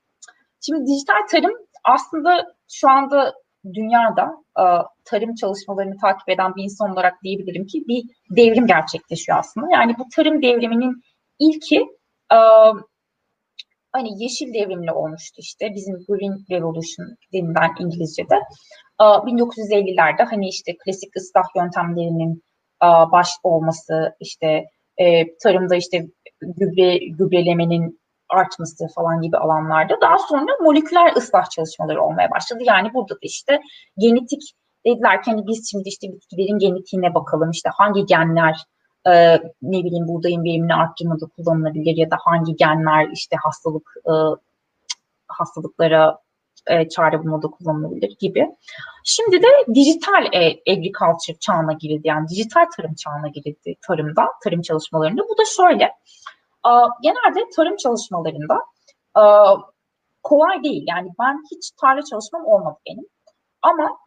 Şimdi 0.65 0.85
dijital 0.87 1.27
tarım 1.31 1.53
aslında 1.83 2.55
şu 2.71 2.89
anda 2.89 3.33
dünyada 3.73 4.43
e, 4.59 4.63
tarım 5.05 5.35
çalışmalarını 5.35 5.97
takip 6.01 6.29
eden 6.29 6.55
bir 6.55 6.63
insan 6.63 6.91
olarak 6.91 7.23
diyebilirim 7.23 7.65
ki 7.65 7.83
bir 7.87 8.03
devrim 8.29 8.67
gerçekleşiyor 8.67 9.37
aslında. 9.37 9.67
Yani 9.71 9.95
bu 9.99 10.03
tarım 10.15 10.41
devriminin 10.41 11.03
ilki 11.39 11.85
e, 12.33 12.37
hani 13.91 14.23
yeşil 14.23 14.53
devrimle 14.53 14.91
olmuştu 14.91 15.35
işte 15.37 15.73
bizim 15.75 15.95
Green 16.07 16.45
Revolution 16.51 17.07
denilen 17.33 17.75
İngilizce'de. 17.79 18.35
E, 19.01 19.03
1950'lerde 19.03 20.23
hani 20.29 20.49
işte 20.49 20.77
klasik 20.85 21.15
ıslah 21.15 21.45
yöntemlerinin 21.55 22.43
baş 23.11 23.29
olması 23.43 24.15
işte 24.19 24.65
e, 24.97 25.37
tarımda 25.37 25.75
işte 25.75 26.05
gübre 26.41 26.97
gübrelemenin 26.97 27.99
artması 28.29 28.87
falan 28.95 29.21
gibi 29.21 29.37
alanlarda 29.37 30.01
daha 30.01 30.17
sonra 30.17 30.51
moleküler 30.61 31.15
ıslah 31.15 31.49
çalışmaları 31.49 32.03
olmaya 32.03 32.31
başladı. 32.31 32.59
Yani 32.65 32.93
burada 32.93 33.13
da 33.13 33.19
işte 33.21 33.61
genetik 33.97 34.41
dediler 34.85 35.23
ki 35.23 35.31
hani 35.31 35.47
biz 35.47 35.71
şimdi 35.71 35.89
işte 35.89 36.07
bitkilerin 36.07 36.59
genetiğine 36.59 37.13
bakalım 37.13 37.51
işte 37.51 37.69
hangi 37.73 38.05
genler 38.05 38.55
e, 39.07 39.41
ne 39.61 39.83
bileyim 39.83 40.07
buğdayın 40.07 40.43
verimini 40.43 40.75
arttırmada 40.75 41.25
kullanılabilir 41.25 41.97
ya 41.97 42.11
da 42.11 42.17
hangi 42.19 42.55
genler 42.55 43.09
işte 43.11 43.35
hastalık 43.43 43.93
e, 44.05 44.13
hastalıklara 45.27 46.19
e, 46.67 46.89
çare 46.89 47.19
bulmada 47.19 47.47
kullanılabilir 47.47 48.15
gibi. 48.19 48.55
Şimdi 49.03 49.41
de 49.41 49.47
dijital 49.75 50.25
e, 50.33 50.59
agriculture 50.71 51.37
çağına 51.39 51.73
girildi 51.73 52.07
yani 52.07 52.27
dijital 52.27 52.65
tarım 52.77 52.95
çağına 52.95 53.27
girildi 53.27 53.75
tarımda, 53.87 54.25
tarım 54.43 54.61
çalışmalarında. 54.61 55.21
Bu 55.21 55.37
da 55.37 55.45
şöyle 55.45 55.91
genelde 57.01 57.49
tarım 57.55 57.75
çalışmalarında 57.75 58.63
kolay 60.23 60.63
değil. 60.63 60.83
Yani 60.87 61.09
ben 61.19 61.43
hiç 61.51 61.71
tarla 61.81 62.01
çalışmam 62.01 62.45
olmadı 62.45 62.77
benim. 62.87 63.05
Ama 63.61 63.97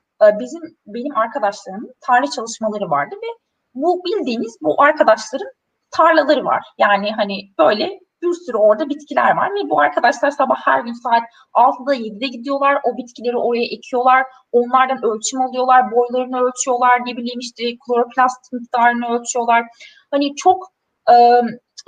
bizim 0.40 0.62
benim 0.86 1.16
arkadaşlarımın 1.16 1.94
tarla 2.00 2.30
çalışmaları 2.30 2.90
vardı 2.90 3.14
ve 3.22 3.26
bu 3.74 4.02
bildiğiniz 4.04 4.58
bu 4.62 4.82
arkadaşların 4.82 5.50
tarlaları 5.90 6.44
var. 6.44 6.62
Yani 6.78 7.12
hani 7.12 7.52
böyle 7.58 8.00
bir 8.22 8.32
sürü 8.46 8.56
orada 8.56 8.88
bitkiler 8.88 9.36
var 9.36 9.50
ve 9.54 9.70
bu 9.70 9.80
arkadaşlar 9.80 10.30
sabah 10.30 10.56
her 10.64 10.80
gün 10.80 10.92
saat 10.92 11.22
6'da 11.54 11.94
7'de 11.94 12.26
gidiyorlar. 12.26 12.78
O 12.84 12.96
bitkileri 12.96 13.36
oraya 13.36 13.64
ekiyorlar. 13.64 14.26
Onlardan 14.52 15.04
ölçüm 15.04 15.40
alıyorlar. 15.40 15.92
Boylarını 15.92 16.40
ölçüyorlar. 16.40 17.00
Ne 17.06 17.16
bileyim 17.16 17.40
işte 17.40 17.64
kloroplast 17.86 18.52
miktarını 18.52 19.06
ölçüyorlar. 19.06 19.64
Hani 20.10 20.36
çok 20.36 20.66
e, 21.10 21.14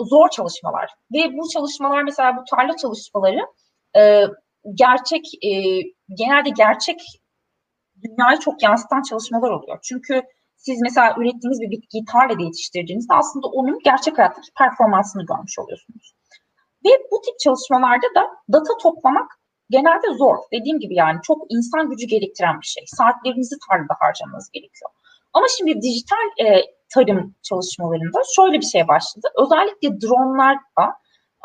zor 0.01 0.29
çalışmalar 0.29 0.91
ve 1.15 1.33
bu 1.39 1.49
çalışmalar 1.49 2.03
mesela 2.03 2.37
bu 2.37 2.45
tarla 2.57 2.77
çalışmaları 2.77 3.41
e, 3.97 4.27
gerçek 4.75 5.25
e, 5.45 5.51
genelde 6.19 6.51
gerçek 6.51 7.01
dünyayı 8.03 8.39
çok 8.39 8.63
yansıtan 8.63 9.03
çalışmalar 9.03 9.51
oluyor. 9.51 9.79
Çünkü 9.83 10.23
siz 10.67 10.79
mesela 10.83 11.15
ürettiğiniz 11.19 11.61
bir 11.61 11.71
bitkiyi 11.71 12.05
tarlada 12.13 12.43
yetiştirdiğinizde 12.43 13.15
aslında 13.15 13.47
onun 13.47 13.79
gerçek 13.85 14.19
hayattaki 14.19 14.51
performansını 14.59 15.23
görmüş 15.27 15.59
oluyorsunuz. 15.59 16.15
Ve 16.85 16.91
bu 17.11 17.21
tip 17.25 17.39
çalışmalarda 17.45 18.09
da 18.17 18.23
data 18.53 18.75
toplamak 18.83 19.29
genelde 19.71 20.09
zor. 20.19 20.37
Dediğim 20.53 20.79
gibi 20.81 20.95
yani 20.95 21.19
çok 21.23 21.39
insan 21.49 21.91
gücü 21.91 22.07
gerektiren 22.07 22.61
bir 22.61 22.67
şey. 22.67 22.85
Saatlerinizi 22.87 23.57
tarlada 23.69 23.95
harcamanız 24.01 24.51
gerekiyor. 24.53 24.91
Ama 25.33 25.47
şimdi 25.57 25.83
dijital 25.83 26.27
e, 26.47 26.47
tarım 26.95 27.35
çalışmalarında 27.43 28.21
şöyle 28.37 28.57
bir 28.61 28.71
şey 28.75 28.89
başladı. 28.89 29.27
Özellikle 29.43 29.89
dronlarla 30.01 30.87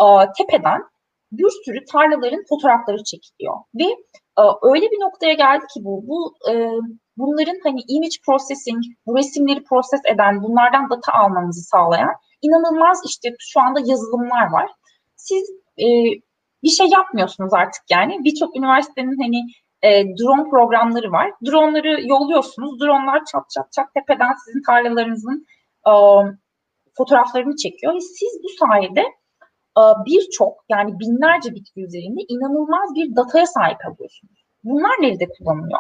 e, 0.03 0.05
tepeden 0.37 0.81
bir 1.31 1.49
sürü 1.65 1.85
tarlaların 1.85 2.43
fotoğrafları 2.49 3.03
çekiliyor 3.03 3.55
ve 3.75 3.83
e, 4.41 4.43
öyle 4.61 4.85
bir 4.91 4.99
noktaya 5.05 5.33
geldi 5.33 5.65
ki 5.73 5.79
bu 5.85 6.03
bu 6.07 6.35
e, 6.51 6.53
bunların 7.17 7.59
hani 7.63 7.81
image 7.87 8.17
processing, 8.25 8.83
bu 9.05 9.17
resimleri 9.17 9.63
proses 9.63 10.01
eden, 10.13 10.43
bunlardan 10.43 10.89
data 10.89 11.13
almanızı 11.13 11.61
sağlayan 11.61 12.13
inanılmaz 12.41 13.01
işte 13.05 13.35
şu 13.39 13.59
anda 13.59 13.79
yazılımlar 13.85 14.51
var. 14.51 14.71
Siz 15.15 15.49
e, 15.79 15.87
bir 16.63 16.69
şey 16.69 16.87
yapmıyorsunuz 16.87 17.53
artık 17.53 17.83
yani. 17.89 18.23
Birçok 18.23 18.57
üniversitenin 18.57 19.21
hani 19.21 19.39
e, 19.81 20.05
drone 20.17 20.49
programları 20.49 21.11
var. 21.11 21.31
Dronları 21.45 22.07
yolluyorsunuz. 22.07 22.79
Dronlar 22.79 23.21
çat 23.31 23.49
çat 23.49 23.71
çat 23.71 23.93
tepeden 23.93 24.33
sizin 24.45 24.61
tarlalarınızın 24.61 25.45
e, 25.87 25.93
fotoğraflarını 26.97 27.55
çekiyor. 27.55 27.95
Ve 27.95 28.01
siz 28.01 28.39
bu 28.43 28.47
sayede 28.59 29.01
e, 29.79 29.83
birçok 30.05 30.53
yani 30.69 30.99
binlerce 30.99 31.55
bitki 31.55 31.81
üzerinde 31.81 32.21
inanılmaz 32.27 32.95
bir 32.95 33.15
dataya 33.15 33.45
sahip 33.45 33.77
oluyorsunuz. 33.85 34.45
Bunlar 34.63 34.91
nerede 34.99 35.27
kullanılıyor? 35.37 35.79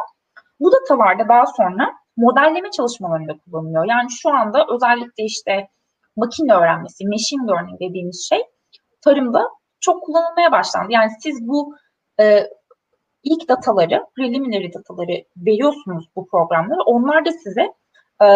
Bu 0.59 0.71
datalarda 0.71 1.29
daha 1.29 1.45
sonra 1.45 1.93
modelleme 2.17 2.71
çalışmalarında 2.71 3.33
kullanılıyor. 3.45 3.85
Yani 3.85 4.11
şu 4.11 4.29
anda 4.29 4.65
özellikle 4.75 5.23
işte 5.23 5.67
makine 6.15 6.53
öğrenmesi, 6.53 7.07
machine 7.07 7.47
learning 7.47 7.79
dediğimiz 7.79 8.27
şey 8.29 8.41
tarımda 9.01 9.49
çok 9.79 10.03
kullanılmaya 10.03 10.51
başlandı. 10.51 10.87
Yani 10.89 11.11
siz 11.19 11.47
bu 11.47 11.75
e, 12.19 12.47
ilk 13.23 13.49
dataları, 13.49 14.05
preliminary 14.15 14.73
dataları 14.73 15.23
veriyorsunuz 15.37 16.09
bu 16.15 16.27
programlara. 16.27 16.83
Onlar 16.85 17.25
da 17.25 17.31
size 17.31 17.73
e, 18.21 18.27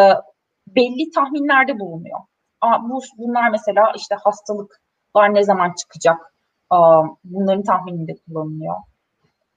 belli 0.68 1.12
tahminlerde 1.16 1.80
bulunuyor. 1.80 2.20
Aa, 2.62 2.90
bu, 2.90 3.02
bunlar 3.18 3.50
mesela 3.50 3.94
işte 3.96 4.16
hastalıklar 4.24 5.34
ne 5.34 5.44
zaman 5.44 5.74
çıkacak? 5.82 6.34
Aa, 6.70 7.04
bunların 7.24 7.64
tahmininde 7.64 8.16
kullanılıyor. 8.26 8.76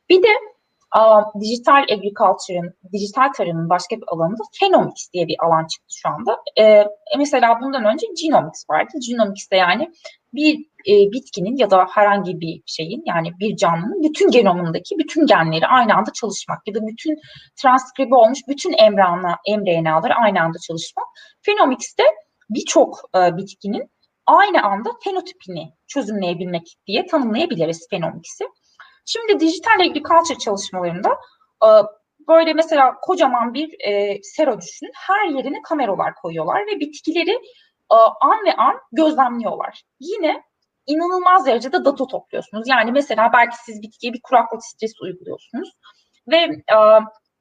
Bir 0.08 0.22
de 0.22 0.28
dijital 1.40 1.82
agriculture'ın, 1.82 2.74
dijital 2.92 3.32
tarımın 3.36 3.68
başka 3.68 3.96
bir 3.96 4.04
alanında 4.06 4.42
Phenomics 4.60 5.12
diye 5.12 5.28
bir 5.28 5.36
alan 5.44 5.66
çıktı 5.66 5.94
şu 5.96 6.08
anda. 6.08 6.40
Ee, 6.58 6.84
mesela 7.18 7.60
bundan 7.60 7.84
önce 7.84 8.06
Genomics 8.22 8.70
vardı. 8.70 8.92
Genomics 9.08 9.50
de 9.50 9.56
yani 9.56 9.90
bir 10.34 10.58
e, 10.88 11.12
bitkinin 11.12 11.56
ya 11.56 11.70
da 11.70 11.86
herhangi 11.90 12.40
bir 12.40 12.62
şeyin 12.66 13.02
yani 13.06 13.32
bir 13.40 13.56
canlının 13.56 14.02
bütün 14.02 14.30
genomundaki 14.30 14.98
bütün 14.98 15.26
genleri 15.26 15.66
aynı 15.66 15.94
anda 15.94 16.12
çalışmak 16.12 16.58
ya 16.66 16.74
da 16.74 16.86
bütün 16.86 17.20
transkribe 17.62 18.14
olmuş 18.14 18.38
bütün 18.48 18.72
emrana, 18.78 19.38
mRNA'ları 19.48 20.14
aynı 20.14 20.40
anda 20.40 20.58
çalışmak. 20.58 21.06
Phenomics'te 21.42 22.04
birçok 22.50 23.00
e, 23.16 23.36
bitkinin 23.36 23.90
aynı 24.26 24.62
anda 24.62 24.90
fenotipini 25.04 25.72
çözümleyebilmek 25.86 26.76
diye 26.86 27.06
tanımlayabiliriz 27.06 27.88
Phenomics'i. 27.90 28.44
Şimdi 29.04 29.40
dijital 29.40 29.80
agriculture 29.80 30.38
çalışmalarında 30.38 31.08
e, 31.64 31.68
böyle 32.28 32.54
mesela 32.54 32.94
kocaman 33.02 33.54
bir 33.54 33.88
e, 33.88 34.22
sera 34.22 34.60
düşünün. 34.60 34.92
Her 34.94 35.28
yerine 35.28 35.62
kameralar 35.62 36.14
koyuyorlar 36.14 36.66
ve 36.66 36.80
bitkileri 36.80 37.40
e, 37.92 37.96
an 38.20 38.44
ve 38.46 38.54
an 38.56 38.80
gözlemliyorlar. 38.92 39.82
Yine 40.00 40.42
inanılmaz 40.86 41.46
derecede 41.46 41.84
data 41.84 42.06
topluyorsunuz. 42.06 42.68
Yani 42.68 42.92
mesela 42.92 43.30
belki 43.32 43.56
siz 43.64 43.82
bitkiye 43.82 44.12
bir 44.12 44.20
kuraklık 44.22 44.64
stresi 44.64 44.94
uyguluyorsunuz 45.02 45.70
ve 46.30 46.36
e, 46.36 46.76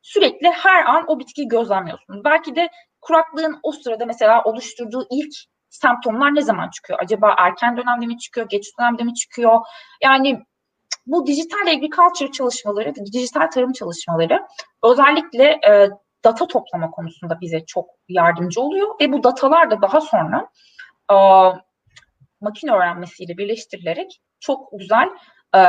sürekli 0.02 0.49
her 0.52 0.85
an 0.85 1.06
o 1.07 1.19
bitkiyi 1.19 1.48
gözlemliyorsunuz. 1.48 2.23
Belki 2.23 2.56
de 2.56 2.69
kuraklığın 3.02 3.60
o 3.64 3.72
sırada 3.72 4.06
mesela 4.06 4.44
oluşturduğu 4.44 5.07
ilk 5.11 5.34
semptomlar 5.69 6.35
ne 6.35 6.41
zaman 6.41 6.69
çıkıyor? 6.69 6.99
Acaba 7.03 7.35
erken 7.38 7.77
dönemde 7.77 8.06
mi 8.06 8.18
çıkıyor, 8.18 8.49
geç 8.49 8.65
dönemde 8.80 9.03
mi 9.03 9.14
çıkıyor? 9.14 9.60
Yani 10.03 10.44
bu 11.06 11.28
dijital 11.28 11.68
agriculture 11.68 12.32
çalışmaları, 12.32 12.96
dijital 12.96 13.52
tarım 13.52 13.74
çalışmaları 13.74 14.48
özellikle 14.84 15.44
e, 15.44 15.90
data 16.24 16.48
toplama 16.48 16.92
konusunda 16.92 17.42
bize 17.42 17.66
çok 17.66 17.90
yardımcı 18.10 18.62
oluyor 18.62 18.88
ve 19.02 19.12
bu 19.12 19.24
datalar 19.24 19.72
da 19.72 19.82
daha 19.82 20.02
sonra 20.02 20.48
e, 21.12 21.16
makine 22.42 22.72
öğrenmesiyle 22.72 23.38
birleştirilerek 23.38 24.22
çok 24.40 24.70
güzel 24.80 25.10
e, 25.56 25.62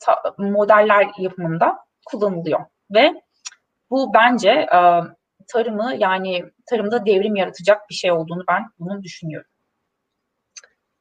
ta, 0.00 0.22
modeller 0.38 1.06
yapımında 1.18 1.78
kullanılıyor 2.06 2.60
ve 2.94 3.22
bu 3.90 4.14
bence 4.14 4.50
e, 4.50 4.78
tarımı 5.48 5.94
yani 5.98 6.44
tarımda 6.66 7.06
devrim 7.06 7.36
yaratacak 7.36 7.90
bir 7.90 7.94
şey 7.94 8.12
olduğunu 8.12 8.44
ben 8.48 8.62
bunu 8.78 9.02
düşünüyorum. 9.02 9.50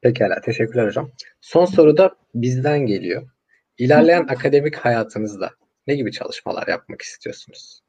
Pekala, 0.02 0.42
teşekkürler 0.42 0.88
hocam. 0.88 1.12
Son 1.42 1.66
soru 1.66 1.98
da 1.98 2.16
bizden 2.36 2.80
geliyor. 2.80 3.30
İlerleyen 3.78 4.28
akademik 4.28 4.76
hayatınızda 4.76 5.50
ne 5.88 5.95
gibi 5.95 6.12
çalışmalar 6.12 6.68
yapmak 6.68 7.02
istiyorsunuz? 7.02 7.82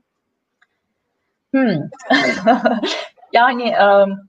Hmm. 1.51 1.78
yani 3.32 3.74
um, 3.78 4.28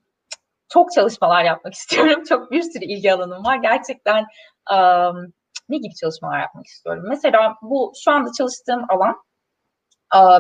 çok 0.70 0.92
çalışmalar 0.92 1.44
yapmak 1.44 1.74
istiyorum. 1.74 2.24
Çok 2.30 2.52
bir 2.52 2.62
sürü 2.62 2.86
ilgi 2.86 3.14
alanım 3.14 3.46
var. 3.46 3.56
Gerçekten 3.56 4.26
um, 4.72 5.34
ne 5.70 5.78
gibi 5.78 5.96
çalışmalar 5.96 6.40
yapmak 6.40 6.66
istiyorum? 6.66 7.04
Mesela 7.10 7.56
bu 7.62 7.94
şu 8.04 8.12
anda 8.12 8.30
çalıştığım 8.38 8.86
alan 8.90 9.16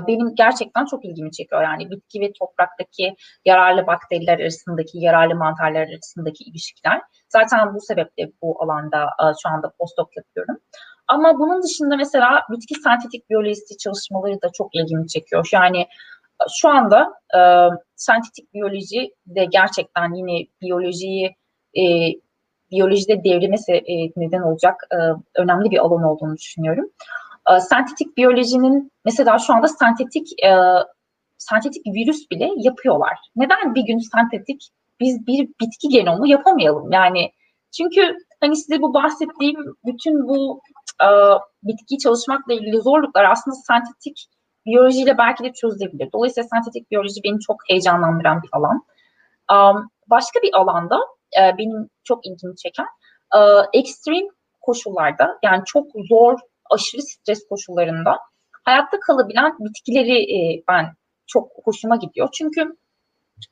benim 0.07 0.35
gerçekten 0.35 0.85
çok 0.85 1.05
ilgimi 1.05 1.31
çekiyor. 1.31 1.63
Yani 1.63 1.91
bitki 1.91 2.21
ve 2.21 2.31
topraktaki 2.39 3.15
yararlı 3.45 3.87
bakteriler 3.87 4.39
arasındaki, 4.39 4.97
yararlı 4.99 5.35
mantarlar 5.35 5.87
arasındaki 5.87 6.43
ilişkiler. 6.43 7.01
Zaten 7.37 7.73
bu 7.73 7.81
sebeple 7.81 8.31
bu 8.41 8.63
alanda 8.63 9.09
şu 9.43 9.49
anda 9.49 9.71
postdoc 9.79 10.07
yapıyorum. 10.17 10.57
Ama 11.07 11.39
bunun 11.39 11.63
dışında 11.63 11.95
mesela 11.97 12.41
bitki 12.51 12.75
sentetik 12.75 13.29
biyolojisi 13.29 13.77
çalışmaları 13.77 14.41
da 14.41 14.49
çok 14.53 14.75
ilgimi 14.75 15.07
çekiyor. 15.07 15.49
Yani 15.53 15.87
şu 16.55 16.69
anda 16.69 17.13
e, 17.37 17.39
sentetik 17.95 18.53
biyoloji 18.53 19.11
de 19.25 19.45
gerçekten 19.45 20.13
yine 20.13 20.47
biyolojiyi 20.61 21.35
e, 21.77 21.83
biyolojide 22.71 23.23
devrime 23.23 23.55
e, 23.69 24.11
neden 24.17 24.41
olacak 24.41 24.75
e, 24.91 24.97
önemli 25.41 25.71
bir 25.71 25.77
alan 25.77 26.03
olduğunu 26.03 26.37
düşünüyorum. 26.37 26.89
E, 27.49 27.59
sentetik 27.59 28.17
biyolojinin 28.17 28.91
mesela 29.05 29.39
şu 29.39 29.53
anda 29.53 29.67
sentetik 29.67 30.43
e, 30.43 30.51
sentetik 31.37 31.85
virüs 31.87 32.31
bile 32.31 32.49
yapıyorlar. 32.57 33.17
Neden 33.35 33.75
bir 33.75 33.85
gün 33.85 33.97
sentetik 33.97 34.69
biz 34.99 35.27
bir 35.27 35.47
bitki 35.61 35.89
genomu 35.89 36.27
yapamayalım? 36.27 36.91
Yani 36.91 37.31
çünkü 37.77 38.17
hani 38.41 38.55
size 38.55 38.81
bu 38.81 38.93
bahsettiğim 38.93 39.59
bütün 39.85 40.27
bu 40.27 40.61
e, 41.03 41.07
bitki 41.63 41.97
çalışmakla 41.97 42.53
ilgili 42.53 42.81
zorluklar 42.81 43.23
aslında 43.23 43.55
sentetik 43.55 44.25
biyolojiyle 44.65 45.17
belki 45.17 45.43
de 45.43 45.53
çözülebilir. 45.53 46.09
Dolayısıyla 46.13 46.47
sentetik 46.47 46.91
biyoloji 46.91 47.21
beni 47.23 47.39
çok 47.39 47.57
heyecanlandıran 47.69 48.41
bir 48.43 48.49
alan. 48.51 48.81
Um, 49.51 49.89
başka 50.07 50.41
bir 50.41 50.53
alanda 50.53 50.99
e, 51.39 51.57
benim 51.57 51.89
çok 52.03 52.25
ilgimi 52.25 52.55
çeken 52.55 52.87
e, 53.35 53.39
extreme 53.79 54.27
koşullarda 54.61 55.39
yani 55.43 55.61
çok 55.65 55.87
zor 56.09 56.39
aşırı 56.71 57.01
stres 57.01 57.47
koşullarında 57.49 58.17
hayatta 58.63 58.99
kalabilen 58.99 59.55
bitkileri 59.59 60.17
e, 60.35 60.63
ben 60.67 60.85
çok 61.27 61.49
hoşuma 61.63 61.95
gidiyor. 61.95 62.29
Çünkü 62.33 62.77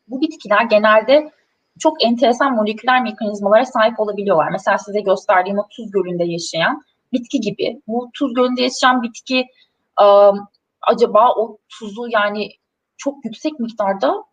bu 0.07 0.21
bitkiler 0.21 0.63
genelde 0.63 1.31
çok 1.79 2.03
enteresan 2.03 2.55
moleküler 2.55 3.03
mekanizmalara 3.03 3.65
sahip 3.65 3.99
olabiliyorlar. 3.99 4.49
Mesela 4.51 4.77
size 4.77 5.01
gösterdiğim 5.01 5.59
o 5.59 5.67
tuz 5.69 5.91
gölünde 5.91 6.23
yaşayan 6.23 6.83
bitki 7.13 7.39
gibi. 7.39 7.81
Bu 7.87 8.09
tuz 8.13 8.33
gölünde 8.33 8.61
yaşayan 8.61 9.03
bitki 9.03 9.45
e, 10.01 10.05
acaba 10.81 11.33
o 11.35 11.57
tuzu 11.69 12.07
yani 12.09 12.49
çok 12.97 13.25
yüksek 13.25 13.59
miktarda 13.59 14.23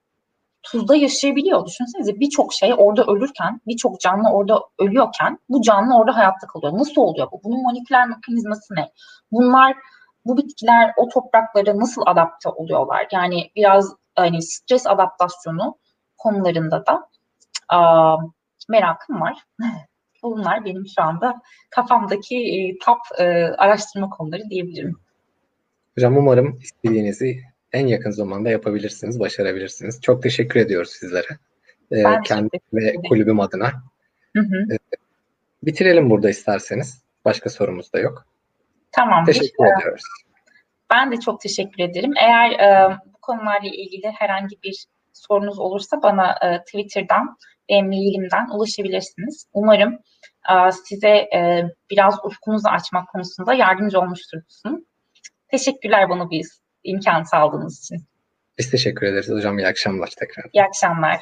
tuzda 0.62 0.97
yaşayabiliyor. 0.97 1.66
Düşünsenize 1.66 2.20
birçok 2.20 2.55
şey 2.55 2.74
orada 2.78 3.05
ölürken, 3.05 3.60
birçok 3.66 4.01
canlı 4.01 4.31
orada 4.31 4.60
ölüyorken 4.78 5.39
bu 5.48 5.62
canlı 5.62 5.97
orada 5.97 6.16
hayatta 6.16 6.47
kalıyor. 6.47 6.72
Nasıl 6.78 7.01
oluyor 7.01 7.28
bu? 7.32 7.40
Bunun 7.44 7.62
moleküler 7.62 8.09
mekanizması 8.09 8.74
ne? 8.74 8.93
Bunlar, 9.32 9.77
bu 10.24 10.36
bitkiler 10.36 10.92
o 10.97 11.09
topraklara 11.09 11.78
nasıl 11.78 12.02
adapte 12.06 12.48
oluyorlar? 12.48 13.06
Yani 13.12 13.51
biraz 13.56 13.94
hani 14.16 14.42
stres 14.42 14.86
adaptasyonu 14.86 15.78
konularında 16.18 16.86
da 16.86 17.09
aa, 17.68 18.16
merakım 18.68 19.20
var. 19.20 19.38
Bunlar 20.22 20.64
benim 20.64 20.84
şu 20.97 21.02
anda 21.02 21.40
kafamdaki 21.70 22.36
e, 22.36 22.78
top 22.84 22.98
e, 23.18 23.24
araştırma 23.59 24.10
konuları 24.10 24.51
diyebilirim. 24.51 24.97
Hocam 25.94 26.16
umarım 26.16 26.59
istediğinizi 26.62 27.40
en 27.72 27.86
yakın 27.86 28.10
zamanda 28.10 28.51
yapabilirsiniz, 28.51 29.20
başarabilirsiniz. 29.20 30.01
Çok 30.02 30.22
teşekkür 30.22 30.60
ediyoruz 30.60 30.90
sizlere. 30.90 31.38
Ee, 31.90 32.05
kendi 32.24 32.60
ve 32.72 32.94
kulübüm 33.09 33.40
adına. 33.40 33.72
Hı 34.36 34.40
hı. 34.40 34.74
Ee, 34.74 34.78
bitirelim 35.62 36.10
burada 36.10 36.30
isterseniz. 36.30 37.02
Başka 37.24 37.51
sorumuz 37.51 37.92
da 37.92 37.98
yok. 37.98 38.26
Tamam. 38.93 39.25
Teşekkür 39.25 39.65
ee, 39.65 39.79
ediyoruz. 39.79 40.03
Ben 40.91 41.12
de 41.12 41.21
çok 41.21 41.41
teşekkür 41.41 41.83
ederim. 41.83 42.12
Eğer 42.17 42.51
e, 42.51 42.99
bu 43.07 43.19
konularla 43.23 43.69
ilgili 43.69 44.11
herhangi 44.19 44.57
bir 44.62 44.87
sorunuz 45.12 45.59
olursa 45.59 46.03
bana 46.03 46.35
e, 46.43 46.65
Twitter'dan 46.65 47.37
ve 47.71 47.83
mailimden 47.83 48.49
ulaşabilirsiniz. 48.55 49.47
Umarım 49.53 49.99
e, 50.51 50.73
size 50.73 51.09
e, 51.09 51.65
biraz 51.91 52.25
ufkunuzu 52.25 52.69
açmak 52.69 53.09
konusunda 53.09 53.55
yardımcı 53.55 54.01
olmuştur. 54.01 54.39
Teşekkürler 55.49 56.09
bana 56.09 56.31
bir 56.31 56.47
imkan 56.85 57.23
sağladığınız 57.23 57.79
için. 57.85 58.07
Biz 58.59 58.71
teşekkür 58.71 59.07
ederiz 59.07 59.31
hocam. 59.31 59.59
İyi 59.59 59.67
akşamlar 59.67 60.11
tekrar. 60.19 60.45
İyi 60.53 60.65
akşamlar. 60.65 61.21